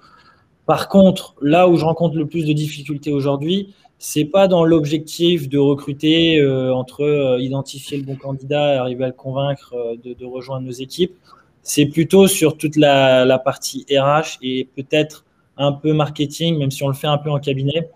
Par 0.65 0.87
contre, 0.87 1.35
là 1.41 1.67
où 1.67 1.75
je 1.75 1.83
rencontre 1.83 2.15
le 2.15 2.25
plus 2.25 2.45
de 2.45 2.53
difficultés 2.53 3.11
aujourd'hui, 3.11 3.73
c'est 3.99 4.23
pas 4.23 4.47
dans 4.47 4.63
l'objectif 4.63 5.49
de 5.49 5.57
recruter 5.57 6.39
euh, 6.39 6.73
entre 6.73 7.35
identifier 7.41 7.97
le 7.97 8.03
bon 8.05 8.15
candidat 8.15 8.75
et 8.75 8.77
arriver 8.77 9.03
à 9.03 9.07
le 9.07 9.13
convaincre 9.13 9.75
de, 10.01 10.25
rejoindre 10.25 10.65
nos 10.65 10.71
équipes. 10.71 11.17
C'est 11.61 11.87
plutôt 11.87 12.27
sur 12.27 12.55
toute 12.55 12.77
la 12.77 13.37
partie 13.43 13.85
RH 13.91 14.37
et 14.41 14.69
peut-être 14.77 15.25
un 15.57 15.73
peu 15.73 15.91
marketing, 15.91 16.57
même 16.57 16.71
si 16.71 16.83
on 16.83 16.87
le 16.87 16.93
fait 16.93 17.07
un 17.07 17.17
peu 17.17 17.29
en 17.29 17.39
cabinet 17.39 17.89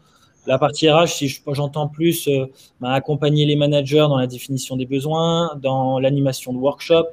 la 0.47 0.57
partie 0.57 0.89
RH, 0.89 1.07
si 1.07 1.41
j'entends 1.51 1.87
plus, 1.87 2.27
euh, 2.27 2.45
bah, 2.79 2.93
accompagner 2.93 3.45
les 3.45 3.55
managers 3.55 4.05
dans 4.09 4.17
la 4.17 4.27
définition 4.27 4.75
des 4.75 4.85
besoins, 4.85 5.55
dans 5.61 5.99
l'animation 5.99 6.53
de 6.53 6.57
workshop, 6.57 7.07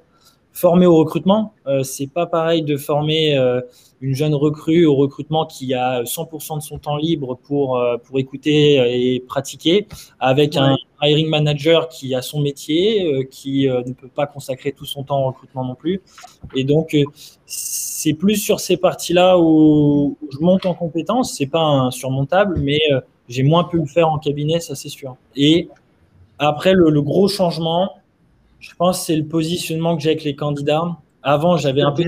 former 0.54 0.86
au 0.86 0.96
recrutement. 0.96 1.52
Euh, 1.66 1.82
c'est 1.82 2.06
pas 2.06 2.26
pareil 2.26 2.62
de 2.62 2.76
former 2.76 3.36
euh, 3.36 3.60
une 4.00 4.14
jeune 4.14 4.34
recrue 4.34 4.86
au 4.86 4.94
recrutement 4.94 5.46
qui 5.46 5.74
a 5.74 6.04
100% 6.04 6.58
de 6.58 6.62
son 6.62 6.78
temps 6.78 6.96
libre 6.96 7.36
pour, 7.42 7.76
euh, 7.76 7.96
pour 7.98 8.18
écouter 8.20 9.14
et 9.14 9.20
pratiquer, 9.20 9.88
avec 10.20 10.56
un 10.56 10.76
hiring 11.02 11.28
manager 11.28 11.88
qui 11.88 12.14
a 12.14 12.22
son 12.22 12.40
métier, 12.40 13.26
qui 13.30 13.66
ne 13.66 13.92
peut 13.92 14.08
pas 14.08 14.26
consacrer 14.26 14.72
tout 14.72 14.86
son 14.86 15.02
temps 15.02 15.22
au 15.22 15.26
recrutement 15.26 15.64
non 15.64 15.74
plus. 15.74 16.00
Et 16.54 16.64
donc, 16.64 16.96
c'est 17.44 18.14
plus 18.14 18.36
sur 18.36 18.60
ces 18.60 18.76
parties-là 18.76 19.38
où, 19.38 20.16
je 20.32 20.38
monte 20.38 20.64
en 20.66 20.74
compétence. 20.74 21.34
C'est 21.36 21.46
pas 21.46 21.60
insurmontable, 21.60 22.58
mais 22.60 22.80
j'ai 23.28 23.42
moins 23.42 23.64
pu 23.64 23.78
le 23.78 23.86
faire 23.86 24.08
en 24.08 24.18
cabinet, 24.18 24.60
ça 24.60 24.74
c'est 24.74 24.88
sûr. 24.88 25.16
Et 25.36 25.68
après, 26.38 26.72
le, 26.72 27.00
gros 27.00 27.28
changement, 27.28 27.92
je 28.60 28.74
pense, 28.76 29.06
c'est 29.06 29.16
le 29.16 29.24
positionnement 29.24 29.96
que 29.96 30.02
j'ai 30.02 30.10
avec 30.10 30.24
les 30.24 30.34
candidats. 30.34 30.96
Avant, 31.22 31.56
j'avais 31.56 31.82
un 31.82 31.92
peu, 31.92 32.04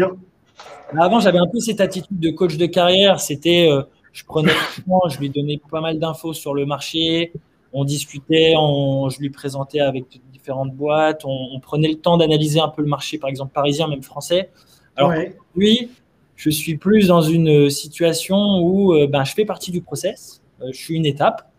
avant, 0.99 1.21
j'avais 1.21 1.39
un 1.39 1.47
peu 1.47 1.61
cette 1.61 1.81
attitude 1.81 2.19
de 2.19 2.31
coach 2.31 2.57
de 2.57 2.67
carrière. 2.67 3.21
C'était, 3.21 3.69
euh, 3.71 3.83
je 4.13 4.25
prenais 4.25 4.53
le 4.53 4.83
temps, 4.83 5.09
je 5.09 5.19
lui 5.19 5.31
donnais 5.31 5.61
pas 5.71 5.81
mal 5.81 5.99
d'infos 5.99 6.33
sur 6.33 6.55
le 6.55 6.67
marché. 6.67 7.33
On 7.73 7.85
discutait, 7.85 8.55
on, 8.57 9.09
je 9.09 9.21
lui 9.21 9.31
présentais 9.31 9.81
avec 9.81 10.05
différentes 10.33 10.73
boîtes. 10.75 11.23
On, 11.25 11.59
prenait 11.61 11.89
le 11.89 11.97
temps 11.97 12.17
d'analyser 12.17 12.61
un 12.61 12.69
peu 12.69 12.83
le 12.83 12.89
marché, 12.89 13.19
par 13.19 13.31
exemple 13.31 13.53
parisien, 13.53 13.89
même 13.89 14.03
français. 14.03 14.51
Alors, 14.97 15.13
oui, 15.57 15.91
je 16.37 16.51
suis 16.51 16.77
plus 16.77 17.09
dans 17.09 17.23
une 17.23 17.71
situation 17.71 18.59
où 18.61 18.95
euh, 18.95 19.07
ben, 19.07 19.25
je 19.25 19.33
fais 19.35 19.45
partie 19.45 19.71
du 19.71 19.83
process. 19.83 20.43
Euh, 20.63 20.69
je 20.73 20.77
suis 20.77 20.95
une 20.95 21.07
étape. 21.07 21.51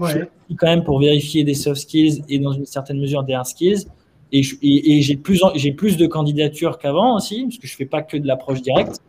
Je 0.00 0.06
suis 0.48 0.56
quand 0.56 0.66
même 0.66 0.84
pour 0.84 1.00
vérifier 1.00 1.42
des 1.44 1.54
soft 1.54 1.80
skills 1.80 2.22
et 2.28 2.38
dans 2.38 2.52
une 2.52 2.66
certaine 2.66 3.00
mesure 3.00 3.22
des 3.22 3.32
hard 3.32 3.46
skills. 3.46 3.86
Et, 4.32 4.42
j'ai 4.42 5.16
plus, 5.16 5.40
plus 5.76 5.96
de 5.96 6.06
candidatures 6.06 6.78
qu'avant 6.78 7.16
aussi, 7.16 7.44
parce 7.44 7.58
que 7.58 7.66
je 7.66 7.72
ne 7.72 7.76
fais 7.76 7.86
pas 7.86 8.02
que 8.02 8.16
de 8.16 8.26
l'approche 8.26 8.60
directe. 8.60 9.00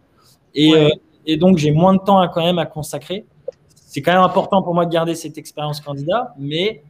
Et, 0.56 0.74
euh, 0.74 0.90
et 1.26 1.36
donc, 1.38 1.58
j'ai 1.58 1.72
moins 1.72 1.94
de 1.94 2.00
temps 2.00 2.20
à, 2.20 2.30
quand 2.30 2.44
même 2.44 2.60
à 2.60 2.66
consacrer. 2.66 3.26
C'est 3.76 4.02
quand 4.02 4.14
même 4.14 4.22
important 4.22 4.62
pour 4.62 4.74
moi 4.74 4.86
de 4.86 4.92
garder 4.92 5.16
cette 5.16 5.38
expérience 5.38 5.82
candidat, 5.82 6.34
mais 6.38 6.84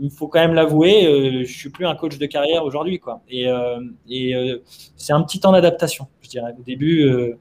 il 0.00 0.10
faut 0.10 0.28
quand 0.28 0.40
même 0.40 0.54
l'avouer, 0.54 1.06
euh, 1.06 1.30
je 1.30 1.38
ne 1.38 1.44
suis 1.44 1.70
plus 1.70 1.86
un 1.86 1.94
coach 1.94 2.18
de 2.18 2.26
carrière 2.26 2.64
aujourd'hui. 2.64 2.98
Quoi. 2.98 3.20
Et, 3.28 3.46
et 4.08 4.62
c'est 4.96 5.12
un 5.12 5.22
petit 5.22 5.38
temps 5.38 5.52
d'adaptation, 5.52 6.08
je 6.22 6.28
dirais. 6.28 6.54
Au 6.58 6.62
début, 6.62 7.34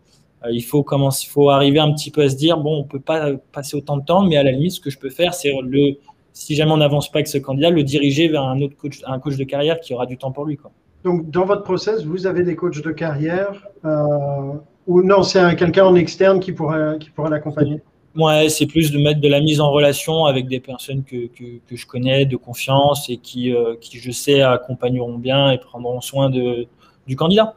il 0.51 0.61
faut 0.61 0.83
commencer, 0.83 1.25
il 1.27 1.31
faut 1.31 1.49
arriver 1.49 1.79
un 1.79 1.91
petit 1.93 2.11
peu 2.11 2.21
à 2.21 2.29
se 2.29 2.35
dire 2.35 2.57
bon, 2.57 2.79
on 2.79 2.83
peut 2.83 2.99
pas 2.99 3.31
passer 3.51 3.75
autant 3.75 3.97
de 3.97 4.05
temps, 4.05 4.23
mais 4.23 4.37
à 4.37 4.43
la 4.43 4.51
limite, 4.51 4.71
ce 4.71 4.79
que 4.79 4.89
je 4.89 4.99
peux 4.99 5.09
faire, 5.09 5.33
c'est 5.33 5.51
le, 5.61 5.95
si 6.33 6.55
jamais 6.55 6.71
on 6.71 6.77
n'avance 6.77 7.11
pas 7.11 7.17
avec 7.17 7.27
ce 7.27 7.39
candidat, 7.39 7.69
le 7.71 7.83
diriger 7.83 8.27
vers 8.27 8.43
un 8.43 8.61
autre 8.61 8.77
coach, 8.77 9.01
un 9.05 9.19
coach 9.19 9.37
de 9.37 9.43
carrière 9.43 9.79
qui 9.79 9.93
aura 9.93 10.05
du 10.05 10.17
temps 10.17 10.31
pour 10.31 10.45
lui. 10.45 10.57
Quoi. 10.57 10.71
Donc, 11.03 11.29
dans 11.31 11.45
votre 11.45 11.63
process, 11.63 12.03
vous 12.03 12.27
avez 12.27 12.43
des 12.43 12.55
coachs 12.55 12.83
de 12.83 12.91
carrière 12.91 13.67
euh, 13.85 14.53
ou 14.85 15.01
non, 15.01 15.23
c'est 15.23 15.55
quelqu'un 15.55 15.85
en 15.85 15.95
externe 15.95 16.39
qui 16.39 16.51
pourrait, 16.51 16.97
qui 16.99 17.09
pourrait 17.09 17.29
l'accompagner? 17.29 17.81
Ouais, 18.15 18.49
c'est 18.49 18.65
plus 18.65 18.91
de 18.91 18.97
mettre 18.97 19.21
de 19.21 19.27
la 19.27 19.41
mise 19.41 19.61
en 19.61 19.71
relation 19.71 20.25
avec 20.25 20.47
des 20.47 20.59
personnes 20.59 21.03
que, 21.03 21.27
que, 21.27 21.59
que 21.67 21.75
je 21.75 21.85
connais, 21.85 22.25
de 22.25 22.35
confiance 22.35 23.09
et 23.09 23.17
qui, 23.17 23.53
euh, 23.53 23.75
qui, 23.79 23.99
je 23.99 24.11
sais, 24.11 24.41
accompagneront 24.41 25.17
bien 25.17 25.51
et 25.51 25.59
prendront 25.59 26.01
soin 26.01 26.29
de, 26.29 26.65
du 27.05 27.15
candidat. 27.15 27.55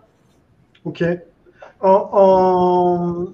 Ok. 0.85 1.03
En, 1.83 3.33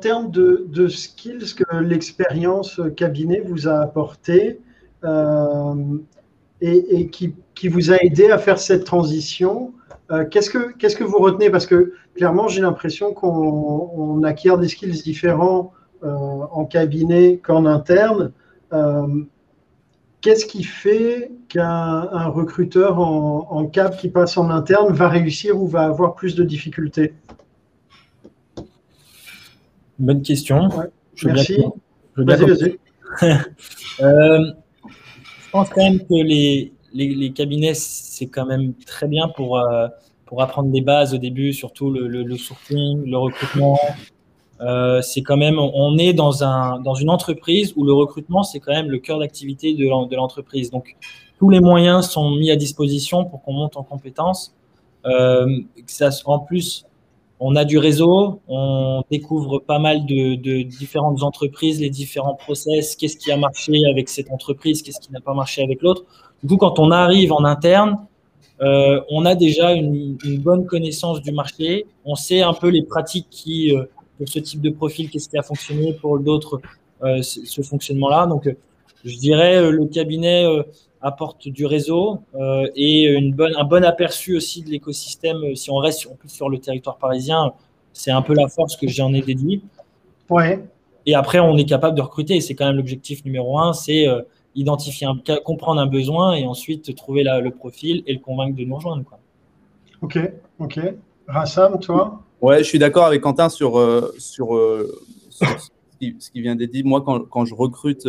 termes 0.00 0.30
de, 0.30 0.88
skills 0.88 1.54
que 1.54 1.76
l'expérience 1.76 2.80
cabinet 2.96 3.42
vous 3.44 3.68
a 3.68 3.80
apporté 3.80 4.60
euh, 5.04 5.98
et, 6.60 7.08
qui, 7.10 7.68
vous 7.68 7.92
a 7.92 7.96
aidé 8.02 8.30
à 8.30 8.38
faire 8.38 8.58
cette 8.58 8.84
transition, 8.84 9.74
euh, 10.10 10.24
qu'est-ce 10.24 10.50
que 10.50 11.04
vous 11.04 11.18
retenez? 11.18 11.50
Parce 11.50 11.66
que 11.66 11.92
clairement, 12.14 12.48
j'ai 12.48 12.62
l'impression 12.62 13.12
qu'on 13.12 14.22
acquiert 14.22 14.56
des 14.56 14.68
skills 14.68 15.02
différents 15.02 15.72
euh, 16.02 16.08
en 16.08 16.64
cabinet 16.64 17.38
qu'en 17.42 17.66
interne. 17.66 18.32
Qu'est-ce 20.20 20.46
qui 20.46 20.64
fait 20.64 21.30
qu'un 21.48 22.28
recruteur 22.28 22.98
en, 22.98 23.46
en 23.50 23.66
cab 23.66 23.94
qui 23.96 24.08
passe 24.08 24.38
en 24.38 24.48
interne 24.48 24.90
va 24.94 25.08
réussir 25.08 25.60
ou 25.60 25.68
va 25.68 25.82
avoir 25.82 26.14
plus 26.14 26.34
de 26.34 26.42
difficultés? 26.44 27.12
Bonne 29.98 30.22
question. 30.22 30.68
Merci. 31.24 31.58
Vas-y, 32.16 32.44
vas-y. 32.44 32.78
Euh, 34.00 34.50
je 34.88 35.50
pense 35.52 35.68
quand 35.68 35.84
même 35.84 36.00
que 36.00 36.14
les, 36.14 36.72
les, 36.92 37.30
cabinets, 37.30 37.74
c'est 37.74 38.26
quand 38.26 38.44
même 38.44 38.74
très 38.86 39.06
bien 39.06 39.28
pour, 39.28 39.56
euh, 39.56 39.86
pour 40.26 40.42
apprendre 40.42 40.72
des 40.72 40.80
bases 40.80 41.14
au 41.14 41.18
début, 41.18 41.52
surtout 41.52 41.92
le, 41.92 42.08
le, 42.08 42.36
sourcing, 42.36 43.08
le 43.08 43.16
recrutement. 43.16 43.78
Euh, 44.60 45.00
c'est 45.00 45.22
quand 45.22 45.36
même, 45.36 45.60
on 45.60 45.96
est 45.96 46.12
dans, 46.12 46.42
un, 46.42 46.80
dans 46.80 46.94
une 46.94 47.08
entreprise 47.08 47.72
où 47.76 47.84
le 47.84 47.92
recrutement, 47.92 48.42
c'est 48.42 48.58
quand 48.58 48.72
même 48.72 48.90
le 48.90 48.98
cœur 48.98 49.20
d'activité 49.20 49.74
de 49.74 50.16
l'entreprise. 50.16 50.72
Donc, 50.72 50.96
tous 51.38 51.50
les 51.50 51.60
moyens 51.60 52.08
sont 52.08 52.32
mis 52.32 52.50
à 52.50 52.56
disposition 52.56 53.24
pour 53.24 53.42
qu'on 53.42 53.52
monte 53.52 53.76
en 53.76 53.84
compétences. 53.84 54.56
ça, 55.04 56.10
en 56.24 56.40
plus, 56.40 56.84
on 57.40 57.56
a 57.56 57.64
du 57.64 57.78
réseau, 57.78 58.40
on 58.48 59.02
découvre 59.10 59.58
pas 59.58 59.78
mal 59.78 60.06
de, 60.06 60.62
différentes 60.62 61.22
entreprises, 61.22 61.80
les 61.80 61.90
différents 61.90 62.34
process, 62.34 62.96
qu'est-ce 62.96 63.16
qui 63.16 63.32
a 63.32 63.36
marché 63.36 63.72
avec 63.90 64.08
cette 64.08 64.30
entreprise, 64.30 64.82
qu'est-ce 64.82 65.00
qui 65.00 65.12
n'a 65.12 65.20
pas 65.20 65.34
marché 65.34 65.62
avec 65.62 65.82
l'autre. 65.82 66.04
Du 66.42 66.48
coup, 66.48 66.56
quand 66.56 66.78
on 66.78 66.90
arrive 66.90 67.32
en 67.32 67.44
interne, 67.44 67.98
euh, 68.60 69.00
on 69.10 69.24
a 69.24 69.34
déjà 69.34 69.72
une, 69.72 70.16
bonne 70.38 70.66
connaissance 70.66 71.20
du 71.20 71.32
marché, 71.32 71.86
on 72.04 72.14
sait 72.14 72.42
un 72.42 72.54
peu 72.54 72.68
les 72.68 72.82
pratiques 72.82 73.26
qui, 73.30 73.74
euh, 73.74 73.84
pour 74.16 74.28
ce 74.28 74.38
type 74.38 74.60
de 74.60 74.70
profil, 74.70 75.10
qu'est-ce 75.10 75.28
qui 75.28 75.36
a 75.36 75.42
fonctionné, 75.42 75.92
pour 75.94 76.20
d'autres, 76.20 76.60
euh, 77.02 77.20
ce 77.22 77.62
fonctionnement-là. 77.62 78.26
Donc, 78.26 78.48
je 79.04 79.16
dirais, 79.18 79.70
le 79.70 79.84
cabinet 79.86 80.46
apporte 81.04 81.48
du 81.48 81.66
réseau 81.66 82.22
euh, 82.34 82.66
et 82.74 83.04
une 83.04 83.32
bonne, 83.34 83.54
un 83.56 83.64
bon 83.64 83.84
aperçu 83.84 84.36
aussi 84.36 84.62
de 84.62 84.70
l'écosystème. 84.70 85.54
Si 85.54 85.70
on 85.70 85.76
reste 85.76 86.06
en 86.10 86.14
plus 86.14 86.30
sur 86.30 86.48
le 86.48 86.58
territoire 86.58 86.96
parisien, 86.96 87.52
c'est 87.92 88.10
un 88.10 88.22
peu 88.22 88.34
la 88.34 88.48
force 88.48 88.76
que 88.76 88.88
j'en 88.88 89.12
ai 89.12 89.20
déduit. 89.20 89.62
Ouais. 90.30 90.64
Et 91.06 91.14
après, 91.14 91.38
on 91.38 91.56
est 91.58 91.66
capable 91.66 91.96
de 91.96 92.02
recruter. 92.02 92.40
C'est 92.40 92.54
quand 92.54 92.66
même 92.66 92.76
l'objectif 92.76 93.22
numéro 93.24 93.58
un, 93.58 93.74
c'est 93.74 94.06
identifier, 94.54 95.06
un, 95.06 95.18
comprendre 95.44 95.80
un 95.80 95.86
besoin 95.86 96.32
et 96.34 96.46
ensuite 96.46 96.94
trouver 96.96 97.22
le 97.22 97.50
profil 97.50 98.02
et 98.06 98.14
le 98.14 98.20
convaincre 98.20 98.56
de 98.56 98.64
nous 98.64 98.74
rejoindre. 98.74 99.04
Quoi. 99.04 99.18
Ok, 100.00 100.18
ok. 100.58 100.80
Rassam, 101.28 101.78
toi? 101.78 102.22
Ouais, 102.40 102.58
je 102.58 102.64
suis 102.64 102.78
d'accord 102.78 103.04
avec 103.04 103.20
Quentin 103.20 103.50
sur, 103.50 103.72
sur, 104.18 104.48
ce, 105.28 105.44
qui, 106.00 106.40
vient 106.40 106.56
d'être 106.56 106.72
dit. 106.72 106.82
Moi, 106.82 107.02
quand, 107.02 107.20
quand 107.28 107.44
je 107.44 107.54
recrute 107.54 108.08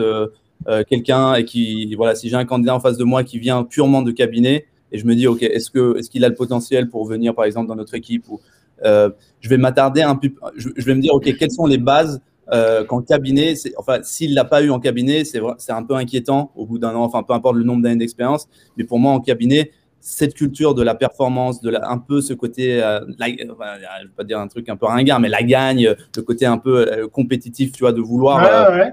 quelqu'un 0.88 1.36
et 1.36 1.46
qui, 1.46 1.94
voilà, 1.96 2.16
si 2.16 2.30
j'ai 2.30 2.36
un 2.36 2.46
candidat 2.46 2.76
en 2.76 2.80
face 2.80 2.98
de 2.98 3.04
moi 3.04 3.24
qui 3.24 3.40
vient 3.40 3.64
purement 3.64 4.02
de 4.02 4.12
cabinet, 4.12 4.66
et 4.92 4.98
je 4.98 5.06
me 5.06 5.16
dis, 5.16 5.28
OK, 5.28 5.44
est-ce 5.44 5.72
qu'il 5.72 5.82
est 5.82 6.10
qu'il 6.10 6.26
a 6.26 6.30
le 6.30 6.36
potentiel 6.36 6.90
pour 6.90 7.06
venir, 7.06 7.36
par 7.36 7.46
exemple, 7.46 7.68
dans 7.68 7.76
notre 7.76 7.96
équipe 7.96 8.30
ou, 8.30 8.40
euh, 8.84 9.10
Je 9.42 9.50
vais 9.50 9.58
m'attarder 9.58 10.02
un 10.02 10.16
peu, 10.16 10.30
je, 10.56 10.70
vais 10.84 10.96
me 10.96 11.02
dire, 11.02 11.14
OK, 11.14 11.36
quelles 11.38 11.52
sont 11.52 11.66
les 11.66 11.78
bases 11.78 12.22
euh, 12.54 12.84
qu'en 12.86 13.02
cabinet, 13.02 13.56
enfin, 13.78 14.00
s'il 14.04 14.34
l'a 14.34 14.46
pas 14.46 14.62
eu 14.62 14.70
en 14.70 14.80
cabinet, 14.80 15.24
c'est 15.26 15.72
un 15.72 15.84
peu 15.84 15.96
inquiétant 15.96 16.52
au 16.56 16.66
bout 16.66 16.80
d'un 16.80 16.96
an, 16.96 17.04
enfin, 17.04 17.24
peu 17.24 17.34
importe 17.34 17.56
le 17.56 17.64
nombre 17.64 17.82
d'années 17.82 17.98
d'expérience, 17.98 18.48
mais 18.78 18.84
pour 18.84 19.00
moi, 19.00 19.12
en 19.12 19.20
cabinet, 19.20 19.72
cette 20.00 20.36
culture 20.36 20.76
de 20.76 20.84
la 20.84 20.94
performance, 20.94 21.62
de 21.62 21.72
la, 21.72 21.90
un 21.90 21.98
peu 21.98 22.22
ce 22.22 22.34
côté, 22.34 22.82
euh, 22.82 23.00
je 23.02 23.44
ne 23.44 23.52
vais 23.52 24.10
pas 24.16 24.24
dire 24.24 24.40
un 24.40 24.48
truc 24.48 24.70
un 24.70 24.78
peu 24.78 24.86
ringard, 24.86 25.20
mais 25.20 25.30
la 25.30 25.42
gagne, 25.42 25.96
le 26.16 26.22
côté 26.22 26.46
un 26.46 26.60
peu 26.60 26.88
euh, 26.88 27.08
compétitif, 27.08 27.72
tu 27.72 27.80
vois, 27.80 27.92
de 27.92 28.02
vouloir. 28.02 28.38
Ouais, 28.38 28.78
ouais. 28.78 28.92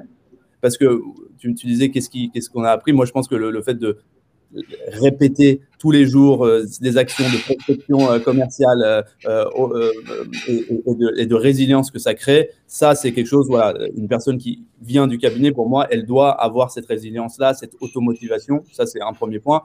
Parce 0.63 0.79
que 0.79 1.03
tu, 1.39 1.55
tu 1.55 1.67
disais 1.67 1.91
qu'est-ce 1.91 2.49
qu'on 2.49 2.65
a 2.65 2.71
appris? 2.71 2.95
Moi, 2.95 3.05
je 3.05 3.13
pense 3.13 3.29
que 3.29 3.35
le, 3.35 3.51
le 3.51 3.61
fait 3.61 3.75
de, 3.75 3.99
répéter 4.89 5.61
tous 5.79 5.91
les 5.91 6.07
jours 6.07 6.45
euh, 6.45 6.65
des 6.81 6.97
actions 6.97 7.25
de 7.25 7.43
prospection 7.43 8.11
euh, 8.11 8.19
commerciale 8.19 9.05
euh, 9.27 9.45
et, 10.49 11.27
de, 11.27 11.35
résilience 11.35 11.91
que 11.91 11.99
ça 11.99 12.15
crée, 12.15 12.51
ça 12.67 12.95
c'est 12.95 13.13
quelque 13.13 13.27
chose, 13.27 13.47
voilà, 13.49 13.79
une 13.97 14.09
personne 14.09 14.39
qui 14.39 14.65
vient 14.83 15.07
du 15.07 15.19
cabinet, 15.19 15.53
pour 15.53 15.69
moi, 15.69 15.87
elle 15.91 16.07
doit 16.07 16.31
avoir 16.31 16.71
cette 16.71 16.87
résilience-là, 16.87 17.55
cette 17.55 17.75
automotivation, 17.81 18.63
ça 18.73 18.87
c'est 18.87 19.01
un 19.01 19.13
premier 19.13 19.41
point, 19.41 19.63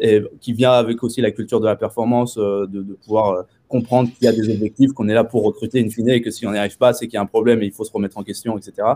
et 0.00 0.22
qui 0.40 0.52
vient 0.52 0.72
avec 0.72 1.02
aussi 1.02 1.20
la 1.20 1.30
culture 1.30 1.60
de 1.60 1.66
la 1.66 1.76
performance, 1.76 2.36
de, 2.36 2.96
pouvoir 3.04 3.44
comprendre 3.68 4.08
qu'il 4.10 4.24
y 4.24 4.28
a 4.28 4.32
des 4.32 4.48
objectifs, 4.48 4.92
qu'on 4.92 5.08
est 5.08 5.14
là 5.14 5.24
pour 5.24 5.44
recruter 5.44 5.80
une 5.80 5.90
fine 5.90 6.08
et 6.08 6.22
que 6.22 6.30
si 6.30 6.46
on 6.46 6.52
n'y 6.52 6.58
arrive 6.58 6.78
pas, 6.78 6.92
c'est 6.92 7.06
qu'il 7.06 7.14
y 7.14 7.18
a 7.18 7.22
un 7.22 7.26
problème 7.26 7.62
et 7.62 7.66
il 7.66 7.72
faut 7.72 7.84
se 7.84 7.92
remettre 7.92 8.18
en 8.18 8.22
question, 8.22 8.56
etc. 8.56 8.88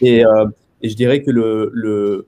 Et, 0.00 0.24
et, 0.84 0.88
je 0.88 0.96
dirais 0.96 1.22
que 1.22 1.30
le, 1.30 1.70
le 1.72 2.26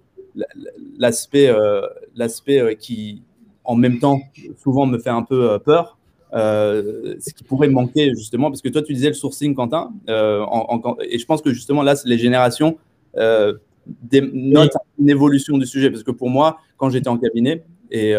l'aspect 0.98 1.48
euh, 1.48 1.82
l'aspect 2.14 2.60
euh, 2.60 2.74
qui, 2.74 3.22
en 3.64 3.74
même 3.74 3.98
temps, 3.98 4.20
souvent 4.62 4.86
me 4.86 4.98
fait 4.98 5.10
un 5.10 5.22
peu 5.22 5.50
euh, 5.50 5.58
peur, 5.58 5.98
ce 6.32 7.32
qui 7.32 7.44
pourrait 7.44 7.68
manquer 7.68 8.10
justement, 8.14 8.50
parce 8.50 8.62
que 8.62 8.68
toi 8.68 8.82
tu 8.82 8.92
disais 8.92 9.08
le 9.08 9.14
sourcing, 9.14 9.54
Quentin, 9.54 9.92
et 10.08 11.18
je 11.18 11.24
pense 11.24 11.42
que 11.42 11.52
justement 11.52 11.82
là, 11.82 11.94
les 12.04 12.18
générations 12.18 12.78
notent 13.16 14.76
une 14.98 15.10
évolution 15.10 15.58
du 15.58 15.66
sujet, 15.66 15.90
parce 15.90 16.02
que 16.02 16.10
pour 16.10 16.28
moi, 16.28 16.58
quand 16.76 16.90
j'étais 16.90 17.08
en 17.08 17.18
cabinet, 17.18 17.64
et, 17.90 18.14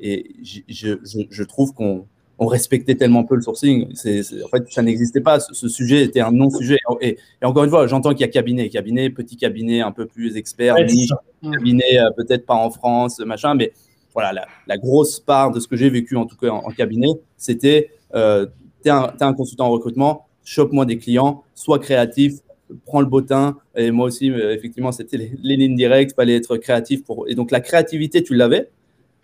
et 0.00 0.34
je, 0.42 0.96
je, 1.30 1.42
trouve 1.44 1.72
qu'on 1.72 2.06
on 2.38 2.46
respectait 2.46 2.94
tellement 2.94 3.24
peu 3.24 3.34
le 3.34 3.42
sourcing. 3.42 3.86
En 3.86 4.48
fait, 4.48 4.70
ça 4.70 4.82
n'existait 4.82 5.20
pas. 5.20 5.40
Ce, 5.40 5.68
sujet 5.68 6.02
était 6.02 6.20
un 6.20 6.32
non-sujet. 6.32 6.78
Et, 7.00 7.18
encore 7.42 7.64
une 7.64 7.70
fois, 7.70 7.86
j'entends 7.86 8.10
qu'il 8.10 8.20
y 8.20 8.24
a 8.24 8.28
cabinet, 8.28 8.68
cabinet, 8.68 9.10
petit 9.10 9.36
cabinet 9.36 9.80
un 9.80 9.92
peu 9.92 10.06
plus 10.06 10.36
expert, 10.36 10.76
niche, 10.76 11.12
cabinet 11.42 11.98
euh, 11.98 12.10
peut-être 12.16 12.44
pas 12.44 12.54
en 12.54 12.70
France, 12.70 13.20
machin, 13.20 13.54
mais 13.54 13.72
voilà, 14.12 14.46
la, 14.66 14.78
grosse 14.78 15.20
part 15.20 15.50
de 15.50 15.60
ce 15.60 15.68
que 15.68 15.76
j'ai 15.76 15.90
vécu 15.90 16.16
en 16.16 16.26
tout 16.26 16.36
cas 16.36 16.48
en, 16.48 16.70
cabinet, 16.70 17.10
c'était 17.36 17.90
euh, 18.14 18.46
tu 18.82 18.88
es, 18.88 18.90
un 18.90 19.34
consultant 19.34 19.66
en 19.66 19.70
recrutement, 19.70 20.26
chope-moi 20.44 20.86
des 20.86 20.98
clients, 20.98 21.42
sois 21.54 21.78
créatif, 21.78 22.34
prends 22.84 23.00
le 23.00 23.06
bottin. 23.06 23.56
Et 23.76 23.90
moi 23.90 24.06
aussi, 24.06 24.30
euh, 24.30 24.54
effectivement, 24.54 24.92
c'était 24.92 25.16
les, 25.16 25.32
les, 25.42 25.56
lignes 25.56 25.76
directes, 25.76 26.14
fallait 26.14 26.36
être 26.36 26.56
créatif. 26.56 27.04
Pour... 27.04 27.28
Et 27.28 27.34
donc 27.34 27.50
la 27.50 27.60
créativité, 27.60 28.22
tu 28.22 28.34
l'avais. 28.34 28.70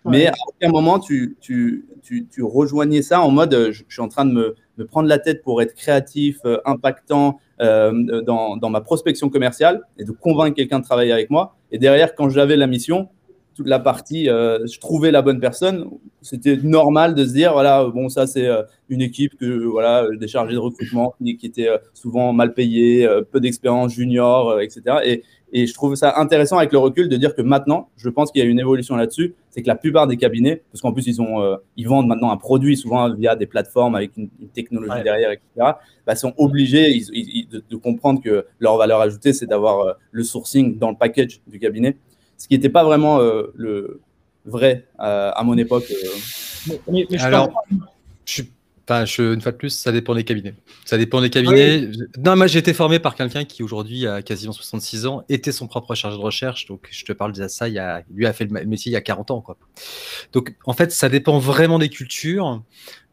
Mais 0.05 0.27
à 0.27 0.33
aucun 0.47 0.69
moment, 0.69 0.99
tu, 0.99 1.37
tu, 1.39 1.85
tu, 2.01 2.27
tu, 2.27 2.43
rejoignais 2.43 3.01
ça 3.01 3.21
en 3.21 3.31
mode 3.31 3.53
euh, 3.53 3.71
je, 3.71 3.83
suis 3.87 4.01
en 4.01 4.09
train 4.09 4.25
de 4.25 4.31
me, 4.31 4.55
me, 4.77 4.85
prendre 4.85 5.07
la 5.07 5.19
tête 5.19 5.43
pour 5.43 5.61
être 5.61 5.73
créatif, 5.75 6.39
euh, 6.45 6.57
impactant 6.65 7.39
euh, 7.61 8.21
dans, 8.21 8.57
dans, 8.57 8.69
ma 8.69 8.81
prospection 8.81 9.29
commerciale 9.29 9.81
et 9.97 10.03
de 10.03 10.11
convaincre 10.11 10.55
quelqu'un 10.55 10.79
de 10.79 10.83
travailler 10.83 11.13
avec 11.13 11.29
moi. 11.29 11.55
Et 11.71 11.77
derrière, 11.77 12.15
quand 12.15 12.29
j'avais 12.29 12.57
la 12.57 12.67
mission, 12.67 13.09
toute 13.55 13.67
la 13.67 13.79
partie, 13.79 14.25
je 14.25 14.79
trouvais 14.79 15.11
la 15.11 15.21
bonne 15.21 15.39
personne, 15.39 15.87
c'était 16.23 16.57
normal 16.57 17.13
de 17.13 17.23
se 17.23 17.33
dire 17.33 17.53
voilà, 17.53 17.85
bon, 17.85 18.09
ça, 18.09 18.25
c'est 18.25 18.49
une 18.89 19.01
équipe 19.01 19.37
que, 19.37 19.63
voilà, 19.65 20.07
des 20.19 20.27
chargés 20.27 20.55
de 20.55 20.59
recrutement 20.59 21.13
qui, 21.19 21.37
qui 21.37 21.45
étaient 21.45 21.69
souvent 21.93 22.33
mal 22.33 22.55
payés, 22.55 23.07
peu 23.31 23.39
d'expérience 23.39 23.93
junior, 23.93 24.59
etc. 24.59 24.97
Et, 25.05 25.23
et 25.55 25.67
je 25.67 25.73
trouve 25.75 25.93
ça 25.93 26.15
intéressant 26.17 26.57
avec 26.57 26.71
le 26.71 26.79
recul 26.79 27.07
de 27.07 27.15
dire 27.15 27.35
que 27.35 27.43
maintenant, 27.43 27.89
je 27.95 28.09
pense 28.09 28.31
qu'il 28.31 28.43
y 28.43 28.45
a 28.45 28.49
une 28.49 28.59
évolution 28.59 28.95
là-dessus. 28.95 29.35
C'est 29.51 29.61
que 29.61 29.67
la 29.67 29.75
plupart 29.75 30.07
des 30.07 30.17
cabinets, 30.17 30.63
parce 30.71 30.81
qu'en 30.81 30.91
plus, 30.91 31.05
ils, 31.05 31.21
ont, 31.21 31.41
euh, 31.41 31.57
ils 31.77 31.87
vendent 31.87 32.07
maintenant 32.07 32.31
un 32.31 32.37
produit 32.37 32.75
souvent 32.75 33.13
via 33.13 33.35
des 33.35 33.45
plateformes 33.45 33.93
avec 33.93 34.17
une, 34.17 34.29
technologie 34.51 35.03
derrière, 35.03 35.29
etc., 35.29 35.73
bah, 36.07 36.15
sont 36.15 36.33
obligés 36.37 36.99
de, 37.69 37.75
comprendre 37.75 38.19
que 38.19 38.47
leur 38.57 38.77
valeur 38.77 38.99
ajoutée, 38.99 39.31
c'est 39.31 39.45
d'avoir 39.45 39.79
euh, 39.81 39.93
le 40.11 40.23
sourcing 40.23 40.79
dans 40.79 40.89
le 40.89 40.97
package 40.97 41.39
du 41.45 41.59
cabinet. 41.59 41.97
Ce 42.37 42.47
qui 42.47 42.55
n'était 42.55 42.69
pas 42.69 42.83
vraiment 42.83 43.19
euh, 43.19 43.53
le 43.53 44.01
vrai 44.45 44.87
à 44.97 45.41
mon 45.45 45.55
époque. 45.55 45.85
Alors, 47.19 47.51
je 48.25 48.33
suis 48.33 48.51
Enfin, 48.85 49.05
je, 49.05 49.33
une 49.33 49.39
fois 49.39 49.53
de 49.53 49.57
plus, 49.57 49.69
ça 49.69 49.93
dépend 49.93 50.13
des 50.13 50.25
cabinets. 50.25 50.55
Ça 50.83 50.97
dépend 50.97 51.21
des 51.21 51.29
cabinets. 51.29 51.89
Non, 52.17 52.35
moi, 52.35 52.47
j'ai 52.47 52.59
été 52.59 52.73
formé 52.73 52.99
par 52.99 53.15
quelqu'un 53.15 53.45
qui, 53.45 53.63
aujourd'hui, 53.63 54.05
a 54.07 54.21
quasiment 54.21 54.51
66 54.51 55.05
ans, 55.05 55.23
était 55.29 55.53
son 55.53 55.67
propre 55.67 55.95
chargé 55.95 56.17
de 56.17 56.21
recherche. 56.21 56.65
Donc, 56.65 56.89
je 56.91 57.05
te 57.05 57.13
parle 57.13 57.31
de 57.31 57.47
ça, 57.47 57.69
il 57.69 57.79
a, 57.79 58.03
lui 58.13 58.25
a 58.25 58.33
fait 58.33 58.43
le 58.43 58.65
métier 58.65 58.91
il 58.91 58.93
y 58.93 58.97
a 58.97 59.01
40 59.01 59.31
ans. 59.31 59.39
Quoi. 59.39 59.57
Donc, 60.33 60.53
en 60.65 60.73
fait, 60.73 60.91
ça 60.91 61.07
dépend 61.07 61.39
vraiment 61.39 61.79
des 61.79 61.87
cultures. 61.87 62.61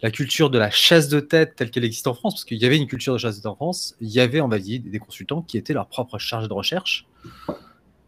La 0.03 0.11
culture 0.11 0.51
de 0.51 0.59
la 0.59 0.71
chasse 0.71 1.09
de 1.09 1.21
tête 1.21 1.55
telle 1.55 1.71
qu'elle 1.71 1.85
existe 1.85 2.09
en 2.09 2.15
France, 2.15 2.35
parce 2.35 2.45
qu'il 2.45 2.59
y 2.59 2.65
avait 2.65 2.79
une 2.79 2.89
culture 2.89 3.13
de 3.13 3.19
chasse 3.19 3.37
de 3.37 3.43
tête 3.43 3.51
en 3.51 3.55
France, 3.55 3.95
il 4.01 4.09
y 4.09 4.19
avait, 4.19 4.41
on 4.41 4.49
va 4.49 4.59
dire, 4.59 4.81
des 4.85 4.99
consultants 4.99 5.43
qui 5.43 5.57
étaient 5.57 5.75
leur 5.75 5.87
propre 5.87 6.19
charge 6.19 6.49
de 6.49 6.55
recherche 6.55 7.07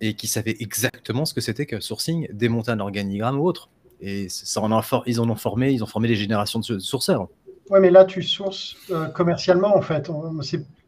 et 0.00 0.14
qui 0.14 0.26
savaient 0.26 0.56
exactement 0.58 1.24
ce 1.26 1.32
que 1.32 1.40
c'était 1.40 1.66
que 1.66 1.78
sourcing, 1.78 2.26
démonter 2.32 2.72
un 2.72 2.80
organigramme 2.80 3.38
ou 3.38 3.46
autre. 3.46 3.68
Et 4.00 4.28
ça 4.28 4.60
en 4.60 4.72
a, 4.72 4.84
ils 5.06 5.20
en 5.20 5.30
ont 5.30 5.36
formé, 5.36 5.70
ils 5.70 5.84
ont 5.84 5.86
formé 5.86 6.08
des 6.08 6.16
générations 6.16 6.58
de 6.58 6.80
sourceurs. 6.80 7.28
Ouais, 7.70 7.80
mais 7.80 7.90
là, 7.90 8.04
tu 8.04 8.22
sources 8.22 8.76
euh, 8.90 9.06
commercialement, 9.06 9.76
en 9.76 9.82
fait. 9.82 10.10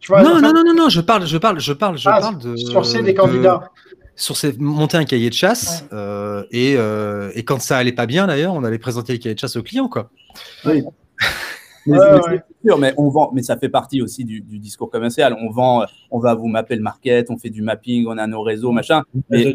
Tu 0.01 0.09
vois, 0.09 0.23
non, 0.23 0.41
non, 0.41 0.53
non, 0.53 0.65
non, 0.65 0.75
non, 0.75 0.89
je 0.89 1.01
parle, 1.01 1.27
je 1.27 1.39
parle, 1.39 1.61
je 1.61 1.73
parle, 1.73 1.97
je 1.97 2.09
ah, 2.09 2.21
parle 2.21 2.39
de. 2.39 2.57
Sourcer 2.57 3.03
des 3.03 3.15
candidats. 3.15 3.71
Sourcer, 4.17 4.55
monter 4.59 4.97
un 4.97 5.05
cahier 5.05 5.29
de 5.29 5.35
chasse. 5.35 5.87
Euh, 5.93 6.45
et, 6.51 6.75
euh, 6.77 7.33
et, 7.35 7.45
quand 7.45 7.61
ça 7.61 7.79
allait 7.79 7.93
pas 7.93 8.07
bien, 8.07 8.27
d'ailleurs, 8.27 8.55
on 8.55 8.65
allait 8.65 8.79
présenter 8.79 9.13
le 9.13 9.19
cahier 9.19 9.35
de 9.35 9.41
chasse 9.41 9.57
au 9.57 9.63
client, 9.63 9.89
quoi. 9.89 10.11
Oui. 10.65 10.85
Mais, 11.87 11.99
sûr, 12.65 12.79
mais 12.79 12.95
on 12.97 13.09
vend, 13.09 13.31
mais 13.35 13.43
ça 13.43 13.57
fait 13.57 13.69
partie 13.69 14.01
aussi 14.01 14.25
du, 14.25 14.41
discours 14.41 14.91
commercial. 14.91 15.37
On 15.41 15.51
vend, 15.51 15.85
on 16.11 16.19
va 16.19 16.35
vous 16.35 16.47
mapper 16.47 16.77
le 16.77 16.83
market, 16.83 17.31
on 17.31 17.37
fait 17.37 17.51
du 17.51 17.63
mapping, 17.63 18.07
on 18.09 18.17
a 18.19 18.27
nos 18.27 18.43
réseaux, 18.43 18.73
machin. 18.73 19.03
Mais, 19.31 19.55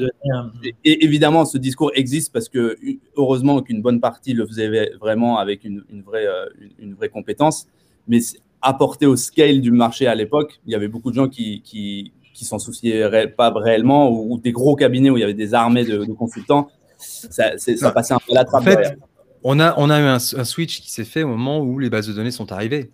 et, 0.86 1.04
évidemment, 1.04 1.46
ce 1.46 1.58
discours 1.58 1.92
existe 1.96 2.32
parce 2.32 2.50
que 2.50 2.78
heureusement 3.16 3.62
qu'une 3.62 3.82
bonne 3.82 4.00
partie 4.00 4.34
le 4.34 4.46
faisait 4.46 4.92
vraiment 5.00 5.38
avec 5.40 5.64
une, 5.64 5.84
vraie, 6.06 6.28
euh, 6.28 6.46
une, 6.78 6.94
vraie 6.94 7.10
compétence. 7.10 7.68
Mais 8.08 8.20
apporté 8.62 9.06
au 9.06 9.16
scale 9.16 9.62
du 9.62 9.72
marché 9.72 10.08
à 10.08 10.16
l'époque, 10.16 10.60
il 10.66 10.72
y 10.72 10.76
avait 10.76 10.88
beaucoup 10.88 11.10
de 11.10 11.16
gens 11.16 11.30
qui, 11.30 11.62
qui, 11.62 12.14
qui 12.34 12.46
s'en 12.46 12.60
souciaient 12.60 13.28
pas 13.28 13.52
réellement 13.52 14.12
ou, 14.12 14.38
des 14.38 14.52
gros 14.52 14.76
cabinets 14.76 15.10
où 15.10 15.18
il 15.18 15.22
y 15.22 15.24
avait 15.24 15.34
des 15.34 15.54
armées 15.54 15.86
de, 15.86 16.06
consultants. 16.14 16.70
Ça, 16.98 17.58
ça 17.58 17.92
passait 17.92 18.14
un 18.14 18.20
peu 18.20 18.34
la 18.34 18.44
trappe. 18.44 18.68
En 18.68 19.09
on 19.44 19.60
a, 19.60 19.74
on 19.78 19.90
a 19.90 20.00
eu 20.00 20.04
un, 20.04 20.20
switch 20.20 20.82
qui 20.82 20.92
s'est 20.92 21.06
fait 21.06 21.24
au 21.24 21.28
moment 21.28 21.60
où 21.60 21.80
les 21.80 21.90
bases 21.90 22.08
de 22.08 22.14
données 22.14 22.32
sont 22.32 22.52
arrivées. 22.52 22.92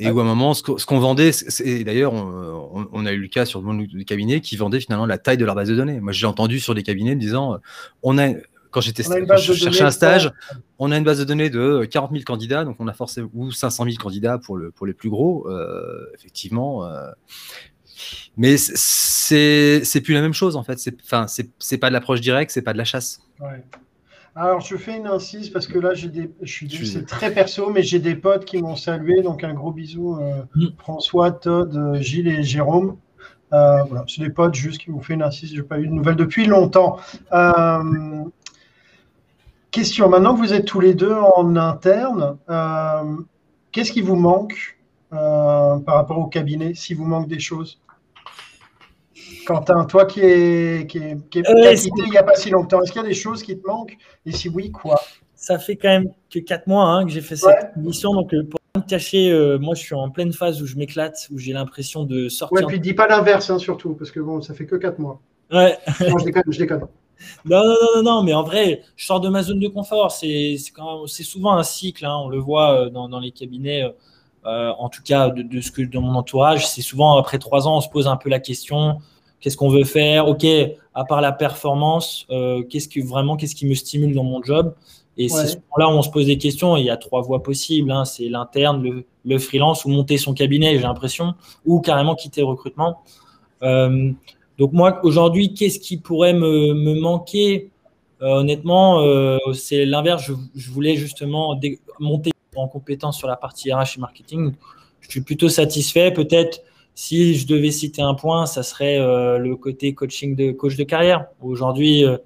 Et 0.00 0.08
où 0.10 0.20
à 0.20 0.22
un 0.22 0.26
moment, 0.26 0.54
ce 0.54 0.62
qu'on 0.62 1.00
vendait, 1.00 1.32
et 1.64 1.82
d'ailleurs, 1.82 2.12
on, 2.12 3.04
a 3.04 3.12
eu 3.12 3.18
le 3.18 3.26
cas 3.26 3.44
sur 3.44 3.60
le 3.60 3.66
monde 3.66 3.84
du 3.84 4.04
cabinet 4.04 4.40
qui 4.40 4.56
vendait 4.56 4.78
finalement 4.78 5.06
la 5.06 5.18
taille 5.18 5.38
de 5.38 5.44
leur 5.44 5.56
base 5.56 5.68
de 5.68 5.74
données. 5.74 5.98
Moi, 5.98 6.12
j'ai 6.12 6.26
entendu 6.26 6.60
sur 6.60 6.72
des 6.76 6.84
cabinets 6.84 7.16
disant, 7.16 7.54
euh, 7.54 7.58
on 8.04 8.16
a, 8.16 8.28
quand 8.70 8.80
j'étais 8.80 9.02
je 9.02 9.52
cherchais 9.54 9.82
un 9.82 9.90
stage, 9.90 10.30
on 10.78 10.92
a 10.92 10.96
une 10.96 11.02
base 11.02 11.18
de 11.18 11.24
données 11.24 11.50
de 11.50 11.84
40 11.84 12.12
000 12.12 12.22
candidats, 12.24 12.64
donc 12.64 12.76
on 12.78 12.86
a 12.86 12.92
forcément 12.92 13.28
ou 13.34 13.50
500 13.50 13.84
000 13.84 13.96
candidats 13.96 14.38
pour 14.38 14.56
le 14.56 14.70
pour 14.70 14.86
les 14.86 14.92
plus 14.92 15.10
gros, 15.10 15.48
euh, 15.48 16.06
effectivement. 16.14 16.84
Euh, 16.84 17.10
mais 18.36 18.56
c'est 18.56 20.00
plus 20.04 20.14
la 20.14 20.20
même 20.20 20.34
chose 20.34 20.54
en 20.54 20.62
fait. 20.62 20.78
Enfin 21.04 21.26
c'est 21.26 21.78
pas 21.78 21.88
de 21.88 21.92
l'approche 21.92 22.20
directe, 22.20 22.52
c'est 22.52 22.62
pas 22.62 22.72
de 22.72 22.78
la 22.78 22.84
chasse. 22.84 23.20
Ouais. 23.40 23.64
Alors, 24.34 24.60
je 24.60 24.76
fais 24.76 24.96
une 24.96 25.06
incise 25.06 25.50
parce 25.50 25.66
que 25.66 25.78
là, 25.78 25.94
j'ai 25.94 26.08
des, 26.08 26.30
je 26.42 26.52
suis, 26.52 26.86
c'est 26.86 27.06
très 27.06 27.32
perso, 27.32 27.70
mais 27.70 27.82
j'ai 27.82 27.98
des 27.98 28.14
potes 28.14 28.44
qui 28.44 28.62
m'ont 28.62 28.76
salué. 28.76 29.22
Donc, 29.22 29.42
un 29.42 29.54
gros 29.54 29.72
bisou, 29.72 30.16
euh, 30.16 30.42
mm. 30.54 30.66
François, 30.78 31.32
Todd, 31.32 31.74
euh, 31.74 32.00
Gilles 32.00 32.28
et 32.28 32.42
Jérôme. 32.42 32.96
Euh, 33.52 33.82
voilà, 33.84 34.04
c'est 34.06 34.22
des 34.22 34.30
potes 34.30 34.54
juste 34.54 34.78
qui 34.78 34.90
m'ont 34.90 35.00
fait 35.00 35.14
une 35.14 35.22
incise. 35.22 35.50
Je 35.50 35.56
n'ai 35.56 35.66
pas 35.66 35.80
eu 35.80 35.88
de 35.88 35.92
nouvelles 35.92 36.16
depuis 36.16 36.46
longtemps. 36.46 36.98
question 39.70 40.08
maintenant 40.08 40.34
que 40.34 40.38
vous 40.38 40.52
êtes 40.52 40.66
tous 40.66 40.80
les 40.80 40.94
deux 40.94 41.14
en 41.14 41.56
interne, 41.56 42.36
qu'est-ce 43.72 43.92
qui 43.92 44.02
vous 44.02 44.16
manque 44.16 44.78
par 45.10 45.94
rapport 45.94 46.18
au 46.18 46.26
cabinet, 46.26 46.74
si 46.74 46.94
vous 46.94 47.04
manque 47.06 47.28
des 47.28 47.40
choses? 47.40 47.80
Quentin, 49.48 49.84
toi 49.86 50.04
qui 50.04 50.20
es 50.20 50.86
qui, 50.86 50.98
est, 50.98 51.28
qui, 51.30 51.40
il 51.40 52.10
n'y 52.10 52.18
a 52.18 52.22
pas 52.22 52.34
si 52.34 52.50
longtemps, 52.50 52.82
est-ce 52.82 52.92
qu'il 52.92 53.00
y 53.00 53.04
a 53.04 53.08
des 53.08 53.14
choses 53.14 53.42
qui 53.42 53.58
te 53.58 53.66
manquent? 53.66 53.96
Et 54.26 54.32
si 54.32 54.48
oui, 54.48 54.70
quoi? 54.70 55.00
Ça 55.34 55.58
fait 55.58 55.76
quand 55.76 55.88
même 55.88 56.10
que 56.30 56.38
4 56.38 56.66
mois 56.66 56.84
hein, 56.84 57.04
que 57.04 57.10
j'ai 57.10 57.20
fait 57.20 57.36
cette 57.36 57.74
mission, 57.76 58.12
donc 58.12 58.34
euh, 58.34 58.42
pour 58.42 58.60
me 58.76 58.86
cacher, 58.86 59.30
euh, 59.30 59.58
moi 59.58 59.74
je 59.74 59.80
suis 59.80 59.94
en 59.94 60.10
pleine 60.10 60.32
phase 60.32 60.60
où 60.60 60.66
je 60.66 60.76
m'éclate, 60.76 61.28
où 61.32 61.38
j'ai 61.38 61.52
l'impression 61.52 62.04
de 62.04 62.28
sortir. 62.28 62.58
Ouais, 62.58 62.66
puis 62.66 62.78
dis 62.78 62.92
pas 62.92 63.08
l'inverse 63.08 63.48
hein, 63.48 63.58
surtout, 63.58 63.94
parce 63.94 64.10
que 64.10 64.20
bon, 64.20 64.42
ça 64.42 64.52
fait 64.52 64.66
que 64.66 64.76
4 64.76 64.98
mois. 64.98 65.20
Ouais. 65.50 65.78
non, 66.00 66.18
je 66.18 66.24
déconne, 66.24 66.42
je 66.48 66.58
déconne. 66.58 66.86
Non, 67.44 67.64
non, 67.64 67.74
non, 67.96 68.02
non, 68.02 68.22
mais 68.22 68.32
en 68.32 68.44
vrai, 68.44 68.82
je 68.94 69.04
sors 69.04 69.18
de 69.18 69.28
ma 69.28 69.42
zone 69.42 69.58
de 69.58 69.66
confort. 69.66 70.12
C'est 70.12 70.56
souvent 71.24 71.56
un 71.56 71.64
cycle, 71.64 72.06
hein, 72.06 72.16
on 72.16 72.28
le 72.28 72.38
voit 72.38 72.82
euh, 72.84 72.90
dans, 72.90 73.08
dans 73.08 73.18
les 73.18 73.32
cabinets. 73.32 73.82
Euh, 74.48 74.72
en 74.78 74.88
tout 74.88 75.02
cas 75.02 75.28
de, 75.30 75.60
ce 75.60 75.70
que 75.70 75.82
dans 75.82 76.00
mon 76.00 76.14
entourage, 76.14 76.66
c'est 76.66 76.80
souvent 76.80 77.18
après 77.18 77.38
trois 77.38 77.66
ans, 77.66 77.78
on 77.78 77.80
se 77.80 77.88
pose 77.88 78.06
un 78.06 78.16
peu 78.16 78.30
la 78.30 78.38
question 78.38 79.00
qu'est-ce 79.40 79.56
qu'on 79.56 79.68
veut 79.68 79.84
faire? 79.84 80.28
Ok, 80.28 80.46
à 80.94 81.04
part 81.04 81.20
la 81.20 81.32
performance, 81.32 82.26
euh, 82.30 82.62
qu'est-ce 82.62 82.88
que 82.88 83.00
vraiment, 83.00 83.36
qu'est-ce 83.36 83.54
qui 83.54 83.66
me 83.66 83.74
stimule 83.74 84.14
dans 84.14 84.24
mon 84.24 84.42
job? 84.42 84.74
Et 85.16 85.28
c'est 85.28 85.60
là 85.76 85.88
où 85.88 85.92
on 85.92 86.02
se 86.02 86.10
pose 86.10 86.26
des 86.26 86.38
questions. 86.38 86.76
il 86.76 86.84
y 86.84 86.90
a 86.90 86.96
trois 86.96 87.22
voies 87.22 87.42
possibles 87.42 87.90
hein. 87.90 88.04
c'est 88.04 88.28
l'interne, 88.28 89.04
le, 89.24 89.38
freelance 89.38 89.84
ou 89.84 89.88
monter 89.88 90.16
son 90.16 90.32
cabinet, 90.32 90.76
j'ai 90.76 90.82
l'impression, 90.82 91.34
ou 91.66 91.80
carrément 91.80 92.14
quitter 92.14 92.40
le 92.42 92.46
recrutement. 92.46 93.02
Euh, 93.64 94.12
donc 94.58 94.72
moi, 94.72 95.00
aujourd'hui, 95.02 95.54
qu'est-ce 95.54 95.80
qui 95.80 95.96
pourrait 95.96 96.34
me, 96.34 97.00
manquer? 97.00 97.70
Honnêtement, 98.20 99.00
c'est 99.54 99.84
l'inverse. 99.84 100.24
Je, 100.24 100.32
je, 100.56 100.70
voulais 100.70 100.96
justement 100.96 101.58
monter 102.00 102.32
en 102.56 102.66
compétence 102.66 103.16
sur 103.16 103.28
la 103.28 103.36
partie 103.36 103.72
RH 103.72 103.96
et 103.96 104.00
marketing. 104.00 104.52
Je 105.00 105.10
suis 105.10 105.20
plutôt 105.20 105.48
satisfait. 105.48 106.12
Peut-être 106.12 106.62
si 106.98 107.36
je 107.36 107.46
devais 107.46 107.70
citer 107.70 108.02
un 108.02 108.14
point, 108.14 108.44
ça 108.44 108.64
serait 108.64 108.98
euh, 108.98 109.38
le 109.38 109.54
côté 109.54 109.94
coaching 109.94 110.34
de 110.34 110.50
coach 110.50 110.74
de 110.74 110.82
carrière. 110.82 111.26
Aujourd'hui, 111.40 112.04
euh, 112.04 112.16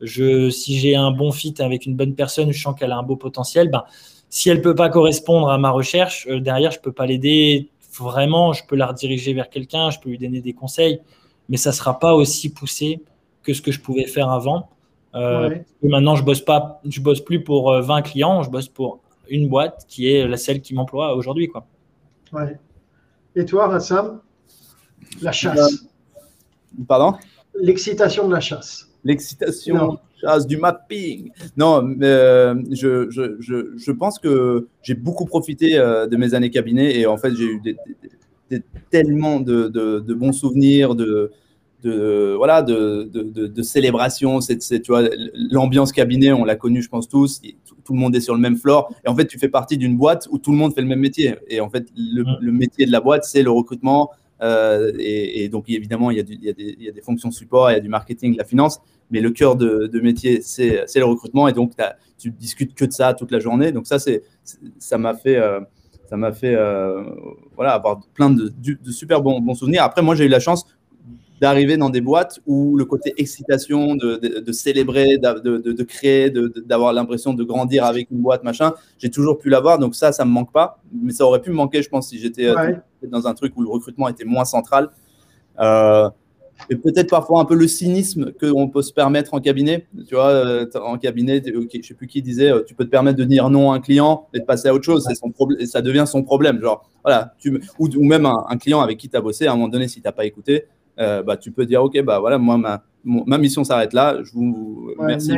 je, 0.00 0.48
si 0.48 0.78
j'ai 0.78 0.96
un 0.96 1.10
bon 1.10 1.30
fit 1.30 1.54
avec 1.58 1.84
une 1.84 1.94
bonne 1.94 2.14
personne, 2.14 2.50
je 2.50 2.58
sens 2.58 2.74
qu'elle 2.74 2.92
a 2.92 2.96
un 2.96 3.02
beau 3.02 3.16
potentiel. 3.16 3.68
Ben, 3.68 3.84
si 4.30 4.48
elle 4.48 4.62
peut 4.62 4.74
pas 4.74 4.88
correspondre 4.88 5.50
à 5.50 5.58
ma 5.58 5.68
recherche, 5.68 6.26
euh, 6.30 6.40
derrière, 6.40 6.70
je 6.70 6.80
peux 6.80 6.90
pas 6.90 7.04
l'aider 7.04 7.68
vraiment. 7.98 8.54
Je 8.54 8.64
peux 8.66 8.76
la 8.76 8.86
rediriger 8.86 9.34
vers 9.34 9.50
quelqu'un, 9.50 9.90
je 9.90 10.00
peux 10.00 10.08
lui 10.08 10.16
donner 10.16 10.40
des 10.40 10.54
conseils, 10.54 11.00
mais 11.50 11.58
ça 11.58 11.70
sera 11.70 11.98
pas 11.98 12.14
aussi 12.14 12.50
poussé 12.50 13.02
que 13.42 13.52
ce 13.52 13.60
que 13.60 13.72
je 13.72 13.80
pouvais 13.80 14.06
faire 14.06 14.30
avant. 14.30 14.70
Maintenant, 15.12 16.16
je 16.16 16.22
bosse 16.22 16.40
pas, 16.40 16.80
je 16.88 17.02
bosse 17.02 17.20
plus 17.20 17.44
pour 17.44 17.70
20 17.70 18.00
clients, 18.00 18.42
je 18.42 18.48
bosse 18.48 18.68
pour 18.68 19.00
une 19.28 19.50
boîte 19.50 19.84
qui 19.86 20.10
est 20.10 20.26
la 20.26 20.38
celle 20.38 20.62
qui 20.62 20.72
m'emploie 20.72 21.14
aujourd'hui. 21.14 21.48
Quoi. 21.48 21.66
Ouais. 22.32 22.56
Et 23.36 23.44
toi, 23.44 23.68
Rassam 23.68 24.20
La 25.20 25.32
chasse. 25.32 25.86
Pardon? 26.86 27.16
L'excitation 27.60 28.28
de 28.28 28.34
la 28.34 28.40
chasse. 28.40 28.88
L'excitation 29.04 29.74
de 29.74 29.98
la 30.22 30.32
chasse, 30.32 30.46
du 30.46 30.56
mapping. 30.56 31.30
Non, 31.56 31.82
mais 31.82 32.06
euh, 32.06 32.54
je, 32.70 33.10
je, 33.10 33.36
je, 33.40 33.76
je, 33.76 33.92
pense 33.92 34.18
que 34.18 34.68
j'ai 34.82 34.94
beaucoup 34.94 35.24
profité 35.24 35.78
euh, 35.78 36.06
de 36.06 36.16
mes 36.16 36.34
années 36.34 36.50
cabinet 36.50 36.96
et 36.98 37.06
en 37.06 37.16
fait, 37.16 37.34
j'ai 37.34 37.44
eu 37.44 37.60
des, 37.60 37.76
tellement 38.90 39.40
de, 39.40 39.68
de, 39.68 40.00
de, 40.00 40.14
bons 40.14 40.32
souvenirs, 40.32 40.94
de, 40.94 41.32
de 41.82 42.34
voilà 42.36 42.62
de, 42.62 43.08
de, 43.12 43.46
de 43.46 43.62
célébration 43.62 44.40
c'est 44.40 44.58
tu 44.58 44.90
vois 44.90 45.02
l'ambiance 45.50 45.92
cabinet 45.92 46.32
on 46.32 46.44
l'a 46.44 46.56
connu 46.56 46.82
je 46.82 46.88
pense 46.88 47.08
tous 47.08 47.42
tout, 47.84 47.92
le 47.92 47.98
monde 47.98 48.14
est 48.16 48.20
sur 48.20 48.34
le 48.34 48.40
même 48.40 48.56
floor. 48.56 48.92
Et 49.04 49.08
en 49.08 49.14
fait 49.14 49.26
tu 49.26 49.38
fais 49.38 49.48
partie 49.48 49.76
d'une 49.78 49.96
boîte 49.96 50.28
où 50.30 50.38
tout 50.38 50.50
le 50.50 50.56
monde 50.56 50.74
fait 50.74 50.80
le 50.80 50.86
même 50.86 51.00
métier. 51.00 51.34
Et 51.48 51.60
en 51.60 51.70
fait 51.70 51.86
le, 51.96 52.22
mm. 52.22 52.50
métier 52.50 52.86
de 52.86 52.92
la 52.92 53.00
boîte 53.00 53.24
c'est 53.24 53.42
le 53.42 53.50
recrutement 53.50 54.10
euh, 54.42 54.92
et, 54.98 55.48
donc 55.48 55.68
évidemment 55.68 56.10
il 56.10 56.16
y, 56.18 56.20
a 56.20 56.24
il, 56.28 56.44
y 56.44 56.48
a 56.48 56.52
des, 56.52 56.76
il 56.78 56.84
y, 56.84 56.88
a 56.88 56.92
des, 56.92 57.00
fonctions 57.00 57.30
support 57.30 57.70
il 57.70 57.74
y 57.74 57.76
a 57.76 57.80
du 57.80 57.88
marketing 57.88 58.32
de 58.32 58.38
la 58.38 58.44
finance. 58.44 58.80
Mais 59.10 59.20
le 59.20 59.30
cœur 59.30 59.56
de, 59.56 60.00
métier 60.00 60.40
c'est 60.42 60.86
le 60.96 61.04
recrutement. 61.04 61.48
Et 61.48 61.52
donc 61.52 61.72
tu 62.18 62.30
discutes 62.30 62.74
que 62.74 62.84
de 62.84 62.92
ça 62.92 63.14
toute 63.14 63.30
la 63.30 63.38
journée. 63.38 63.72
Donc 63.72 63.86
ça 63.86 63.98
c'est 63.98 64.22
ça 64.78 64.98
m'a 64.98 65.14
fait 65.14 65.36
euh, 65.36 65.60
ça 66.08 66.16
m'a 66.16 66.32
fait 66.32 66.54
euh, 66.54 67.02
voilà 67.54 67.72
avoir 67.72 68.00
plein 68.14 68.30
de, 68.30 68.52
de 68.58 68.90
super 68.90 69.22
bons, 69.22 69.40
bons 69.40 69.54
souvenirs. 69.54 69.82
Après 69.84 70.02
moi 70.02 70.14
j'ai 70.14 70.24
eu 70.24 70.28
la 70.28 70.40
chance 70.40 70.66
d'arriver 71.44 71.76
dans 71.76 71.90
des 71.90 72.00
boîtes 72.00 72.40
où 72.46 72.74
le 72.74 72.86
côté 72.86 73.12
excitation, 73.18 73.96
de, 73.96 74.16
de, 74.16 74.52
célébrer, 74.52 75.18
de, 75.18 75.58
de 75.58 75.82
créer, 75.82 76.32
d'avoir 76.64 76.94
l'impression 76.94 77.34
de 77.34 77.44
grandir 77.44 77.84
avec 77.84 78.10
une 78.10 78.22
boîte, 78.22 78.44
machin, 78.44 78.72
j'ai 78.96 79.10
toujours 79.10 79.36
pu 79.36 79.50
l'avoir. 79.50 79.78
Donc 79.78 79.94
ça, 79.94 80.10
ça 80.12 80.24
me 80.24 80.30
manque 80.30 80.52
pas. 80.52 80.80
Mais 81.02 81.12
ça 81.12 81.26
aurait 81.26 81.42
pu 81.42 81.50
me 81.50 81.56
manquer, 81.56 81.82
je 81.82 81.90
pense, 81.90 82.08
si 82.08 82.18
j'étais 82.18 82.46
euh, 82.46 82.72
dans 83.02 83.26
un 83.26 83.34
truc 83.34 83.52
où 83.58 83.62
le 83.62 83.68
recrutement 83.68 84.08
était 84.08 84.24
moins 84.24 84.46
central. 84.46 84.88
Euh, 85.60 86.08
et 86.70 86.76
peut-être 86.76 87.10
parfois 87.10 87.42
un 87.42 87.44
peu 87.44 87.56
le 87.56 87.68
cynisme 87.68 88.32
qu'on 88.40 88.70
peut 88.70 88.80
se 88.80 88.94
permettre 88.94 89.34
en 89.34 89.40
cabinet. 89.40 89.86
Tu 90.08 90.14
vois, 90.14 90.30
euh, 90.30 90.66
en 90.82 90.96
cabinet, 90.96 91.42
je 91.44 91.86
sais 91.86 91.92
plus 91.92 92.06
qui 92.06 92.22
disait, 92.22 92.52
tu 92.66 92.74
peux 92.74 92.86
te 92.86 92.90
permettre 92.90 93.18
de 93.18 93.24
dire 93.24 93.50
non 93.50 93.70
à 93.70 93.74
un 93.74 93.80
client 93.80 94.28
et 94.32 94.40
de 94.40 94.46
passer 94.46 94.68
à 94.68 94.72
autre 94.74 94.84
chose. 94.84 95.06
Son 95.12 95.30
et 95.58 95.66
ça 95.66 95.82
devient 95.82 96.04
son 96.06 96.22
problème. 96.22 96.58
Genre, 96.62 96.88
voilà, 97.04 97.34
tu, 97.38 97.60
ou, 97.78 97.86
ou 97.86 98.04
même 98.04 98.24
un, 98.24 98.46
un, 98.48 98.56
client 98.56 98.80
avec 98.80 98.96
qui 98.96 99.10
tu 99.10 99.16
as 99.18 99.20
bossé, 99.20 99.46
à 99.46 99.52
un 99.52 99.56
moment 99.56 99.68
donné, 99.68 99.88
si 99.88 100.00
tu 100.00 100.06
n'as 100.06 100.12
pas 100.12 100.24
écouté, 100.24 100.68
euh, 100.98 101.22
bah, 101.22 101.36
tu 101.36 101.50
peux 101.50 101.66
dire, 101.66 101.82
OK, 101.82 102.00
bah, 102.02 102.18
voilà, 102.20 102.38
moi, 102.38 102.56
ma, 102.56 102.82
ma 103.04 103.38
mission 103.38 103.64
s'arrête 103.64 103.92
là. 103.92 104.18
Je 104.22 104.32
vous 104.32 104.92
remercie. 104.98 105.32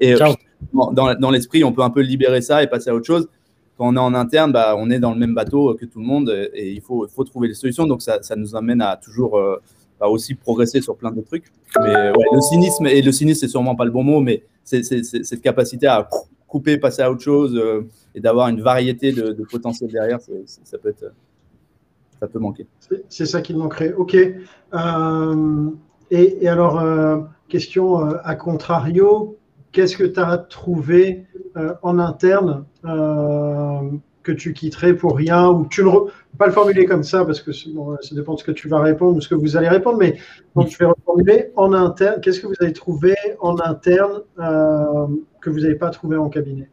Et 0.00 0.14
euh, 0.14 0.32
dans, 0.72 1.14
dans 1.14 1.30
l'esprit, 1.30 1.64
on 1.64 1.72
peut 1.72 1.82
un 1.82 1.90
peu 1.90 2.00
libérer 2.00 2.40
ça 2.40 2.62
et 2.62 2.66
passer 2.66 2.90
à 2.90 2.94
autre 2.94 3.06
chose. 3.06 3.28
Quand 3.76 3.88
on 3.88 3.96
est 3.96 4.00
en 4.00 4.14
interne, 4.14 4.52
bah, 4.52 4.74
on 4.76 4.90
est 4.90 4.98
dans 4.98 5.12
le 5.12 5.18
même 5.18 5.34
bateau 5.34 5.74
que 5.74 5.84
tout 5.84 6.00
le 6.00 6.06
monde 6.06 6.50
et 6.54 6.70
il 6.72 6.80
faut, 6.80 7.06
il 7.06 7.10
faut 7.10 7.24
trouver 7.24 7.48
des 7.48 7.54
solutions. 7.54 7.86
Donc, 7.86 8.02
ça, 8.02 8.22
ça 8.22 8.36
nous 8.36 8.56
amène 8.56 8.80
à 8.80 8.96
toujours 8.96 9.38
euh, 9.38 9.60
bah, 10.00 10.08
aussi 10.08 10.34
progresser 10.34 10.80
sur 10.80 10.96
plein 10.96 11.10
de 11.10 11.20
trucs. 11.20 11.44
Mais 11.80 12.10
ouais, 12.10 12.24
le 12.32 12.40
cynisme, 12.40 12.86
et 12.86 13.02
le 13.02 13.12
cynisme, 13.12 13.40
c'est 13.40 13.48
sûrement 13.48 13.76
pas 13.76 13.84
le 13.84 13.90
bon 13.90 14.02
mot, 14.02 14.20
mais 14.20 14.42
c'est 14.64 14.82
cette 14.82 15.42
capacité 15.42 15.86
à 15.86 16.08
couper, 16.46 16.78
passer 16.78 17.02
à 17.02 17.10
autre 17.10 17.22
chose 17.22 17.60
et 18.14 18.20
d'avoir 18.20 18.48
une 18.48 18.60
variété 18.60 19.12
de, 19.12 19.32
de 19.32 19.44
potentiel 19.44 19.90
derrière, 19.90 20.18
ça 20.46 20.78
peut 20.78 20.88
être 20.88 21.12
ça 22.20 22.26
peut 22.26 22.38
manquer. 22.38 22.66
C'est 23.08 23.26
ça 23.26 23.40
qui 23.40 23.54
manquerait. 23.54 23.92
OK. 23.92 24.16
Euh, 24.16 25.70
et, 26.10 26.48
alors, 26.48 26.80
euh, 26.80 27.18
question 27.48 28.04
euh, 28.04 28.16
à 28.24 28.34
contrario, 28.34 29.36
qu'est-ce 29.72 29.96
que 29.96 30.04
tu 30.04 30.20
as 30.20 30.38
trouvé 30.38 31.26
en 31.82 31.98
interne 31.98 32.64
que 34.22 34.32
tu 34.32 34.52
quitterais 34.52 34.94
pour 34.94 35.16
rien 35.16 35.48
ou 35.48 35.66
tu 35.66 35.82
ne 35.82 35.90
pas 36.36 36.46
le 36.46 36.52
formuler 36.52 36.84
comme 36.84 37.02
ça 37.02 37.24
parce 37.24 37.40
que 37.40 37.50
ça 37.50 37.66
dépend 38.12 38.34
de 38.34 38.38
ce 38.38 38.44
que 38.44 38.52
tu 38.52 38.68
vas 38.68 38.80
répondre 38.80 39.16
ou 39.16 39.20
ce 39.20 39.28
que 39.28 39.34
vous 39.34 39.56
allez 39.56 39.68
répondre, 39.68 39.98
mais 39.98 40.18
donc 40.54 40.68
je 40.68 40.78
vais 40.78 40.84
reformuler 40.84 41.50
en 41.56 41.72
interne. 41.72 42.20
Qu'est-ce 42.20 42.38
que 42.38 42.46
vous 42.46 42.54
avez 42.60 42.72
trouvé 42.72 43.16
en 43.40 43.58
interne 43.58 44.22
que 44.36 45.50
vous 45.50 45.60
n'avez 45.60 45.74
pas 45.74 45.90
trouvé 45.90 46.16
en 46.16 46.28
cabinet 46.28 46.70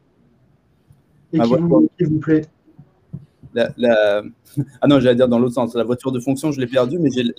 et 1.34 1.40
ah, 1.42 1.46
qui 1.98 2.04
vous 2.04 2.20
plaît? 2.20 2.44
La, 3.56 4.22
Ah 4.82 4.88
non, 4.88 5.00
j'allais 5.00 5.16
dire 5.16 5.28
dans 5.28 5.40
l'autre 5.40 5.56
sens. 5.56 5.76
La 5.76 5.84
voiture 5.84 6.12
de 6.12 6.20
fonction, 6.20 6.52
je 6.52 6.60
l'ai 6.60 6.68
perdue, 6.68 7.00
mais 7.00 7.10
j'ai 7.12 7.34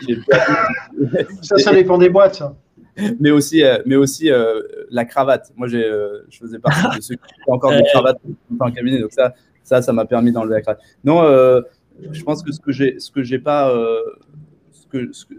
Ça, 1.42 1.58
ça 1.58 1.72
dépend 1.74 1.98
des 1.98 2.08
boîtes, 2.08 2.36
ça. 2.36 2.56
Mais 3.20 3.30
aussi, 3.30 3.62
euh, 3.62 3.78
mais 3.84 3.96
aussi 3.96 4.30
euh, 4.30 4.60
la 4.90 5.04
cravate. 5.04 5.52
Moi, 5.56 5.68
j'ai, 5.68 5.84
euh, 5.84 6.24
je 6.30 6.38
faisais 6.38 6.58
partie 6.58 6.96
de 6.96 7.02
ceux 7.02 7.14
qui 7.14 7.34
ont 7.46 7.54
encore 7.54 7.72
des 7.72 7.84
cravates 7.84 8.18
dans 8.50 8.66
le 8.66 8.72
cabinet. 8.72 9.00
Donc 9.00 9.12
ça, 9.12 9.34
ça, 9.62 9.82
ça 9.82 9.92
m'a 9.92 10.06
permis 10.06 10.32
d'enlever 10.32 10.54
la 10.54 10.62
cravate. 10.62 10.82
Non, 11.04 11.22
je 12.10 12.22
pense 12.22 12.42
que 12.42 12.52
ce 12.52 12.60
que 12.60 12.72
j'ai, 12.72 12.98
ce 12.98 13.10
que 13.10 13.22
j'ai 13.22 13.38
pas, 13.38 13.72
ce 14.72 14.86
que, 14.86 15.12
ce 15.12 15.26
que, 15.26 15.34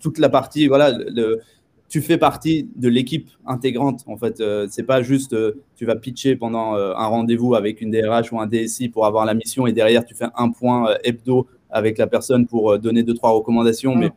toute 0.00 0.18
la 0.18 0.28
partie, 0.28 0.66
voilà, 0.66 0.90
le, 0.90 1.40
tu 1.88 2.00
fais 2.00 2.18
partie 2.18 2.68
de 2.76 2.88
l'équipe 2.88 3.30
intégrante. 3.46 4.02
En 4.06 4.16
fait, 4.16 4.40
euh, 4.40 4.66
c'est 4.70 4.82
pas 4.82 5.02
juste 5.02 5.32
euh, 5.32 5.62
tu 5.76 5.84
vas 5.84 5.96
pitcher 5.96 6.36
pendant 6.36 6.76
euh, 6.76 6.92
un 6.96 7.06
rendez-vous 7.06 7.54
avec 7.54 7.80
une 7.80 7.90
DRH 7.90 8.32
ou 8.32 8.40
un 8.40 8.46
DSI 8.46 8.88
pour 8.88 9.06
avoir 9.06 9.24
la 9.24 9.34
mission 9.34 9.66
et 9.66 9.72
derrière 9.72 10.04
tu 10.04 10.14
fais 10.14 10.26
un 10.36 10.50
point 10.50 10.94
hebdo 11.04 11.46
avec 11.70 11.98
la 11.98 12.06
personne 12.06 12.46
pour 12.46 12.78
donner 12.78 13.02
deux 13.02 13.14
trois 13.14 13.30
recommandations. 13.30 13.94
Mais 13.94 14.10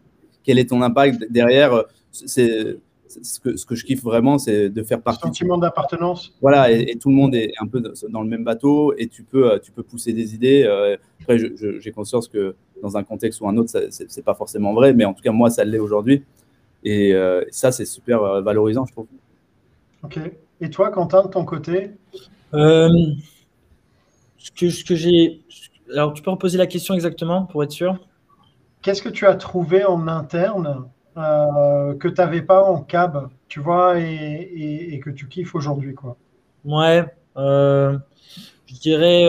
quel 0.44 0.60
est 0.60 0.70
ton 0.70 0.82
impact 0.82 1.32
derrière 1.32 1.84
C'est 2.12 2.78
ce 3.08 3.40
que, 3.40 3.56
ce 3.56 3.66
que 3.66 3.76
je 3.76 3.86
kiffe 3.86 4.04
vraiment, 4.04 4.38
c'est 4.38 4.70
de 4.70 4.84
faire 4.84 5.02
partie. 5.02 5.22
Sentiment 5.22 5.58
d'appartenance. 5.58 6.34
Voilà, 6.42 6.72
et, 6.72 6.98
tout 6.98 7.10
le 7.10 7.16
monde 7.16 7.36
est 7.36 7.54
un 7.60 7.68
peu 7.68 7.82
dans 8.10 8.22
le 8.22 8.28
même 8.28 8.44
bateau 8.44 8.94
et 8.98 9.08
tu 9.08 9.24
peux, 9.24 9.60
tu 9.64 9.72
peux 9.72 9.84
pousser 9.84 10.14
des 10.14 10.36
idées. 10.36 10.64
après, 11.22 11.38
j'ai 11.38 11.92
conscience 11.92 12.28
que 12.28 12.56
dans 12.82 12.98
un 12.98 13.04
contexte 13.04 13.42
ou 13.42 13.48
un 13.48 13.58
autre, 13.58 13.72
c'est 13.90 14.26
pas 14.26 14.36
forcément 14.36 14.74
vrai, 14.74 14.94
mais 14.94 15.06
en 15.06 15.14
tout 15.14 15.24
cas, 15.24 15.32
moi, 15.32 15.50
ça 15.50 15.64
l'est 15.64 15.80
aujourd'hui. 15.80 16.24
Et 16.90 17.14
euh, 17.14 17.44
ça, 17.52 17.74
c'est 17.74 17.84
super 17.84 18.24
euh, 18.24 18.42
valorisant, 18.42 18.86
je 18.86 18.94
trouve. 18.94 19.08
Ok. 20.04 20.20
Et 20.62 20.70
toi, 20.70 20.90
Quentin, 20.90 21.24
de 21.24 21.28
ton 21.28 21.44
côté? 21.44 21.92
Euh, 22.54 22.88
Ce 24.38 24.52
que, 24.52 24.70
ce 24.70 24.86
que 24.86 24.96
j'ai. 24.96 25.42
Alors, 25.92 26.14
tu 26.14 26.24
peux 26.24 26.32
reposer 26.32 26.58
la 26.58 26.66
question 26.66 26.94
exactement 26.94 27.44
pour 27.44 27.62
être 27.62 27.74
sûr? 27.74 28.00
Qu'est-ce 28.82 29.02
que 29.02 29.10
tu 29.10 29.26
as 29.26 29.36
trouvé 29.36 29.84
en 29.84 30.08
interne 30.08 30.88
que 31.16 32.08
tu 32.08 32.22
n'avais 32.22 32.44
pas 32.44 32.64
en 32.64 32.84
cab, 32.84 33.30
tu 33.48 33.60
vois, 33.60 34.00
et, 34.00 34.94
et, 34.94 35.00
que 35.00 35.10
tu 35.10 35.28
kiffes 35.28 35.56
aujourd'hui, 35.56 35.96
quoi? 35.96 36.16
Ouais. 36.64 37.04
je 37.36 38.00
dirais 38.80 39.26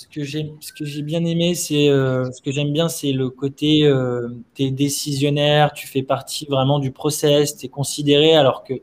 ce 0.00 0.08
que 0.08 0.24
j'ai, 0.24 0.50
ce 0.60 0.72
que 0.72 0.86
j'ai 0.86 1.02
bien 1.02 1.22
aimé, 1.26 1.54
c'est 1.54 1.90
euh, 1.90 2.30
ce 2.32 2.40
que 2.40 2.50
j'aime 2.50 2.72
bien, 2.72 2.88
c'est 2.88 3.12
le 3.12 3.28
côté, 3.28 3.84
euh, 3.84 4.28
tu 4.54 4.62
es 4.62 4.70
décisionnaire, 4.70 5.72
tu 5.74 5.86
fais 5.86 6.02
partie 6.02 6.46
vraiment 6.46 6.78
du 6.78 6.90
process, 6.90 7.54
tu 7.56 7.66
es 7.66 7.68
considéré, 7.68 8.34
alors 8.34 8.64
que 8.64 8.74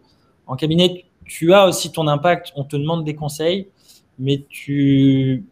en 0.45 0.55
cabinet, 0.55 1.05
tu 1.26 1.53
as 1.53 1.68
aussi 1.68 1.91
ton 1.91 2.07
impact, 2.07 2.53
on 2.55 2.63
te 2.63 2.76
demande 2.76 3.03
des 3.03 3.15
conseils, 3.15 3.68
mais 4.20 4.45
tu, 4.47 5.43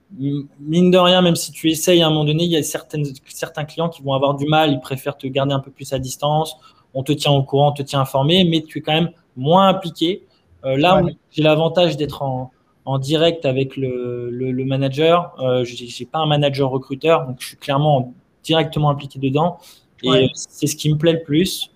mine 0.59 0.91
de 0.91 0.97
rien, 0.99 1.24
même 1.24 1.36
si 1.36 1.51
tu 1.51 1.70
essayes 1.72 2.03
à 2.03 2.07
un 2.07 2.09
moment 2.11 2.26
donné, 2.26 2.43
il 2.43 2.51
y 2.51 2.57
a 2.57 2.63
certaines, 2.63 3.05
certains 3.28 3.66
clients 3.66 3.89
qui 3.89 4.03
vont 4.03 4.13
avoir 4.13 4.36
du 4.36 4.45
mal, 4.45 4.72
ils 4.72 4.80
préfèrent 4.80 5.18
te 5.18 5.26
garder 5.26 5.53
un 5.53 5.59
peu 5.59 5.72
plus 5.72 5.93
à 5.93 5.99
distance, 5.99 6.55
on 6.93 7.01
te 7.01 7.11
tient 7.11 7.32
au 7.32 7.41
courant, 7.41 7.70
on 7.70 7.74
te 7.74 7.82
tient 7.82 8.01
informé, 8.01 8.45
mais 8.45 8.61
tu 8.61 8.80
es 8.80 8.82
quand 8.82 8.93
même 8.93 9.09
moins 9.36 9.68
impliqué. 9.68 10.28
Euh, 10.63 10.78
là, 10.78 11.01
j'ai 11.32 11.41
l'avantage 11.41 11.97
d'être 11.97 12.22
en, 12.22 12.51
en 12.86 12.99
direct 12.99 13.45
avec 13.45 13.75
le, 13.77 14.29
le, 14.29 14.65
manager. 14.65 15.36
Euh, 15.39 15.65
je 15.65 15.83
n'ai 15.83 16.05
pas 16.05 16.19
un 16.19 16.27
manager 16.27 16.69
recruteur, 16.69 17.25
donc 17.25 17.38
je 17.39 17.47
suis 17.47 17.57
clairement 17.57 18.13
directement 18.43 18.89
impliqué 18.89 19.19
dedans. 19.19 19.57
Et 20.03 20.29
c'est 20.36 20.67
ce 20.67 20.75
qui 20.75 20.91
me 20.93 20.97
plaît 20.97 21.13
le 21.13 21.23
plus. 21.23 21.71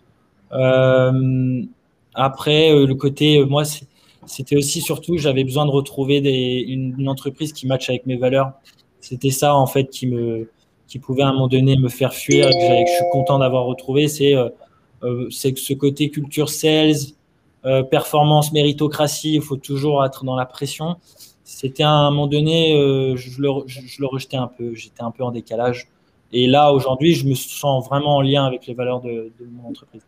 Euh, 0.52 1.64
après, 2.14 2.72
euh, 2.72 2.86
le 2.86 2.94
côté, 2.94 3.44
moi, 3.44 3.64
c'était 4.28 4.56
aussi 4.56 4.82
surtout, 4.82 5.18
j'avais 5.18 5.44
besoin 5.44 5.66
de 5.66 5.72
retrouver 5.72 6.22
des, 6.22 6.64
une, 6.68 7.10
entreprise 7.10 7.54
qui 7.54 7.66
matche 7.66 7.90
avec 7.90 8.06
mes 8.06 8.18
valeurs. 8.18 8.52
C'était 9.02 9.32
ça, 9.32 9.56
en 9.56 9.66
fait, 9.66 9.86
qui, 9.86 10.06
me, 10.06 10.52
qui 10.88 11.00
pouvait 11.00 11.24
à 11.24 11.30
un 11.30 11.34
moment 11.34 11.48
donné 11.48 11.76
me 11.76 11.90
faire 11.90 12.14
fuir 12.14 12.50
et 12.50 12.52
que, 12.52 12.92
je 12.92 12.96
suis 12.96 13.10
content 13.12 13.40
d'avoir 13.40 13.66
retrouvé. 13.66 14.08
C'est 14.08 14.36
c'est 15.32 15.58
ce 15.58 15.74
côté 15.74 16.10
culture 16.10 16.50
sales, 16.50 17.14
euh, 17.66 17.84
performance, 17.84 18.54
méritocratie, 18.54 19.36
il 19.36 19.42
faut 19.42 19.58
toujours 19.58 20.06
être 20.06 20.24
dans 20.24 20.38
la 20.38 20.46
pression. 20.46 20.96
C'était 21.44 21.84
à 21.84 21.92
un 21.92 22.10
moment 22.10 22.28
donné, 22.28 22.80
euh, 22.80 23.18
je, 23.18 23.42
le, 23.42 23.50
je, 23.66 23.82
le, 24.00 24.08
rejetais 24.08 24.38
un 24.38 24.48
peu, 24.48 24.74
j'étais 24.76 25.02
un 25.02 25.12
peu 25.12 25.24
en 25.24 25.32
décalage. 25.32 25.90
Et 26.32 26.48
là, 26.48 26.72
aujourd'hui, 26.72 27.16
je 27.16 27.28
me 27.28 27.34
sens 27.34 27.86
vraiment 27.86 28.18
en 28.18 28.22
lien 28.22 28.46
avec 28.46 28.66
les 28.66 28.74
valeurs 28.74 29.02
de, 29.02 29.34
mon 29.52 29.70
entreprise. 29.70 30.04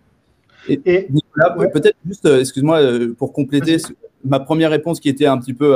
Et, 0.70 1.08
Nicolas, 1.10 1.70
peut-être 1.74 1.98
juste, 2.06 2.26
euh, 2.26 2.40
excuse-moi, 2.40 2.80
pour 3.18 3.34
compléter 3.34 3.78
ma 4.24 4.40
première 4.40 4.70
réponse 4.70 5.02
qui 5.02 5.10
était 5.10 5.26
un 5.26 5.38
petit 5.38 5.56
peu, 5.56 5.76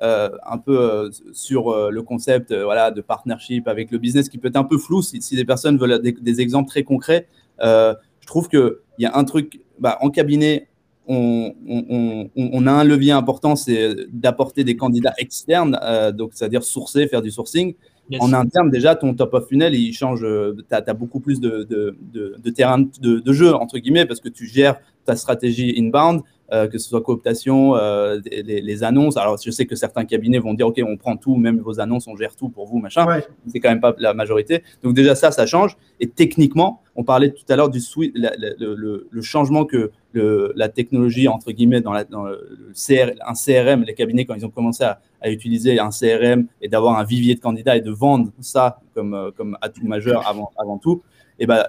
un 0.00 0.58
peu 0.58 1.10
sur 1.32 1.90
le 1.90 2.02
concept 2.02 2.52
voilà, 2.52 2.90
de 2.90 3.00
partnership 3.00 3.68
avec 3.68 3.90
le 3.90 3.96
business 3.96 4.28
qui 4.28 4.36
peut 4.36 4.48
être 4.48 4.56
un 4.56 4.64
peu 4.64 4.76
flou 4.76 5.00
si, 5.00 5.36
des 5.36 5.44
personnes 5.46 5.78
veulent 5.78 6.02
des, 6.02 6.40
exemples 6.40 6.68
très 6.68 6.82
concrets. 6.82 7.28
je 7.60 8.26
trouve 8.26 8.48
qu'il 8.48 8.74
y 8.98 9.06
a 9.06 9.16
un 9.16 9.24
truc, 9.24 9.60
bah, 9.78 9.96
en 10.02 10.10
cabinet, 10.10 10.66
on, 11.06 12.66
a 12.66 12.72
un 12.72 12.84
levier 12.84 13.12
important, 13.12 13.56
c'est 13.56 13.94
d'apporter 14.12 14.64
des 14.64 14.76
candidats 14.76 15.14
externes, 15.18 15.78
euh, 15.82 16.12
donc 16.12 16.30
c'est-à-dire 16.34 16.62
sourcer, 16.62 17.06
faire 17.08 17.22
du 17.22 17.30
sourcing. 17.30 17.74
en 18.20 18.32
interne, 18.32 18.70
déjà, 18.70 18.96
ton 18.96 19.14
top 19.14 19.34
of 19.34 19.48
funnel, 19.48 19.74
il 19.74 19.92
change. 19.92 20.20
Tu 20.20 20.74
as, 20.74 20.94
beaucoup 20.94 21.20
plus 21.20 21.40
de, 21.40 21.66
de, 21.68 22.50
terrain 22.50 22.78
de, 23.00 23.32
jeu, 23.32 23.54
entre 23.54 23.78
guillemets, 23.78 24.06
parce 24.06 24.20
que 24.20 24.28
tu 24.28 24.46
gères 24.46 24.76
ta 25.04 25.16
stratégie 25.16 25.74
inbound, 25.78 26.22
euh, 26.52 26.68
que 26.68 26.76
ce 26.76 26.90
soit 26.90 27.00
cooptation, 27.00 27.74
euh, 27.74 28.20
les, 28.26 28.84
annonces. 28.84 29.16
Alors, 29.16 29.38
je 29.42 29.50
sais 29.50 29.64
que 29.64 29.76
certains 29.76 30.04
cabinets 30.04 30.38
vont 30.38 30.52
dire, 30.52 30.66
OK, 30.66 30.78
on 30.86 30.98
prend 30.98 31.16
tout, 31.16 31.36
même 31.36 31.58
vos 31.58 31.80
annonces, 31.80 32.06
on 32.06 32.16
gère 32.16 32.36
tout 32.36 32.50
pour 32.50 32.66
vous, 32.66 32.78
machin. 32.78 33.06
C'est 33.48 33.60
quand 33.60 33.70
même 33.70 33.80
pas 33.80 33.94
la 33.98 34.12
majorité. 34.12 34.62
Donc, 34.82 34.94
déjà, 34.94 35.14
ça, 35.14 35.30
ça 35.30 35.46
change. 35.46 35.76
Et 36.00 36.08
techniquement, 36.08 36.82
on 36.96 37.02
parlait 37.02 37.30
tout 37.30 37.44
à 37.48 37.56
l'heure 37.56 37.70
du 37.70 37.80
le, 37.94 39.22
changement 39.22 39.64
que 39.64 39.90
la 40.12 40.68
technologie, 40.68 41.28
entre 41.28 41.50
guillemets, 41.50 41.80
dans, 41.80 41.92
la, 41.92 42.04
dans 42.04 42.26
un 42.26 43.34
CRM, 43.34 43.84
les 43.84 43.94
cabinets, 43.94 44.26
quand 44.26 44.34
ils 44.34 44.44
ont 44.44 44.50
commencé 44.50 44.84
à, 44.84 45.00
utiliser 45.26 45.80
un 45.80 45.88
CRM 45.88 46.46
et 46.60 46.68
d'avoir 46.68 46.98
un 46.98 47.04
vivier 47.04 47.34
de 47.34 47.40
candidats 47.40 47.74
et 47.74 47.80
de 47.80 47.90
vendre 47.90 48.30
ça 48.40 48.80
comme, 48.94 49.14
euh, 49.14 49.30
comme 49.34 49.56
atout 49.62 49.86
majeur 49.86 50.28
avant, 50.28 50.50
avant 50.58 50.76
tout, 50.76 51.02
et 51.40 51.44
eh 51.44 51.46
ben, 51.46 51.64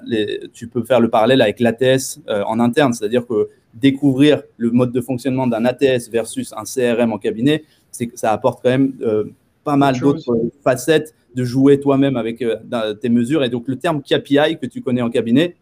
tu 0.53 0.67
peux 0.67 0.83
faire 0.83 0.99
le 0.99 1.09
parallèle 1.09 1.41
avec 1.41 1.59
l'ATS 1.59 2.19
en 2.27 2.59
interne, 2.59 2.93
c'est-à-dire 2.93 3.25
que 3.25 3.49
découvrir 3.75 4.41
le 4.57 4.71
mode 4.71 4.91
de 4.91 5.01
fonctionnement 5.01 5.47
d'un 5.47 5.65
ATS 5.65 6.09
versus 6.09 6.53
un 6.57 6.63
CRM 6.63 7.11
en 7.11 7.17
cabinet, 7.17 7.63
c'est 7.91 8.09
ça 8.15 8.31
apporte 8.31 8.63
quand 8.63 8.69
même 8.69 8.93
euh, 9.01 9.25
pas 9.63 9.75
mal 9.75 9.99
d'autres 9.99 10.35
facettes 10.63 11.13
de 11.35 11.43
jouer 11.43 11.79
toi-même 11.79 12.15
avec 12.15 12.41
euh, 12.41 12.93
tes 12.93 13.09
mesures. 13.09 13.43
Et 13.43 13.49
donc, 13.49 13.67
le 13.67 13.75
terme 13.75 14.01
KPI 14.01 14.57
que 14.61 14.65
tu 14.65 14.81
connais 14.81 15.01
en 15.01 15.09
cabinet 15.09 15.55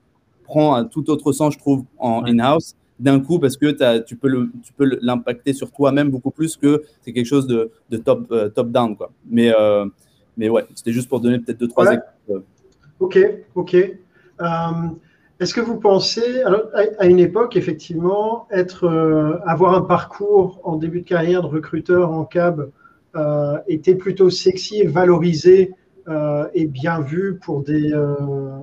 prend 0.43 0.75
un 0.75 0.85
tout 0.85 1.09
autre 1.09 1.31
sens, 1.31 1.53
je 1.53 1.59
trouve, 1.59 1.83
en 1.97 2.23
in-house 2.25 2.75
d'un 2.99 3.19
coup 3.19 3.39
parce 3.39 3.57
que 3.57 4.01
tu 4.03 4.15
peux 4.15 4.99
l'impacter 5.01 5.53
sur 5.53 5.71
toi-même 5.71 6.09
beaucoup 6.09 6.29
plus 6.31 6.55
que 6.55 6.83
c'est 7.01 7.11
quelque 7.11 7.25
chose 7.25 7.47
de, 7.47 7.71
top, 7.97 8.27
euh, 8.31 8.49
top 8.49 8.69
down. 8.69 8.95
Quoi. 8.95 9.11
Mais, 9.29 9.51
mais 10.37 10.49
ouais, 10.49 10.65
c'était 10.75 10.93
juste 10.93 11.09
pour 11.09 11.19
donner 11.19 11.39
peut-être 11.39 11.59
deux, 11.59 11.67
trois 11.67 11.85
exemples. 11.85 12.43
Ok, 13.03 13.19
ok. 13.55 13.75
Est-ce 15.39 15.53
que 15.53 15.59
vous 15.59 15.77
pensez, 15.77 16.41
à 16.99 17.05
une 17.05 17.19
époque, 17.19 17.57
effectivement, 17.57 18.47
être, 18.49 18.85
euh, 18.85 19.39
avoir 19.45 19.73
un 19.73 19.81
parcours 19.81 20.61
en 20.63 20.77
début 20.77 21.01
de 21.01 21.05
carrière 21.05 21.41
de 21.41 21.47
recruteur 21.47 22.13
en 22.13 22.23
cab 22.23 22.71
euh, 23.17 23.57
était 23.67 23.95
plutôt 23.95 24.29
sexy 24.29 24.79
et 24.79 24.87
valorisé 24.87 25.73
euh, 26.07 26.47
et 26.53 26.65
bien 26.65 27.01
vu 27.01 27.37
pour 27.43 27.61
des, 27.61 27.91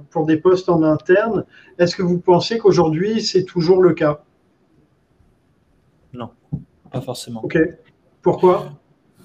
pour 0.09 0.24
des 0.24 0.38
postes 0.38 0.70
en 0.70 0.82
interne? 0.82 1.45
Est-ce 1.78 1.95
que 1.95 2.03
vous 2.03 2.18
pensez 2.18 2.57
qu'aujourd'hui, 2.57 3.20
c'est 3.20 3.45
toujours 3.45 3.82
le 3.82 3.93
cas? 3.93 4.22
Non, 6.14 6.30
pas 6.91 7.03
forcément. 7.03 7.45
Ok. 7.45 7.59
Pourquoi? 8.22 8.72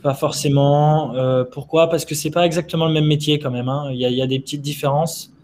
Pas 0.05 0.13
forcément. 0.13 1.13
pourquoi? 1.51 1.89
Parce 1.89 2.05
que 2.05 2.13
c'est 2.13 2.29
pas 2.29 2.45
exactement 2.45 2.85
le 2.85 2.93
même 2.93 3.07
métier 3.07 3.39
quand 3.39 3.51
même. 3.51 3.69
Hein. 3.69 3.89
Il, 3.91 3.99
y 3.99 4.21
a, 4.21 4.27
des 4.27 4.39
petites 4.39 4.61
différences 4.61 5.35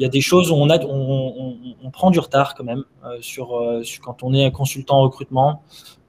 il 0.00 0.02
y 0.02 0.06
a 0.06 0.08
des 0.08 0.22
choses 0.22 0.50
où 0.50 0.54
on, 0.54 0.70
a, 0.70 0.82
on, 0.82 1.90
prend 1.92 2.10
du 2.10 2.18
retard 2.18 2.54
quand 2.54 2.64
même 2.64 2.84
euh, 3.04 3.18
sur, 3.20 3.54
euh, 3.54 3.82
sur, 3.82 4.00
quand 4.02 4.22
on 4.22 4.32
est 4.32 4.50
consultant 4.50 4.96
en 4.96 5.02
recrutement. 5.02 5.62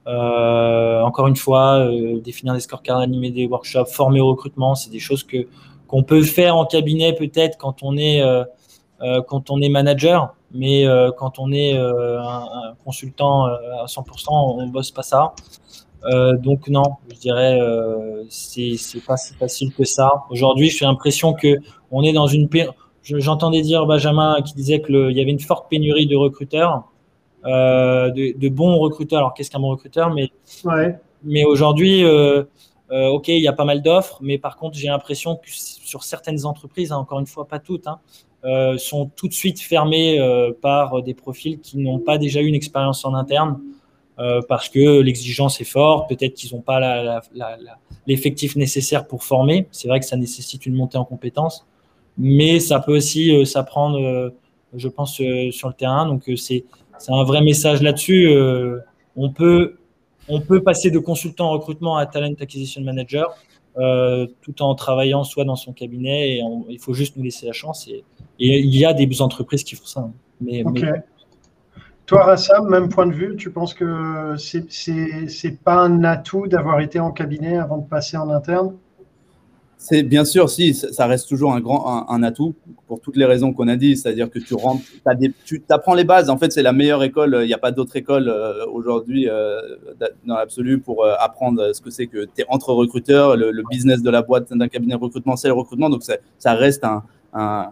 Euh, 0.06 1.02
encore 1.02 1.28
une 1.28 1.36
fois, 1.36 1.86
définir 2.24 2.54
des 2.54 2.60
scorecards, 2.60 3.00
animer 3.00 3.30
des 3.30 3.46
workshops, 3.46 3.90
former 3.92 4.20
au 4.22 4.28
recrutement, 4.28 4.74
c'est 4.74 4.90
des 4.90 4.98
choses 4.98 5.22
que 5.22 5.46
qu'on 5.86 6.02
peut 6.04 6.22
faire 6.22 6.56
en 6.56 6.64
cabinet 6.64 7.12
peut-être 7.14 7.58
quand 7.58 7.82
on 7.82 7.98
est 7.98 8.22
quand 9.28 9.50
on 9.50 9.60
est 9.60 9.68
manager, 9.68 10.34
mais 10.52 10.86
quand 11.18 11.38
on 11.38 11.52
est 11.52 11.76
un, 11.76 12.74
consultant 12.84 13.44
à 13.44 13.84
100%, 13.86 14.26
on 14.30 14.66
bosse 14.68 14.90
pas 14.90 15.02
ça. 15.02 15.34
Donc 16.04 16.68
non, 16.68 16.96
je 17.12 17.18
dirais 17.20 17.58
c'est 18.28 18.76
c'est 18.76 19.04
pas 19.04 19.16
si 19.16 19.34
facile 19.34 19.72
que 19.72 19.84
ça. 19.84 20.24
Aujourd'hui, 20.30 20.70
j'ai 20.70 20.84
l'impression 20.84 21.32
que 21.32 21.58
on 21.90 22.02
est 22.02 22.12
dans 22.12 22.26
une 22.26 22.48
J'entendais 23.04 23.62
dire 23.62 23.84
Benjamin 23.86 24.40
qui 24.42 24.54
disait 24.54 24.80
qu'il 24.80 25.10
y 25.10 25.20
avait 25.20 25.30
une 25.30 25.40
forte 25.40 25.68
pénurie 25.68 26.06
de 26.06 26.14
recruteurs, 26.14 26.84
euh, 27.44 28.10
de, 28.10 28.48
bons 28.48 28.78
recruteurs. 28.78 29.18
Alors, 29.18 29.34
qu'est-ce 29.34 29.50
qu'un 29.50 29.58
bon 29.58 29.70
recruteur? 29.70 30.14
Mais, 30.14 30.30
mais 31.24 31.44
aujourd'hui, 31.44 32.04
euh, 32.04 32.44
euh, 32.92 33.08
OK, 33.08 33.28
il 33.28 33.42
y 33.42 33.48
a 33.48 33.52
pas 33.52 33.64
mal 33.64 33.82
d'offres, 33.82 34.18
mais 34.20 34.38
par 34.38 34.56
contre, 34.56 34.76
j'ai 34.76 34.86
l'impression 34.86 35.36
que 35.36 35.48
sur 35.50 36.04
certaines 36.04 36.46
entreprises, 36.46 36.92
hein, 36.92 36.98
encore 36.98 37.18
une 37.18 37.26
fois, 37.26 37.48
pas 37.48 37.58
toutes, 37.58 37.88
hein, 37.88 37.98
sont 38.78 39.10
tout 39.16 39.26
de 39.26 39.32
suite 39.32 39.60
fermées 39.60 40.20
par 40.60 41.02
des 41.02 41.14
profils 41.14 41.58
qui 41.60 41.78
n'ont 41.78 41.98
pas 41.98 42.18
déjà 42.18 42.40
eu 42.40 42.46
une 42.46 42.54
expérience 42.54 43.04
en 43.04 43.14
interne. 43.14 43.60
Parce 44.48 44.68
que 44.68 45.00
l'exigence 45.00 45.60
est 45.60 45.64
forte, 45.64 46.08
peut-être 46.08 46.34
qu'ils 46.34 46.54
n'ont 46.54 46.60
pas 46.60 47.20
l'effectif 48.06 48.56
nécessaire 48.56 49.06
pour 49.06 49.24
former. 49.24 49.66
C'est 49.70 49.88
vrai 49.88 50.00
que 50.00 50.06
ça 50.06 50.16
nécessite 50.16 50.66
une 50.66 50.74
montée 50.74 50.98
en 50.98 51.04
compétences 51.04 51.66
mais 52.18 52.60
ça 52.60 52.80
peut 52.80 52.96
aussi 52.96 53.34
euh, 53.34 53.44
s'apprendre, 53.44 53.98
euh, 53.98 54.30
je 54.74 54.88
pense, 54.88 55.20
euh, 55.20 55.50
sur 55.50 55.68
le 55.68 55.74
terrain. 55.74 56.06
Donc, 56.06 56.30
c'est 56.36 56.64
un 57.08 57.24
vrai 57.24 57.42
message 57.42 57.82
là-dessus. 57.82 58.30
on, 59.16 59.30
peut, 59.30 59.76
on 60.28 60.40
peut 60.40 60.62
passer 60.62 60.90
de 60.90 60.98
consultant 60.98 61.48
en 61.48 61.52
recrutement 61.52 61.96
à 61.96 62.06
talent 62.06 62.34
acquisition 62.40 62.80
manager 62.82 63.34
tout 64.42 64.62
en 64.62 64.74
travaillant 64.74 65.24
soit 65.24 65.44
dans 65.44 65.56
son 65.56 65.72
cabinet 65.72 66.36
et 66.36 66.42
il 66.68 66.78
faut 66.78 66.92
juste 66.92 67.16
nous 67.16 67.24
laisser 67.24 67.46
la 67.46 67.52
chance. 67.52 67.88
Et, 67.88 68.04
il 68.38 68.74
y 68.76 68.84
a 68.84 68.92
des 68.92 69.22
entreprises 69.22 69.64
qui 69.64 69.74
font 69.74 69.86
ça. 69.86 70.00
Hein. 70.00 70.12
Mais, 70.40 70.62
Toi, 72.12 72.24
Rassam, 72.24 72.68
même 72.68 72.90
point 72.90 73.06
de 73.06 73.14
vue, 73.14 73.36
tu 73.36 73.48
penses 73.48 73.72
que 73.72 74.34
c'est 74.36 75.58
pas 75.64 75.76
un 75.76 76.04
atout 76.04 76.46
d'avoir 76.46 76.80
été 76.80 77.00
en 77.00 77.10
cabinet 77.10 77.56
avant 77.56 77.78
de 77.78 77.86
passer 77.88 78.18
en 78.18 78.28
interne? 78.28 78.74
C'est 79.78 80.02
bien 80.02 80.26
sûr, 80.26 80.50
si, 80.50 80.74
ça 80.74 81.06
reste 81.06 81.26
toujours 81.26 81.54
un 81.54 81.60
grand 81.60 82.10
un, 82.10 82.22
atout 82.22 82.54
pour 82.86 83.00
toutes 83.00 83.16
les 83.16 83.24
raisons 83.24 83.54
qu'on 83.54 83.66
a 83.66 83.76
dit, 83.76 83.96
c'est-à-dire 83.96 84.28
que 84.28 84.38
tu 84.38 84.52
rentres, 84.52 84.82
tu 85.46 85.62
apprends 85.70 85.94
les 85.94 86.04
bases. 86.04 86.28
En 86.28 86.36
fait, 86.36 86.52
c'est 86.52 86.60
la 86.60 86.74
meilleure 86.74 87.02
école. 87.02 87.38
Il 87.40 87.46
n'y 87.46 87.54
a 87.54 87.58
pas 87.58 87.72
d'autre 87.72 87.96
école 87.96 88.28
euh, 88.28 88.66
aujourd'hui 88.66 89.26
euh, 89.30 89.62
dans 90.26 90.36
l'absolu 90.36 90.80
pour 90.80 91.06
euh, 91.06 91.14
apprendre 91.18 91.74
ce 91.74 91.80
que 91.80 91.88
c'est 91.88 92.08
que 92.08 92.26
tu 92.26 92.42
es 92.42 92.44
entre 92.48 92.74
recruteurs, 92.74 93.38
le, 93.38 93.62
business 93.70 94.02
de 94.02 94.10
la 94.10 94.20
boîte 94.20 94.52
d'un 94.52 94.68
cabinet 94.68 94.96
recrutement, 94.96 95.36
c'est 95.36 95.48
le 95.48 95.54
recrutement. 95.54 95.88
Donc, 95.88 96.02
ça 96.02 96.52
reste 96.52 96.84
un, 96.84 97.70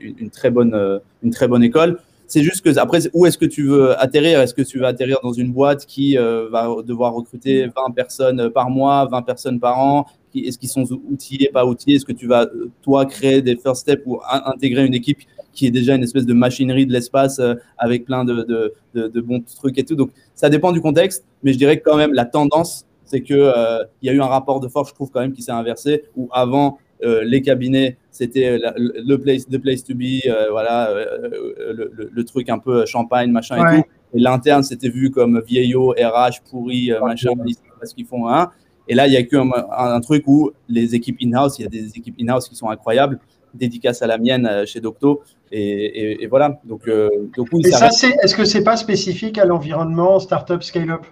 une, 0.00 0.30
très 0.30 0.50
bonne, 0.50 1.00
une 1.22 1.30
très 1.30 1.46
bonne 1.46 1.62
école. 1.62 2.00
C'est 2.32 2.42
juste 2.42 2.64
que 2.64 2.78
après, 2.78 3.00
où 3.12 3.26
est-ce 3.26 3.36
que 3.36 3.44
tu 3.44 3.64
veux 3.64 4.00
atterrir? 4.00 4.40
Est-ce 4.40 4.54
que 4.54 4.62
tu 4.62 4.78
veux 4.78 4.86
atterrir 4.86 5.18
dans 5.22 5.34
une 5.34 5.52
boîte 5.52 5.84
qui 5.84 6.16
va 6.16 6.74
devoir 6.82 7.12
recruter 7.12 7.66
20 7.66 7.90
personnes 7.94 8.48
par 8.48 8.70
mois, 8.70 9.06
20 9.12 9.20
personnes 9.20 9.60
par 9.60 9.78
an, 9.78 10.06
est-ce 10.34 10.56
qu'ils 10.56 10.70
sont 10.70 10.86
outillés, 11.10 11.50
pas 11.52 11.66
outillés? 11.66 11.96
Est-ce 11.96 12.06
que 12.06 12.12
tu 12.12 12.26
vas, 12.26 12.46
toi, 12.80 13.04
créer 13.04 13.42
des 13.42 13.54
first 13.56 13.82
steps 13.82 14.02
ou 14.06 14.18
intégrer 14.46 14.86
une 14.86 14.94
équipe 14.94 15.18
qui 15.52 15.66
est 15.66 15.70
déjà 15.70 15.94
une 15.94 16.04
espèce 16.04 16.24
de 16.24 16.32
machinerie 16.32 16.86
de 16.86 16.92
l'espace 16.94 17.38
avec 17.76 18.06
plein 18.06 18.24
de, 18.24 18.72
de, 18.94 19.08
de, 19.08 19.20
bons 19.20 19.40
trucs 19.40 19.76
et 19.76 19.84
tout? 19.84 19.94
Donc, 19.94 20.10
ça 20.34 20.48
dépend 20.48 20.72
du 20.72 20.80
contexte, 20.80 21.26
mais 21.42 21.52
je 21.52 21.58
dirais 21.58 21.80
que 21.80 21.84
quand 21.84 21.98
même, 21.98 22.14
la 22.14 22.24
tendance, 22.24 22.86
c'est 23.04 23.20
qu'il 23.20 23.52
il 24.00 24.06
y 24.06 24.08
a 24.08 24.14
eu 24.14 24.22
un 24.22 24.26
rapport 24.26 24.60
de 24.60 24.68
force, 24.68 24.88
je 24.88 24.94
trouve, 24.94 25.10
quand 25.10 25.20
même, 25.20 25.34
qui 25.34 25.42
s'est 25.42 25.52
inversé, 25.52 26.04
où 26.16 26.30
avant, 26.32 26.78
les 27.02 27.42
cabinets, 27.42 27.96
c'était 28.10 28.58
le 28.58 29.16
place, 29.16 29.46
the 29.48 29.58
place 29.58 29.82
to 29.82 29.94
be, 29.94 30.22
voilà, 30.50 30.90
le, 30.94 31.90
le, 32.12 32.24
truc 32.24 32.48
un 32.48 32.58
peu 32.58 32.86
champagne, 32.86 33.30
machin 33.30 33.56
et 33.56 33.82
tout. 33.82 33.88
Et 34.14 34.20
l'interne, 34.20 34.62
c'était 34.62 34.88
vu 34.88 35.10
comme 35.10 35.40
vieillot, 35.46 35.90
RH, 35.90 36.42
pourri, 36.50 36.92
euh, 36.92 37.00
machin, 37.00 37.30
parce 37.78 37.94
qu'ils 37.94 38.06
font 38.06 38.28
un. 38.28 38.50
Et 38.88 38.94
là, 38.94 39.06
il 39.06 39.12
y 39.12 39.16
a 39.16 39.22
qu'un 39.22 39.48
un, 39.70 40.00
truc 40.00 40.24
où 40.26 40.50
les 40.68 40.94
équipes 40.94 41.16
in-house, 41.22 41.58
il 41.58 41.62
y 41.62 41.66
a 41.66 41.68
des 41.68 41.88
équipes 41.96 42.16
in-house 42.20 42.48
qui 42.48 42.54
sont 42.54 42.68
incroyables, 42.68 43.18
dédicaces 43.54 44.02
à 44.02 44.06
la 44.06 44.18
mienne 44.18 44.46
euh, 44.46 44.66
chez 44.66 44.80
Docto. 44.80 45.22
Et, 45.50 46.22
et, 46.22 46.26
voilà. 46.26 46.60
Donc, 46.64 46.88
euh, 46.88 47.08
donc 47.36 47.48
et 47.64 47.70
ça, 47.70 47.90
c'est, 47.90 48.10
est-ce 48.22 48.34
que 48.34 48.44
c'est 48.44 48.64
pas 48.64 48.76
spécifique 48.76 49.38
à 49.38 49.44
l'environnement 49.44 50.18
startup 50.18 50.62
scale-up? 50.62 51.06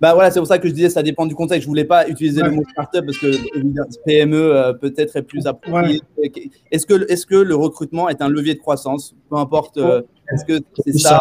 Bah 0.00 0.14
voilà, 0.14 0.30
c'est 0.30 0.40
pour 0.40 0.46
ça 0.46 0.58
que 0.58 0.68
je 0.68 0.74
disais 0.74 0.90
ça 0.90 1.02
dépend 1.02 1.26
du 1.26 1.34
contexte. 1.34 1.62
Je 1.62 1.68
voulais 1.68 1.84
pas 1.84 2.08
utiliser 2.08 2.42
le 2.42 2.50
mot 2.50 2.62
startup 2.70 3.04
parce 3.04 3.18
que 3.18 3.32
PME 4.04 4.78
peut-être 4.80 5.16
est 5.16 5.22
plus 5.22 5.46
approprié. 5.46 6.00
Est-ce 6.70 6.86
que 6.86 7.10
est-ce 7.10 7.26
que 7.26 7.36
le 7.36 7.54
recrutement 7.54 8.08
est 8.08 8.22
un 8.22 8.28
levier 8.28 8.54
de 8.54 8.60
croissance? 8.60 9.14
Peu 9.28 9.36
importe. 9.36 9.78
est-ce 10.32 10.44
que 10.44 10.64
c'est 10.84 10.98
ça, 10.98 11.20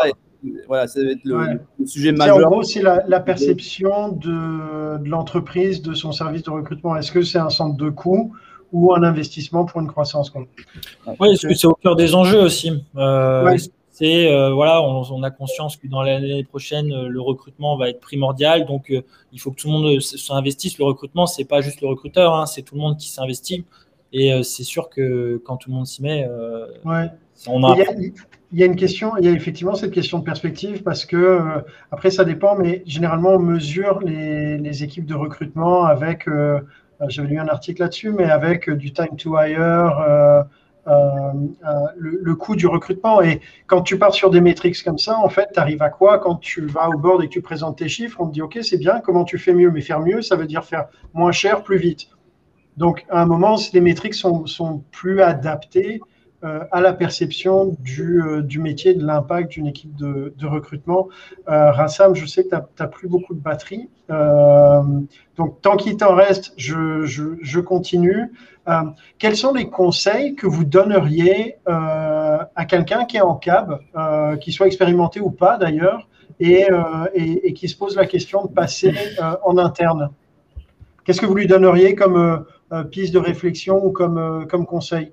voilà, 0.67 0.88
ça 0.88 1.03
va 1.03 1.11
être 1.11 1.24
le, 1.26 1.59
sujet 1.86 2.11
majeur. 2.11 2.38
En 2.38 2.49
gros, 2.49 2.63
c'est 2.63 2.82
la, 2.82 3.20
perception 3.20 4.09
de, 4.09 4.97
de 4.97 5.09
l'entreprise, 5.09 5.82
de 5.82 5.93
son 5.93 6.11
service 6.11 6.43
de 6.43 6.51
recrutement. 6.51 6.95
Est-ce 6.95 7.11
que 7.11 7.22
c'est 7.22 7.39
un 7.39 7.49
centre 7.49 7.78
de 7.78 7.89
coût 7.89 8.34
ou 8.72 8.93
un 8.93 9.03
investissement 9.03 9.65
pour 9.65 9.82
une 9.82 9.88
croissance 9.88 10.32
Oui, 11.20 11.30
est-ce 11.32 11.47
que 11.47 11.53
c'est 11.53 11.67
au 11.67 11.74
cœur 11.74 11.95
des 11.95 12.15
enjeux 12.15 12.39
aussi? 12.39 12.72
Euh, 12.95 13.57
C'est 13.99 14.31
euh, 14.31 14.53
voilà, 14.53 14.81
on, 14.81 15.23
a 15.23 15.29
conscience 15.29 15.75
que 15.75 15.87
dans 15.87 16.01
l'année 16.01 16.43
prochaine, 16.43 16.91
euh, 16.91 17.09
le 17.09 17.19
recrutement 17.19 17.77
va 17.77 17.89
être 17.89 17.99
primordial, 17.99 18.65
donc 18.65 18.93
il 19.33 19.39
faut 19.39 19.51
que 19.51 19.57
tout 19.57 19.67
le 19.67 19.73
monde 19.73 19.99
s'investisse. 19.99 20.77
Le 20.77 20.85
recrutement, 20.85 21.27
c'est 21.27 21.43
pas 21.45 21.61
juste 21.61 21.81
le 21.81 21.87
recruteur, 21.87 22.33
hein, 22.33 22.45
c'est 22.45 22.61
tout 22.61 22.75
le 22.75 22.81
monde 22.81 22.97
qui 22.97 23.09
s'investit. 23.09 23.65
Et 24.11 24.41
c'est 24.41 24.63
sûr 24.63 24.89
que 24.89 25.39
quand 25.45 25.57
tout 25.57 25.69
le 25.69 25.75
monde 25.75 25.85
s'y 25.85 26.01
met, 26.01 26.27
on 27.45 27.63
a 27.63 27.75
il 28.51 28.59
y 28.59 28.63
a 28.63 28.65
une 28.65 28.75
question, 28.75 29.15
il 29.17 29.25
y 29.25 29.27
a 29.27 29.31
effectivement 29.31 29.75
cette 29.75 29.91
question 29.91 30.19
de 30.19 30.23
perspective 30.23 30.81
parce 30.81 31.05
que, 31.05 31.15
euh, 31.15 31.61
après, 31.91 32.09
ça 32.09 32.25
dépend, 32.25 32.55
mais 32.55 32.83
généralement, 32.85 33.35
on 33.35 33.39
mesure 33.39 33.99
les, 33.99 34.57
les 34.57 34.83
équipes 34.83 35.05
de 35.05 35.13
recrutement 35.13 35.85
avec, 35.85 36.27
euh, 36.27 36.59
euh, 37.01 37.05
j'avais 37.09 37.29
lu 37.29 37.39
un 37.39 37.47
article 37.47 37.81
là-dessus, 37.81 38.11
mais 38.11 38.25
avec 38.25 38.69
du 38.69 38.91
time 38.91 39.15
to 39.17 39.37
hire, 39.37 40.45
le, 40.89 42.19
le, 42.21 42.35
coût 42.35 42.55
du 42.55 42.67
recrutement. 42.67 43.21
Et 43.21 43.41
quand 43.67 43.81
tu 43.81 43.97
pars 43.97 44.13
sur 44.13 44.29
des 44.29 44.41
métriques 44.41 44.83
comme 44.83 44.97
ça, 44.97 45.17
en 45.19 45.29
fait, 45.29 45.49
tu 45.53 45.59
arrives 45.59 45.81
à 45.81 45.89
quoi 45.89 46.19
quand 46.19 46.35
tu 46.35 46.65
vas 46.65 46.89
au 46.89 46.97
board 46.97 47.23
et 47.23 47.27
que 47.27 47.33
tu 47.33 47.41
présentes 47.41 47.77
tes 47.77 47.89
chiffres? 47.89 48.17
On 48.19 48.27
te 48.27 48.33
dit, 48.33 48.41
OK, 48.41 48.59
c'est 48.61 48.77
bien, 48.77 48.99
comment 48.99 49.23
tu 49.23 49.37
fais 49.37 49.53
mieux? 49.53 49.71
Mais 49.71 49.81
faire 49.81 49.99
mieux, 49.99 50.21
ça 50.21 50.35
veut 50.35 50.47
dire 50.47 50.65
faire 50.65 50.87
moins 51.13 51.31
cher, 51.31 51.63
plus 51.63 51.77
vite. 51.77 52.09
Donc, 52.77 53.05
à 53.09 53.21
un 53.21 53.25
moment, 53.25 53.57
les 53.73 53.81
métriques 53.81 54.13
sont, 54.13 54.45
sont 54.45 54.83
plus 54.91 55.21
adaptées 55.21 55.99
euh, 56.45 56.63
à 56.71 56.79
la 56.79 56.93
perception 56.93 57.75
du, 57.81 58.23
euh, 58.23 58.41
du 58.41 58.59
métier, 58.59 58.93
de 58.93 59.05
l'impact 59.05 59.51
d'une 59.51 59.67
équipe 59.67 59.93
de, 59.97 60.45
recrutement. 60.45 61.09
Euh, 61.49 61.69
Rassam, 61.71 62.15
je 62.15 62.25
sais 62.25 62.45
que 62.45 62.55
tu 62.55 62.55
n'as 62.79 62.87
plus 62.87 63.09
beaucoup 63.09 63.33
de 63.33 63.41
batterie. 63.41 63.89
Donc, 65.35 65.61
tant 65.61 65.75
qu'il 65.75 65.97
t'en 65.97 66.15
reste, 66.15 66.53
je, 66.55 67.59
continue. 67.59 68.31
Quels 69.17 69.35
sont 69.35 69.53
les 69.53 69.69
conseils 69.69 70.35
que 70.35 70.47
vous 70.47 70.63
donneriez 70.63 71.57
à 71.65 72.65
quelqu'un 72.67 73.03
qui 73.03 73.17
est 73.17 73.21
en 73.21 73.35
cab, 73.35 73.77
qui 74.39 74.53
soit 74.53 74.67
expérimenté 74.67 75.19
ou 75.19 75.31
pas 75.31 75.57
d'ailleurs, 75.57 76.07
et, 76.39 76.67
qui 77.53 77.67
se 77.67 77.75
pose 77.75 77.97
la 77.97 78.05
question 78.05 78.45
de 78.45 78.47
passer 78.49 78.93
en 79.43 79.57
interne? 79.57 80.09
Qu'est-ce 81.03 81.19
que 81.19 81.25
vous 81.25 81.35
lui 81.35 81.47
donneriez 81.47 81.95
comme 81.95 82.45
piste 82.91 83.13
de 83.13 83.19
réflexion 83.19 83.85
ou 83.85 83.91
comme 83.91 84.65
conseil? 84.65 85.11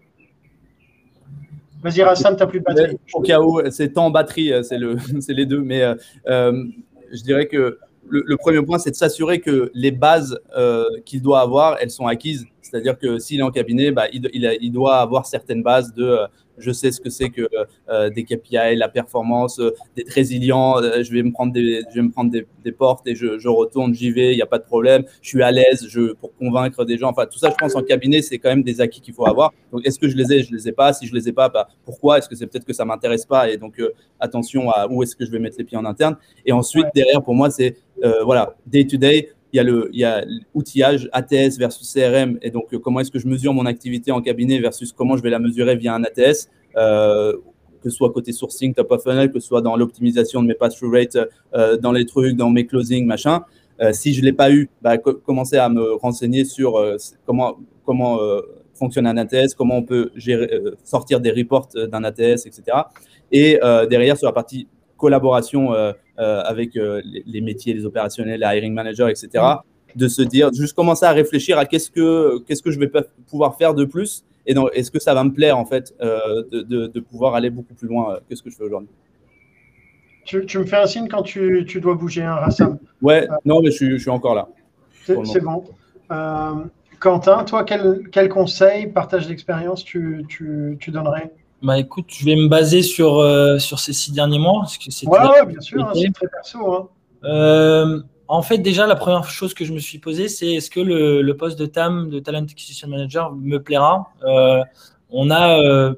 Vas-y, 1.87 2.03
Rassam, 2.03 2.37
tu 2.37 2.45
plus 2.49 2.59
de 2.59 2.65
batterie. 2.65 2.99
Au 3.15 3.21
cas 3.21 3.41
où, 3.41 3.61
c'est 3.71 3.93
temps 3.93 4.11
batterie, 4.11 4.53
euh, 4.53 4.65
c'est 4.65 4.77
le, 4.77 4.97
les 5.29 5.47
deux. 5.47 5.61
Mais 5.61 5.83
euh, 5.83 5.95
euh, 6.27 6.65
je 7.13 7.23
dirais 7.23 7.47
que 7.47 7.79
le, 8.09 8.37
premier 8.37 8.61
point, 8.63 8.79
c'est 8.79 8.91
de 8.91 8.97
s'assurer 8.97 9.41
que 9.41 9.71
les 9.73 9.93
bases 9.93 10.41
qu'il 11.05 11.23
doit 11.23 11.41
avoir, 11.41 11.77
elles 11.81 11.91
sont 11.91 12.07
acquises. 12.07 12.45
C'est-à-dire 12.71 12.99
que 12.99 13.19
s'il 13.19 13.41
est 13.41 13.43
en 13.43 13.51
cabinet, 13.51 13.91
bah, 13.91 14.07
il, 14.13 14.29
il, 14.61 14.73
doit 14.73 14.97
avoir 14.97 15.27
certaines 15.27 15.63
bases 15.63 15.95
de 15.95 16.19
je 16.59 16.71
sais 16.71 16.91
ce 16.91 17.01
que 17.01 17.11
c'est 17.11 17.31
que 17.31 17.49
euh, 17.89 18.11
des 18.11 18.25
KPI, 18.25 18.77
la 18.77 18.89
performance, 18.89 19.59
euh, 19.59 19.75
d'être 19.97 20.11
résilient. 20.11 20.81
Euh, 20.83 21.03
je 21.03 21.13
vais 21.13 21.23
me 21.23 21.33
prendre 21.33 21.53
des, 21.53 21.83
je 21.91 21.97
vais 21.97 22.03
me 22.03 22.11
prendre 22.11 22.31
des, 22.31 22.47
des 22.65 22.73
portes 22.73 23.07
et 23.07 23.15
je, 23.15 23.39
je 23.39 23.49
retourne, 23.49 23.95
j'y 23.95 24.11
vais, 24.11 24.33
il 24.33 24.37
n'y 24.37 24.43
a 24.43 24.47
pas 24.47 24.59
de 24.59 24.65
problème. 24.65 25.05
Je 25.23 25.29
suis 25.29 25.43
à 25.43 25.51
l'aise 25.51 25.87
je, 25.89 26.13
pour 26.15 26.35
convaincre 26.37 26.85
des 26.85 26.99
gens. 26.99 27.11
Enfin, 27.11 27.27
tout 27.27 27.39
ça, 27.39 27.51
je 27.51 27.57
pense 27.57 27.75
en 27.75 27.83
cabinet, 27.83 28.23
c'est 28.23 28.39
quand 28.39 28.49
même 28.49 28.63
des 28.63 28.81
acquis 28.81 29.01
qu'il 29.01 29.15
faut 29.15 29.27
avoir. 29.27 29.53
Donc, 29.73 29.87
est-ce 29.87 29.99
que 29.99 30.09
je 30.09 30.17
les 30.17 30.33
ai 30.33 30.43
Je 30.43 30.55
les 30.55 30.69
ai 30.69 30.73
pas? 30.73 30.93
Si 30.93 31.07
je 31.07 31.15
les 31.15 31.29
ai 31.29 31.33
pas, 31.33 31.49
bah, 31.49 31.69
pourquoi? 31.85 32.19
Est-ce 32.19 32.29
que 32.29 32.35
c'est 32.35 32.47
peut-être 32.47 32.65
que 32.65 32.73
ça 32.73 32.85
m'intéresse 32.85 33.27
pas? 33.27 33.51
Et 33.51 33.57
donc, 33.57 33.81
attention 34.21 34.71
à 34.71 34.87
où 34.89 35.03
est-ce 35.03 35.15
que 35.15 35.25
je 35.25 35.31
vais 35.31 35.39
mettre 35.39 35.57
les 35.59 35.65
pieds 35.65 35.79
en 35.79 35.85
interne. 35.85 36.17
Et 36.45 36.53
ensuite, 36.53 36.87
derrière, 36.95 37.23
pour 37.23 37.35
moi, 37.35 37.51
c'est 37.51 37.77
voilà, 38.25 38.55
day 38.67 38.87
to 38.87 38.97
day 38.97 39.31
il 39.57 39.59
y 39.59 39.61
a 39.61 39.63
le 39.63 39.89
il 39.93 40.01
y 40.01 40.05
a 40.05 40.25
l'outillage 40.55 41.09
ATS 41.13 41.57
versus 41.59 41.91
CRM 41.91 42.39
et 42.43 42.51
donc 42.51 42.77
comment 42.79 43.01
est-ce 43.01 43.11
que 43.11 43.19
je 43.19 43.27
mesure 43.27 43.55
mon 43.55 43.65
activité 43.65 44.13
en 44.13 44.21
cabinet 44.21 44.59
versus 44.59 44.93
comment 44.93 45.17
je 45.17 45.23
vais 45.23 45.31
la 45.31 45.39
mesurer 45.39 45.77
via 45.77 45.95
un 45.95 46.05
ATS 46.05 46.49
euh, 46.77 47.35
que 47.83 47.91
ce 47.91 47.97
soit 47.97 48.11
côté 48.11 48.33
sourcing, 48.33 48.75
top 48.75 48.91
of 48.91 49.03
funnel, 49.03 49.31
que 49.31 49.39
ce 49.39 49.47
soit 49.47 49.63
dans 49.63 49.77
l'optimisation 49.77 50.43
de 50.43 50.49
mes 50.49 50.55
pass-through 50.55 50.93
rates, 50.93 51.19
euh, 51.55 51.77
dans 51.77 51.93
les 51.93 52.05
trucs, 52.05 52.35
dans 52.35 52.51
mes 52.51 52.67
closing, 52.67 53.07
machin. 53.07 53.45
Euh, 53.81 53.93
si 53.93 54.13
je 54.13 54.21
ne 54.21 54.27
l'ai 54.27 54.33
pas 54.33 54.51
eu, 54.51 54.69
bah, 54.83 54.97
à 54.97 55.69
me 55.69 55.95
renseigner 55.95 56.45
sur 56.45 56.83
comment, 57.27 57.59
comment 57.85 58.19
fonctionne 58.75 59.07
un 59.07 59.17
ATS, 59.17 59.55
comment 59.57 59.77
on 59.77 59.85
peut 59.85 60.11
sortir 60.83 61.21
des 61.21 61.31
reports 61.31 61.69
d'un 61.75 62.03
ATS, 62.03 62.47
etc. 62.47 62.63
Et 63.31 63.61
derrière, 63.89 64.17
sur 64.17 64.27
la 64.27 64.33
partie 64.33 64.67
collaboration 64.97 65.73
avec 66.17 66.75
les, 66.75 67.41
métiers, 67.41 67.75
les 67.75 67.85
opérationnels, 67.85 68.41
les 68.41 68.47
hiring 68.47 68.75
managers, 68.75 69.09
etc., 69.11 69.29
mm. 69.35 69.99
de 69.99 70.09
se 70.09 70.23
dire, 70.23 70.53
juste 70.53 70.75
commencer 70.75 71.07
à 71.07 71.13
réfléchir 71.13 71.59
à 71.59 71.65
qu'est-ce 71.65 71.91
que, 71.91 72.39
qu'est-ce 72.47 72.63
que 72.63 72.71
je 72.71 72.79
vais 72.79 72.91
pouvoir 73.29 73.57
faire 73.57 73.75
de 73.75 73.85
plus 73.85 74.25
et 74.47 74.55
est-ce 74.75 74.91
que 74.91 75.01
ça 75.01 75.13
va 75.15 75.25
me 75.25 75.33
plaire 75.33 75.59
en 75.59 75.65
fait 75.65 75.95
euh, 76.01 76.45
de, 76.51 77.01
pouvoir 77.01 77.35
aller 77.35 77.51
beaucoup 77.51 77.75
plus 77.75 77.89
loin 77.89 78.15
euh, 78.15 78.21
que 78.29 78.37
ce 78.37 78.43
que 78.43 78.51
je 78.51 78.57
fais 78.57 78.65
aujourd'hui 78.65 78.89
tu, 80.25 80.59
me 80.59 80.65
fais 80.65 80.77
un 80.77 80.87
signe 80.87 81.07
quand 81.07 81.23
tu, 81.23 81.65
dois 81.81 81.95
bouger, 81.95 82.25
hein, 82.25 82.35
Rassam? 82.35 82.79
Ouais, 83.01 83.31
euh, 83.31 83.35
non, 83.45 83.61
mais 83.63 83.71
je 83.71 83.97
suis, 83.97 84.11
encore 84.11 84.35
là. 84.35 84.49
C'est 85.05 85.41
bon. 85.41 85.63
Quentin, 86.99 87.45
toi, 87.45 87.63
quel, 87.63 88.09
quel 88.11 88.29
conseil, 88.29 88.89
partage 88.89 89.29
d'expérience 89.29 89.85
tu, 89.85 90.27
donnerais? 90.89 91.31
Bah 91.63 91.79
écoute, 91.79 92.07
je 92.09 92.25
vais 92.25 92.37
me 92.37 92.49
baser 92.49 92.83
sur, 92.83 93.25
sur 93.59 93.79
ces 93.79 93.93
six 93.93 94.13
derniers 94.13 94.39
mois. 94.39 94.61
Parce 94.61 94.79
que 94.79 94.91
c'est 94.91 95.07
ouais, 95.07 95.47
bien 95.47 95.61
sûr, 95.61 95.85
hein, 95.85 95.93
c'est 95.95 96.13
très 96.13 96.29
perso. 96.29 96.91
Hein. 97.23 98.03
En 98.29 98.43
fait, 98.43 98.59
déjà, 98.59 98.87
la 98.87 98.97
première 98.97 99.25
chose 99.25 99.55
que 99.55 99.65
je 99.65 99.73
me 99.73 99.79
suis 99.79 99.99
posée, 99.99 100.29
c'est 100.29 100.55
est-ce 100.55 100.71
que 100.71 100.81
le, 100.81 101.33
poste 101.37 101.59
de 101.59 101.67
TAM, 101.67 102.11
de 102.11 102.19
Talent 102.19 102.43
Acquisition 102.43 102.89
Manager, 102.89 103.33
me 103.33 103.59
plaira? 103.59 104.13
Euh, 104.25 104.63
On 105.11 105.31
a 105.31 105.61
euh, 105.61 105.95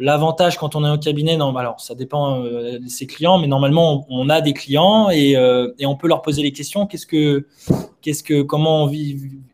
l'avantage 0.00 0.58
quand 0.58 0.74
on 0.74 0.84
est 0.84 0.90
au 0.90 0.98
cabinet, 0.98 1.36
non, 1.36 1.54
ça 1.78 1.94
dépend 1.94 2.42
euh, 2.42 2.78
de 2.78 2.88
ses 2.88 3.06
clients, 3.06 3.38
mais 3.38 3.46
normalement, 3.46 4.06
on, 4.08 4.28
a 4.28 4.40
des 4.40 4.52
clients 4.52 5.10
et, 5.10 5.36
on 5.84 5.96
peut 5.96 6.08
leur 6.08 6.22
poser 6.22 6.42
les 6.42 6.52
questions. 6.52 6.86
Qu'est-ce 6.86 7.06
que, 7.06 8.42
comment 8.42 8.90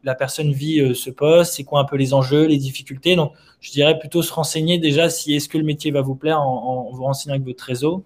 la 0.05 0.15
personne 0.15 0.53
vit 0.53 0.95
ce 0.95 1.11
poste? 1.11 1.55
C'est 1.55 1.65
quoi 1.65 1.81
un 1.81 1.85
peu 1.85 1.97
les 1.97 2.15
enjeux, 2.15 2.47
les 2.47 2.59
difficultés? 2.59 3.17
Donc, 3.17 3.33
je 3.61 3.73
dirais 3.73 3.99
plutôt 3.99 4.23
se 4.23 4.33
renseigner 4.33 4.79
déjà 4.79 5.11
si 5.11 5.35
est-ce 5.35 5.49
que 5.49 5.59
le 5.59 5.65
métier 5.65 5.91
va 5.91 6.01
vous 6.01 6.15
plaire 6.15 6.41
en 6.41 6.91
vous 6.93 7.03
renseignant 7.03 7.35
avec 7.35 7.47
votre 7.47 7.65
réseau. 7.65 8.05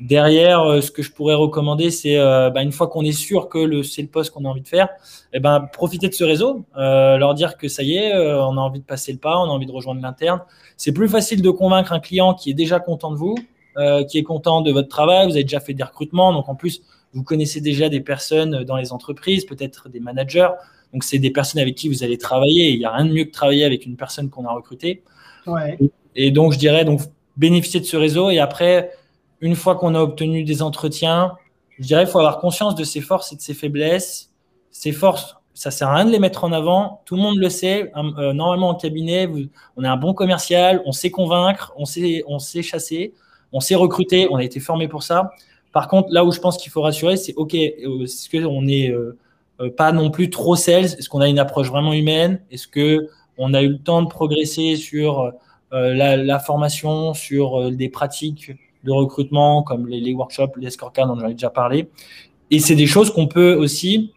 Derrière, 0.00 0.62
euh, 0.62 0.80
ce 0.80 0.92
que 0.92 1.02
je 1.02 1.10
pourrais 1.10 1.34
recommander, 1.34 1.90
c'est 1.90 2.18
euh, 2.18 2.50
bah, 2.50 2.62
une 2.62 2.70
fois 2.70 2.86
qu'on 2.86 3.02
est 3.02 3.12
sûr 3.12 3.48
que 3.48 3.82
c'est 3.82 4.02
le 4.02 4.08
poste 4.08 4.30
qu'on 4.32 4.44
a 4.44 4.48
envie 4.48 4.60
de 4.60 4.68
faire, 4.68 4.88
eh 5.32 5.40
ben, 5.40 5.68
profiter 5.72 6.08
de 6.08 6.14
ce 6.14 6.22
réseau, 6.22 6.64
euh, 6.76 7.16
leur 7.16 7.34
dire 7.34 7.56
que 7.56 7.66
ça 7.66 7.82
y 7.82 7.96
est, 7.96 8.14
on 8.16 8.56
a 8.56 8.60
envie 8.60 8.78
de 8.78 8.84
passer 8.84 9.12
le 9.12 9.18
pas, 9.18 9.36
on 9.38 9.44
a 9.44 9.48
envie 9.48 9.66
de 9.66 9.72
rejoindre 9.72 10.00
l'interne. 10.00 10.40
C'est 10.76 10.92
plus 10.92 11.08
facile 11.08 11.42
de 11.42 11.50
convaincre 11.50 11.92
un 11.92 11.98
client 11.98 12.34
qui 12.34 12.50
est 12.50 12.54
déjà 12.54 12.78
content 12.78 13.10
de 13.10 13.16
vous, 13.16 13.34
qui 14.08 14.18
est 14.18 14.24
content 14.24 14.60
de 14.60 14.72
votre 14.72 14.88
travail, 14.88 15.26
vous 15.26 15.34
avez 15.34 15.44
déjà 15.44 15.60
fait 15.60 15.74
des 15.74 15.84
recrutements, 15.84 16.32
donc 16.32 16.48
en 16.48 16.56
plus, 16.56 16.82
vous 17.14 17.22
connaissez 17.22 17.60
déjà 17.60 17.88
des 17.88 18.00
personnes 18.00 18.64
dans 18.64 18.76
les 18.76 18.92
entreprises, 18.92 19.44
peut-être 19.46 19.88
des 19.88 20.00
managers. 20.00 20.50
Donc, 20.92 21.04
c'est 21.04 21.18
des 21.18 21.30
personnes 21.30 21.60
avec 21.60 21.74
qui 21.74 21.88
vous 21.88 22.02
allez 22.02 22.18
travailler. 22.18 22.70
Il 22.70 22.78
n'y 22.78 22.84
a 22.84 22.92
rien 22.92 23.04
de 23.04 23.12
mieux 23.12 23.24
que 23.24 23.30
travailler 23.30 23.64
avec 23.64 23.86
une 23.86 23.96
personne 23.96 24.30
qu'on 24.30 24.44
a 24.46 24.52
recrutée. 24.52 25.02
Ouais. 25.46 25.78
Et 26.16 26.30
donc, 26.30 26.52
je 26.52 26.58
dirais, 26.58 26.84
donc, 26.84 27.00
bénéficier 27.36 27.80
de 27.80 27.84
ce 27.84 27.96
réseau 27.96 28.30
et 28.30 28.38
après, 28.38 28.90
une 29.40 29.54
fois 29.54 29.76
qu'on 29.76 29.94
a 29.94 30.00
obtenu 30.00 30.44
des 30.44 30.62
entretiens, 30.62 31.36
je 31.78 31.86
dirais 31.86 32.04
qu'il 32.04 32.12
faut 32.12 32.18
avoir 32.18 32.38
conscience 32.38 32.74
de 32.74 32.84
ses 32.84 33.00
forces 33.00 33.32
et 33.32 33.36
de 33.36 33.40
ses 33.40 33.54
faiblesses. 33.54 34.32
Ses 34.70 34.92
forces, 34.92 35.36
ça 35.54 35.70
sert 35.70 35.88
à 35.88 35.96
rien 35.96 36.04
de 36.04 36.10
les 36.10 36.18
mettre 36.18 36.44
en 36.44 36.52
avant. 36.52 37.02
Tout 37.04 37.16
le 37.16 37.22
monde 37.22 37.38
le 37.38 37.48
sait. 37.48 37.92
Euh, 37.96 38.32
normalement, 38.32 38.70
en 38.70 38.74
cabinet, 38.74 39.28
on 39.76 39.84
est 39.84 39.88
un 39.88 39.96
bon 39.96 40.12
commercial, 40.14 40.82
on 40.86 40.92
sait 40.92 41.10
convaincre, 41.10 41.72
on 41.76 41.84
sait, 41.84 42.24
on 42.26 42.38
sait 42.38 42.62
chasser, 42.62 43.14
on 43.52 43.60
sait 43.60 43.76
recruter, 43.76 44.28
on 44.30 44.36
a 44.36 44.44
été 44.44 44.60
formé 44.60 44.88
pour 44.88 45.02
ça. 45.02 45.30
Par 45.72 45.86
contre, 45.86 46.08
là 46.10 46.24
où 46.24 46.32
je 46.32 46.40
pense 46.40 46.56
qu'il 46.56 46.72
faut 46.72 46.82
rassurer, 46.82 47.16
c'est 47.16 47.34
OK, 47.34 47.54
euh, 47.54 48.02
est-ce 48.02 48.28
qu'on 48.30 48.62
n'est 48.62 48.92
pas 49.76 49.92
non 49.92 50.10
plus 50.10 50.30
trop 50.30 50.56
sales? 50.56 50.84
Est-ce 50.84 51.08
qu'on 51.08 51.20
a 51.20 51.28
une 51.28 51.38
approche 51.38 51.68
vraiment 51.68 51.92
humaine? 51.92 52.40
Est-ce 52.50 52.66
qu'on 52.68 53.54
a 53.54 53.62
eu 53.62 53.68
le 53.68 53.78
temps 53.78 54.02
de 54.02 54.08
progresser 54.08 54.76
sur 54.76 55.32
la, 55.70 56.38
formation, 56.38 57.14
sur 57.14 57.70
des 57.70 57.88
pratiques 57.88 58.52
de 58.84 58.92
recrutement 58.92 59.62
comme 59.62 59.86
les, 59.86 60.00
les 60.00 60.14
workshops, 60.14 60.52
les 60.56 60.70
scorecards, 60.70 61.10
on 61.10 61.14
en 61.14 61.24
a 61.24 61.30
déjà 61.30 61.50
parlé 61.50 61.88
Et 62.50 62.58
c'est 62.58 62.76
des 62.76 62.86
choses 62.86 63.12
qu'on 63.12 63.26
peut 63.26 63.54
aussi 63.54 64.12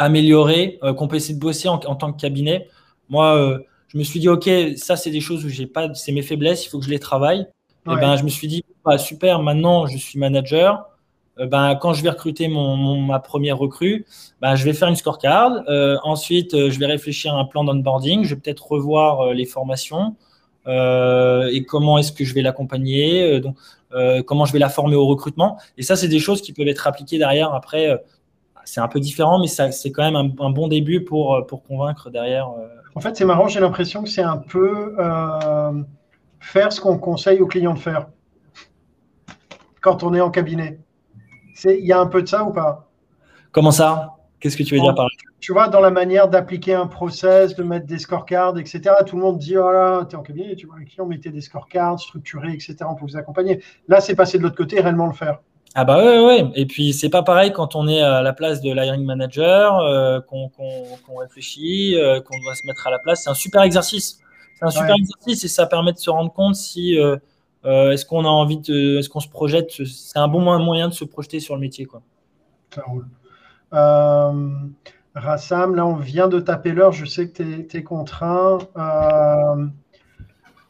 améliorer, 0.00 0.78
euh, 0.82 0.94
qu'on 0.94 1.08
peut 1.08 1.16
essayer 1.16 1.34
de 1.34 1.40
bosser 1.40 1.68
en, 1.68 1.78
tant 1.78 2.12
que 2.12 2.20
cabinet. 2.20 2.68
Moi, 3.10 3.36
euh, 3.36 3.58
je 3.88 3.98
me 3.98 4.02
suis 4.02 4.18
dit, 4.18 4.28
OK, 4.28 4.48
ça, 4.76 4.96
c'est 4.96 5.10
des 5.10 5.20
choses 5.20 5.44
où 5.44 5.50
j'ai 5.50 5.66
pas, 5.66 5.92
c'est 5.94 6.12
mes 6.12 6.22
faiblesses, 6.22 6.64
il 6.64 6.68
faut 6.70 6.78
que 6.78 6.86
je 6.86 6.90
les 6.90 6.98
travaille. 6.98 7.46
Et 7.86 7.96
ben, 7.96 8.16
je 8.16 8.24
me 8.24 8.28
suis 8.28 8.46
dit, 8.46 8.64
bah, 8.84 8.98
super, 8.98 9.42
maintenant, 9.42 9.86
je 9.86 9.98
suis 9.98 10.18
manager. 10.18 10.86
Euh, 11.38 11.46
ben, 11.46 11.76
quand 11.76 11.92
je 11.92 12.02
vais 12.02 12.10
recruter 12.10 12.48
mon, 12.48 13.00
ma 13.00 13.18
première 13.18 13.58
recrue, 13.58 14.06
ben, 14.40 14.54
je 14.54 14.64
vais 14.64 14.72
faire 14.72 14.88
une 14.88 14.96
scorecard. 14.96 15.64
ensuite, 16.04 16.52
je 16.52 16.78
vais 16.78 16.86
réfléchir 16.86 17.34
à 17.34 17.38
un 17.38 17.44
plan 17.44 17.64
d'onboarding. 17.64 18.24
Je 18.24 18.34
vais 18.34 18.40
peut-être 18.40 18.70
revoir 18.70 19.34
les 19.34 19.44
formations 19.44 20.16
et 20.66 21.64
comment 21.66 21.98
est-ce 21.98 22.12
que 22.12 22.24
je 22.24 22.34
vais 22.34 22.42
l'accompagner. 22.42 23.40
donc, 23.40 23.56
comment 24.26 24.44
je 24.44 24.52
vais 24.52 24.58
la 24.58 24.68
former 24.68 24.96
au 24.96 25.06
recrutement. 25.06 25.58
Et 25.76 25.82
ça, 25.82 25.96
c'est 25.96 26.08
des 26.08 26.20
choses 26.20 26.42
qui 26.42 26.52
peuvent 26.52 26.68
être 26.68 26.86
appliquées 26.86 27.18
derrière 27.18 27.54
après 27.54 27.98
c'est 28.70 28.80
un 28.80 28.88
peu 28.88 29.00
différent, 29.00 29.40
mais 29.40 29.48
c'est 29.48 29.90
quand 29.90 30.02
même 30.02 30.16
un, 30.16 30.50
bon 30.50 30.68
début 30.68 31.04
pour, 31.04 31.34
euh, 31.34 31.42
pour 31.42 31.62
convaincre 31.62 32.10
derrière. 32.10 32.48
Euh. 32.50 32.68
En 32.94 33.00
fait, 33.00 33.16
c'est 33.16 33.24
marrant, 33.24 33.48
j'ai 33.48 33.60
l'impression 33.60 34.02
que 34.02 34.08
c'est 34.08 34.22
un 34.22 34.36
peu 34.36 34.94
euh, 34.98 35.82
faire 36.40 36.72
ce 36.72 36.80
qu'on 36.80 36.98
conseille 36.98 37.40
aux 37.40 37.46
clients 37.46 37.74
de 37.74 37.78
faire 37.78 38.06
quand 39.80 40.02
on 40.02 40.14
est 40.14 40.20
en 40.20 40.30
cabinet. 40.30 40.78
Il 41.64 41.84
y 41.84 41.92
a 41.92 42.00
un 42.00 42.06
peu 42.06 42.22
de 42.22 42.28
ça 42.28 42.44
ou 42.44 42.52
pas? 42.52 42.88
Comment 43.52 43.70
ça? 43.70 44.16
Qu'est-ce 44.38 44.56
que 44.56 44.62
tu 44.62 44.74
veux 44.74 44.80
dire 44.80 44.94
par 44.94 45.04
là? 45.06 45.09
Tu 45.40 45.52
vois, 45.52 45.68
dans 45.68 45.80
la 45.80 45.90
manière 45.90 46.28
d'appliquer 46.28 46.74
un 46.74 46.86
process, 46.86 47.54
de 47.54 47.62
mettre 47.62 47.86
des 47.86 47.98
scorecards, 47.98 48.58
etc. 48.58 48.80
Tout 49.06 49.16
le 49.16 49.22
monde 49.22 49.38
dit 49.38 49.56
Oh 49.56 49.70
là, 49.72 50.04
tu 50.04 50.14
es 50.14 50.18
en 50.18 50.22
cabinet, 50.22 50.54
tu 50.54 50.66
vois, 50.66 50.78
les 50.78 50.84
clients 50.84 51.06
mettaient 51.06 51.30
des 51.30 51.40
scorecards 51.40 51.98
structurés, 51.98 52.52
etc. 52.52 52.76
On 52.88 52.94
peut 52.94 53.06
vous 53.06 53.16
accompagner. 53.16 53.62
Là, 53.88 54.00
c'est 54.00 54.14
passer 54.14 54.38
de 54.38 54.42
l'autre 54.42 54.56
côté, 54.56 54.80
réellement 54.80 55.06
le 55.06 55.14
faire. 55.14 55.38
Ah 55.74 55.84
bah 55.84 56.04
ouais, 56.04 56.24
ouais. 56.24 56.50
Et 56.56 56.66
puis 56.66 56.92
c'est 56.92 57.10
pas 57.10 57.22
pareil 57.22 57.52
quand 57.52 57.76
on 57.76 57.86
est 57.86 58.02
à 58.02 58.22
la 58.22 58.32
place 58.32 58.60
de 58.60 58.72
l'hiring 58.72 59.04
manager, 59.04 59.78
euh, 59.78 60.20
qu'on 60.20 60.50
réfléchit, 61.16 61.94
euh, 61.96 62.20
qu'on 62.20 62.38
doit 62.40 62.54
se 62.54 62.66
mettre 62.66 62.86
à 62.86 62.90
la 62.90 62.98
place. 62.98 63.22
C'est 63.24 63.30
un 63.30 63.34
super 63.34 63.62
exercice. 63.62 64.18
C'est 64.58 64.64
un 64.64 64.70
super 64.70 64.94
exercice 64.94 65.44
et 65.44 65.48
ça 65.48 65.66
permet 65.66 65.92
de 65.92 65.98
se 65.98 66.10
rendre 66.10 66.32
compte 66.32 66.54
si 66.54 66.98
euh, 66.98 67.16
est-ce 67.64 68.04
qu'on 68.04 68.24
a 68.24 68.28
envie 68.28 68.58
de, 68.58 68.98
est-ce 68.98 69.08
qu'on 69.08 69.20
se 69.20 69.28
projette. 69.28 69.70
C'est 69.70 70.18
un 70.18 70.28
bon 70.28 70.40
moyen 70.40 70.88
de 70.88 70.94
se 70.94 71.04
projeter 71.04 71.40
sur 71.40 71.54
le 71.54 71.60
métier, 71.60 71.86
quoi. 71.86 72.02
Ça 72.74 72.82
roule. 72.82 73.06
Rassam, 75.14 75.74
là 75.74 75.86
on 75.86 75.96
vient 75.96 76.28
de 76.28 76.40
taper 76.40 76.72
l'heure. 76.72 76.92
Je 76.92 77.04
sais 77.04 77.28
que 77.28 77.42
tu 77.62 77.76
es, 77.76 77.82
contraint. 77.82 78.58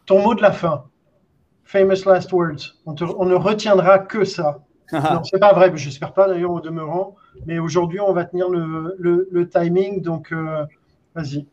ton 0.06 0.22
mot 0.22 0.34
de 0.34 0.42
la 0.42 0.52
fin. 0.52 0.84
Famous 1.64 2.04
last 2.06 2.32
words. 2.32 2.76
On, 2.86 2.94
on 3.18 3.26
ne 3.26 3.34
retiendra 3.34 3.98
que 4.00 4.24
ça 4.24 4.60
non, 4.92 5.22
c'est 5.24 5.38
pas 5.38 5.52
vrai, 5.52 5.70
j'espère 5.76 6.12
pas 6.12 6.28
d'ailleurs 6.28 6.52
au 6.52 6.60
demeurant. 6.60 7.16
Mais 7.46 7.58
aujourd'hui, 7.58 8.00
on 8.00 8.12
va 8.12 8.24
tenir 8.24 8.48
le, 8.48 9.48
timing, 9.48 10.02
donc 10.02 10.32
euh, 10.32 10.64
vas-y. 11.14 11.46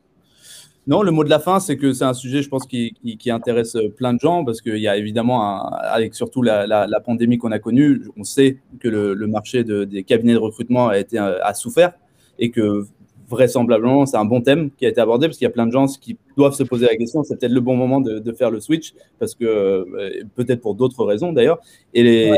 Non, 0.87 1.03
le 1.03 1.11
mot 1.11 1.25
de 1.25 1.29
la 1.29 1.39
fin, 1.39 1.59
c'est 1.59 1.75
que 1.75 1.91
c'est 1.91 2.05
un 2.05 2.13
sujet, 2.13 2.41
je 2.41 2.47
pense, 2.47 2.65
qui, 2.65 2.95
intéresse 3.27 3.77
plein 3.97 4.13
de 4.13 4.19
gens 4.19 4.45
parce 4.45 4.61
qu'il 4.61 4.77
y 4.77 4.87
a 4.87 4.95
évidemment, 4.95 5.69
avec 5.69 6.15
surtout 6.15 6.41
la, 6.41 7.01
pandémie 7.05 7.37
qu'on 7.37 7.51
a 7.51 7.59
connue, 7.59 8.07
on 8.17 8.23
sait 8.23 8.59
que 8.79 8.87
le, 8.87 9.27
marché 9.27 9.63
des 9.63 10.03
cabinets 10.03 10.33
de 10.33 10.39
recrutement 10.39 10.87
a, 10.87 10.97
été, 10.97 11.17
a 11.17 11.53
souffert 11.53 11.93
et 12.39 12.51
que 12.51 12.85
vraisemblablement, 13.29 14.05
c'est 14.05 14.17
un 14.17 14.25
bon 14.25 14.41
thème 14.41 14.71
qui 14.77 14.85
a 14.85 14.89
été 14.89 15.01
abordé 15.01 15.27
parce 15.27 15.37
qu'il 15.37 15.45
y 15.45 15.49
a 15.49 15.51
plein 15.51 15.67
de 15.67 15.71
gens 15.71 15.85
qui 15.87 16.17
doivent 16.37 16.53
se 16.53 16.63
poser 16.63 16.85
la 16.85 16.95
question. 16.95 17.23
C'est 17.23 17.37
peut-être 17.37 17.51
le 17.51 17.59
bon 17.59 17.75
moment 17.75 17.99
de, 17.99 18.31
faire 18.31 18.51
le 18.51 18.59
switch 18.59 18.93
parce 19.19 19.35
que 19.35 19.45
euh, 19.45 20.23
peut-être 20.35 20.61
pour 20.61 20.75
d'autres 20.75 21.03
raisons 21.03 21.33
d'ailleurs. 21.33 21.59
Et, 21.93 22.31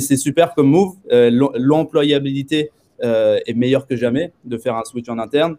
c'est 0.00 0.16
super 0.16 0.54
comme 0.54 0.68
move. 0.68 0.94
Euh, 1.12 1.30
l'employabilité 1.54 2.70
euh, 3.02 3.38
est 3.46 3.54
meilleure 3.54 3.86
que 3.86 3.96
jamais 3.96 4.32
de 4.44 4.58
faire 4.58 4.76
un 4.76 4.84
switch 4.84 5.08
en 5.08 5.18
interne. 5.18 5.56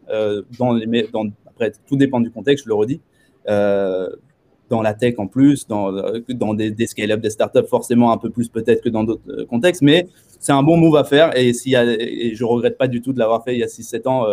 dans 0.59 0.73
les, 0.73 1.07
dans, 1.11 1.25
après, 1.47 1.71
tout 1.87 1.95
dépend 1.95 2.19
du 2.19 2.31
contexte, 2.31 2.65
je 2.65 2.69
le 2.69 2.75
redis. 2.75 2.99
dans 3.47 4.81
la 4.81 4.93
tech 4.93 5.15
en 5.19 5.27
plus, 5.27 5.67
dans, 5.67 5.91
dans 6.27 6.53
des, 6.53 6.71
des 6.71 6.87
scale-up, 6.87 7.21
des 7.21 7.29
startups, 7.29 7.67
forcément 7.69 8.11
un 8.11 8.17
peu 8.17 8.29
plus 8.29 8.49
peut-être 8.49 8.81
que 8.81 8.89
dans 8.89 9.05
d'autres 9.05 9.43
contextes, 9.43 9.83
mais 9.83 10.07
c'est 10.39 10.51
un 10.51 10.63
bon 10.63 10.77
move 10.77 10.95
à 10.95 11.03
faire 11.03 11.37
et, 11.37 11.53
si, 11.53 11.75
et 11.75 12.35
je 12.35 12.43
ne 12.43 12.49
regrette 12.49 12.77
pas 12.77 12.87
du 12.87 13.01
tout 13.01 13.13
de 13.13 13.19
l'avoir 13.19 13.43
fait 13.43 13.53
il 13.53 13.59
y 13.59 13.63
a 13.63 13.67
6-7 13.67 14.07
ans 14.07 14.25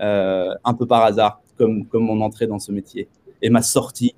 euh, 0.00 0.54
un 0.64 0.74
peu 0.74 0.86
par 0.86 1.02
hasard, 1.02 1.42
comme, 1.58 1.86
comme 1.86 2.04
mon 2.04 2.22
entrée 2.22 2.46
dans 2.46 2.58
ce 2.58 2.72
métier 2.72 3.08
et 3.42 3.50
ma 3.50 3.60
sortie 3.60 4.14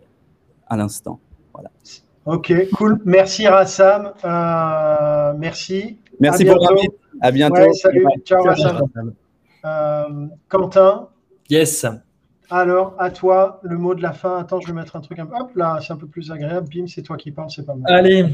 à 0.68 0.76
l'instant. 0.76 1.18
Voilà. 1.52 1.70
Ok, 2.24 2.52
cool. 2.74 3.00
Merci 3.04 3.48
Rassam. 3.48 4.12
Euh, 4.24 5.32
merci. 5.36 5.98
Merci 6.20 6.44
pour 6.44 6.58
l'invite. 6.58 6.92
À 7.20 7.32
bientôt. 7.32 7.72
salut. 7.72 8.06
Ciao 8.24 8.44
Rassam. 8.44 8.88
Euh, 9.64 10.26
Quentin. 10.48 11.08
Yes. 11.50 11.84
Alors, 12.54 12.94
à 12.98 13.10
toi, 13.10 13.60
le 13.62 13.78
mot 13.78 13.94
de 13.94 14.02
la 14.02 14.12
fin. 14.12 14.36
Attends, 14.36 14.60
je 14.60 14.66
vais 14.66 14.74
mettre 14.74 14.94
un 14.94 15.00
truc 15.00 15.18
un 15.18 15.24
peu. 15.24 15.34
Hop 15.40 15.56
là, 15.56 15.78
c'est 15.80 15.94
un 15.94 15.96
peu 15.96 16.06
plus 16.06 16.30
agréable. 16.30 16.68
Bim, 16.68 16.86
c'est 16.86 17.00
toi 17.00 17.16
qui 17.16 17.30
parles, 17.30 17.48
c'est 17.48 17.64
pas 17.64 17.74
mal. 17.74 17.90
Allez. 17.90 18.26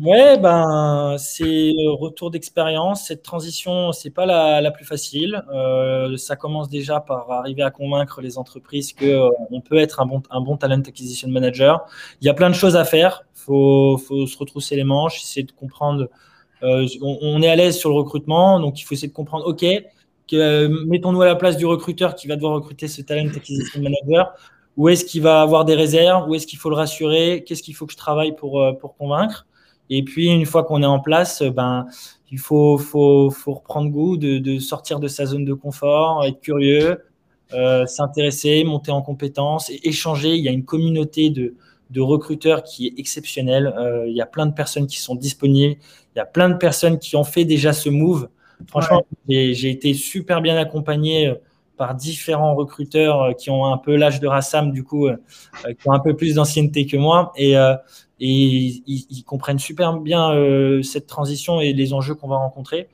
Ouais, 0.00 0.38
ben, 0.38 1.16
c'est 1.18 1.72
retour 1.98 2.30
d'expérience. 2.30 3.08
Cette 3.08 3.24
transition, 3.24 3.90
c'est 3.90 4.10
pas 4.10 4.26
la, 4.26 4.70
plus 4.70 4.84
facile. 4.84 5.42
Euh, 5.52 6.16
ça 6.16 6.36
commence 6.36 6.68
déjà 6.68 7.00
par 7.00 7.28
arriver 7.32 7.62
à 7.62 7.72
convaincre 7.72 8.20
les 8.20 8.38
entreprises 8.38 8.92
que 8.92 9.06
euh, 9.06 9.30
on 9.50 9.60
peut 9.60 9.78
être 9.78 10.00
un 10.00 10.06
bon, 10.06 10.22
un 10.30 10.40
bon 10.40 10.56
talent 10.56 10.80
acquisition 10.86 11.28
manager. 11.28 11.84
Il 12.20 12.26
y 12.26 12.30
a 12.30 12.34
plein 12.34 12.50
de 12.50 12.54
choses 12.54 12.76
à 12.76 12.84
faire. 12.84 13.24
Faut, 13.34 13.98
faut 13.98 14.24
se 14.28 14.38
retrousser 14.38 14.76
les 14.76 14.84
manches, 14.84 15.20
essayer 15.20 15.44
de 15.44 15.52
comprendre. 15.52 16.08
Euh, 16.62 16.86
on, 17.02 17.18
on, 17.22 17.42
est 17.42 17.48
à 17.48 17.56
l'aise 17.56 17.76
sur 17.76 17.90
le 17.90 17.96
recrutement, 17.96 18.60
donc 18.60 18.80
il 18.80 18.84
faut 18.84 18.94
essayer 18.94 19.08
de 19.08 19.12
comprendre. 19.12 19.44
Ok, 19.48 19.64
mettons-nous 20.32 21.22
à 21.22 21.26
la 21.26 21.36
place 21.36 21.56
du 21.56 21.66
recruteur 21.66 22.14
qui 22.14 22.26
va 22.26 22.36
devoir 22.36 22.54
recruter 22.54 22.88
ce 22.88 23.02
talent 23.02 23.28
acquisition 23.34 23.80
manager. 23.80 24.34
Où 24.76 24.88
est-ce 24.88 25.04
qu'il 25.04 25.22
va 25.22 25.40
avoir 25.40 25.64
des 25.64 25.74
réserves? 25.74 26.28
Où 26.28 26.34
est-ce 26.34 26.46
qu'il 26.46 26.58
faut 26.58 26.70
le 26.70 26.76
rassurer? 26.76 27.44
Qu'est-ce 27.46 27.62
qu'il 27.62 27.74
faut 27.76 27.86
que 27.86 27.92
je 27.92 27.96
travaille 27.96 28.34
pour, 28.34 28.60
euh, 28.60 28.72
pour 28.72 28.96
convaincre? 28.96 29.46
Et 29.90 30.02
puis, 30.02 30.28
une 30.28 30.46
fois 30.46 30.64
qu'on 30.64 30.82
est 30.82 30.86
en 30.86 31.00
place, 31.00 31.42
euh, 31.42 31.50
ben, 31.50 31.86
il 32.30 32.38
faut, 32.38 32.78
faut, 32.78 33.30
faut 33.30 33.54
reprendre 33.54 33.90
goût 33.90 34.16
de, 34.16 34.38
de, 34.38 34.58
sortir 34.58 34.98
de 34.98 35.08
sa 35.08 35.26
zone 35.26 35.44
de 35.44 35.54
confort, 35.54 36.24
être 36.24 36.40
curieux, 36.40 37.04
euh, 37.52 37.86
s'intéresser, 37.86 38.64
monter 38.64 38.90
en 38.90 39.02
compétences 39.02 39.70
et 39.70 39.80
échanger. 39.84 40.34
Il 40.34 40.42
y 40.42 40.48
a 40.48 40.52
une 40.52 40.64
communauté 40.64 41.30
de, 41.30 41.54
de 41.90 42.00
recruteurs 42.00 42.62
qui 42.62 42.88
est 42.88 42.98
exceptionnelle. 42.98 43.72
Euh, 43.78 44.08
il 44.08 44.16
y 44.16 44.20
a 44.20 44.26
plein 44.26 44.46
de 44.46 44.54
personnes 44.54 44.86
qui 44.86 44.98
sont 44.98 45.14
disponibles. 45.14 45.76
Il 46.14 46.18
y 46.18 46.20
a 46.20 46.26
plein 46.26 46.48
de 46.48 46.56
personnes 46.56 46.98
qui 46.98 47.14
ont 47.16 47.24
fait 47.24 47.44
déjà 47.44 47.72
ce 47.72 47.88
move. 47.90 48.28
Franchement, 48.68 49.04
j'ai 49.28 49.70
été 49.70 49.94
super 49.94 50.40
bien 50.40 50.56
accompagné 50.56 51.28
euh, 51.28 51.34
par 51.76 51.94
différents 51.94 52.54
recruteurs 52.54 53.22
euh, 53.22 53.32
qui 53.32 53.50
ont 53.50 53.66
un 53.66 53.78
peu 53.78 53.96
l'âge 53.96 54.20
de 54.20 54.26
Rassam, 54.26 54.72
du 54.72 54.84
coup, 54.84 55.06
euh, 55.08 55.16
qui 55.64 55.88
ont 55.88 55.92
un 55.92 56.00
peu 56.00 56.14
plus 56.16 56.34
d'ancienneté 56.34 56.86
que 56.86 56.96
moi. 56.96 57.32
Et, 57.36 57.54
ils, 58.20 59.24
comprennent 59.26 59.58
super 59.58 59.98
bien 59.98 60.32
cette 60.82 61.06
transition 61.06 61.60
et 61.60 61.72
les 61.72 61.92
enjeux 61.92 62.14
qu'on 62.14 62.28
va 62.28 62.36
rencontrer. 62.36 62.88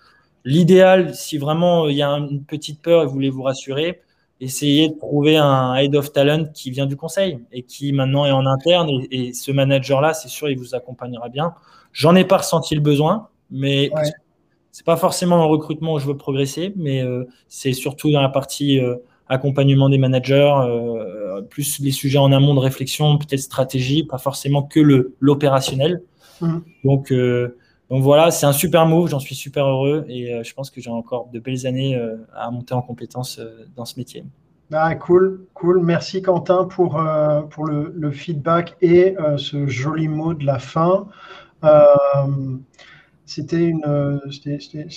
L'idéal, 0.45 1.15
si 1.15 1.39
vraiment 1.39 1.89
il 1.89 1.97
y 1.97 2.03
a 2.03 2.09
une 2.09 2.43
petite 2.45 2.81
peur 2.81 3.03
et 3.03 3.07
vous 3.07 3.13
voulez 3.13 3.31
vous 3.31 3.43
rassurer, 3.43 4.01
essayez 4.41 4.89
de 4.89 4.95
trouver 4.95 5.37
un 5.37 5.75
head 5.77 5.95
of 5.95 6.13
talent 6.13 6.47
qui 6.55 6.71
vient 6.71 6.87
du 6.87 6.97
conseil 6.97 7.39
et 7.53 7.63
qui 7.63 7.93
maintenant 7.93 8.25
est 8.25 8.31
en 8.31 8.47
interne. 8.47 8.89
Et, 9.11 9.33
ce 9.33 9.53
manager-là, 9.53 10.15
c'est 10.15 10.29
sûr, 10.29 10.49
il 10.49 10.59
vous 10.59 10.75
accompagnera 10.75 11.29
bien. 11.29 11.55
J'en 11.93 12.15
ai 12.15 12.25
pas 12.25 12.39
ressenti 12.39 12.75
le 12.75 12.81
besoin, 12.81 13.29
mais 13.51 13.91
c'est 14.73 14.87
pas 14.87 14.97
forcément 14.97 15.37
le 15.37 15.45
recrutement 15.45 15.95
où 15.95 15.99
je 15.99 16.07
veux 16.07 16.17
progresser, 16.17 16.73
mais 16.77 17.03
euh, 17.03 17.25
c'est 17.49 17.73
surtout 17.73 18.11
dans 18.11 18.23
la 18.23 18.29
partie 18.29 18.79
euh, 18.81 18.97
accompagnement 19.29 19.89
des 19.89 19.99
managers, 19.99 20.53
euh, 20.65 21.43
plus 21.43 21.81
les 21.81 21.91
sujets 21.91 22.19
en 22.19 22.33
amont 22.33 22.55
de 22.55 22.61
réflexion, 22.61 23.19
peut-être 23.19 23.41
stratégie, 23.41 24.05
pas 24.05 24.19
forcément 24.19 24.63
que 24.63 24.81
le 24.81 25.15
l'opérationnel. 25.21 26.03
Mmh. 26.41 26.59
Donc 26.85 27.13
donc 27.91 28.03
voilà, 28.03 28.31
c'est 28.31 28.47
un 28.47 28.53
super 28.53 28.87
move, 28.87 29.09
j'en 29.09 29.19
suis 29.19 29.35
super 29.35 29.67
heureux 29.67 30.05
et 30.09 30.33
je 30.45 30.55
pense 30.55 30.71
que 30.71 30.81
j'ai 30.81 30.91
encore 30.91 31.29
de 31.33 31.41
belles 31.41 31.67
années 31.67 32.01
à 32.35 32.51
monter 32.51 32.73
en 32.75 32.83
compétences 32.83 33.41
dans 33.77 33.85
ce 33.85 33.99
métier. 33.99 34.25
Ah, 34.73 34.95
cool, 34.95 35.47
cool. 35.55 35.81
Merci 35.83 36.23
Quentin 36.23 36.65
pour, 36.65 37.03
pour 37.51 37.67
le, 37.67 37.93
le, 37.95 38.11
feedback 38.13 38.77
et 38.81 39.17
ce 39.37 39.67
joli 39.67 40.07
mot 40.07 40.35
de 40.35 40.47
la 40.47 40.61
fin 40.61 41.09
c'était 43.31 43.73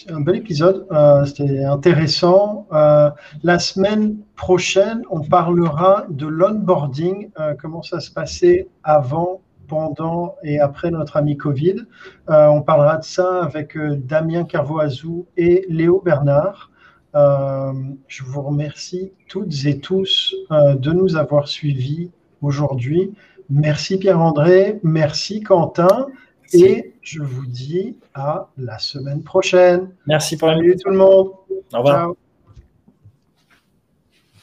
un 0.09 0.21
bel 0.21 0.37
épisode, 0.37 0.87
c'était 1.27 1.63
intéressant. 1.63 2.67
la 2.71 3.59
semaine 3.59 4.17
prochaine, 4.35 5.03
on 5.11 5.21
parlera 5.21 6.05
de 6.09 6.25
l'onboarding, 6.25 7.29
comment 7.61 7.83
ça 7.83 7.99
se 7.99 8.09
passait 8.09 8.67
avant, 8.83 9.41
pendant 9.67 10.35
et 10.43 10.59
après 10.59 10.89
notre 10.89 11.17
ami 11.17 11.37
Covid. 11.37 11.85
on 12.27 12.61
parlera 12.63 12.97
de 12.97 13.03
ça 13.03 13.43
avec 13.43 13.77
Damien 13.77 14.45
Carvoazou 14.45 15.27
et 15.37 15.65
Léo 15.69 16.01
Bernard. 16.03 16.71
je 17.13 18.23
vous 18.23 18.41
remercie 18.41 19.11
toutes 19.29 19.53
et 19.65 19.79
tous 19.79 20.35
de 20.49 20.91
nous 20.91 21.15
avoir 21.15 21.47
suivis 21.47 22.09
aujourd'hui. 22.41 23.13
Merci 23.51 23.99
Pierre-André, 23.99 24.79
merci 24.81 25.41
Quentin. 25.41 26.07
Et 26.51 26.92
je 27.03 27.21
vous 27.21 27.45
dis 27.45 27.97
à 28.13 28.47
la 28.57 28.79
semaine 28.79 29.23
prochaine. 29.23 29.89
Merci 30.07 30.37
pour 30.37 30.49
Salut 30.49 30.75
tout 30.77 30.89
le 30.89 30.97
monde. 30.97 31.31
Au 31.73 31.77
revoir. 31.77 32.13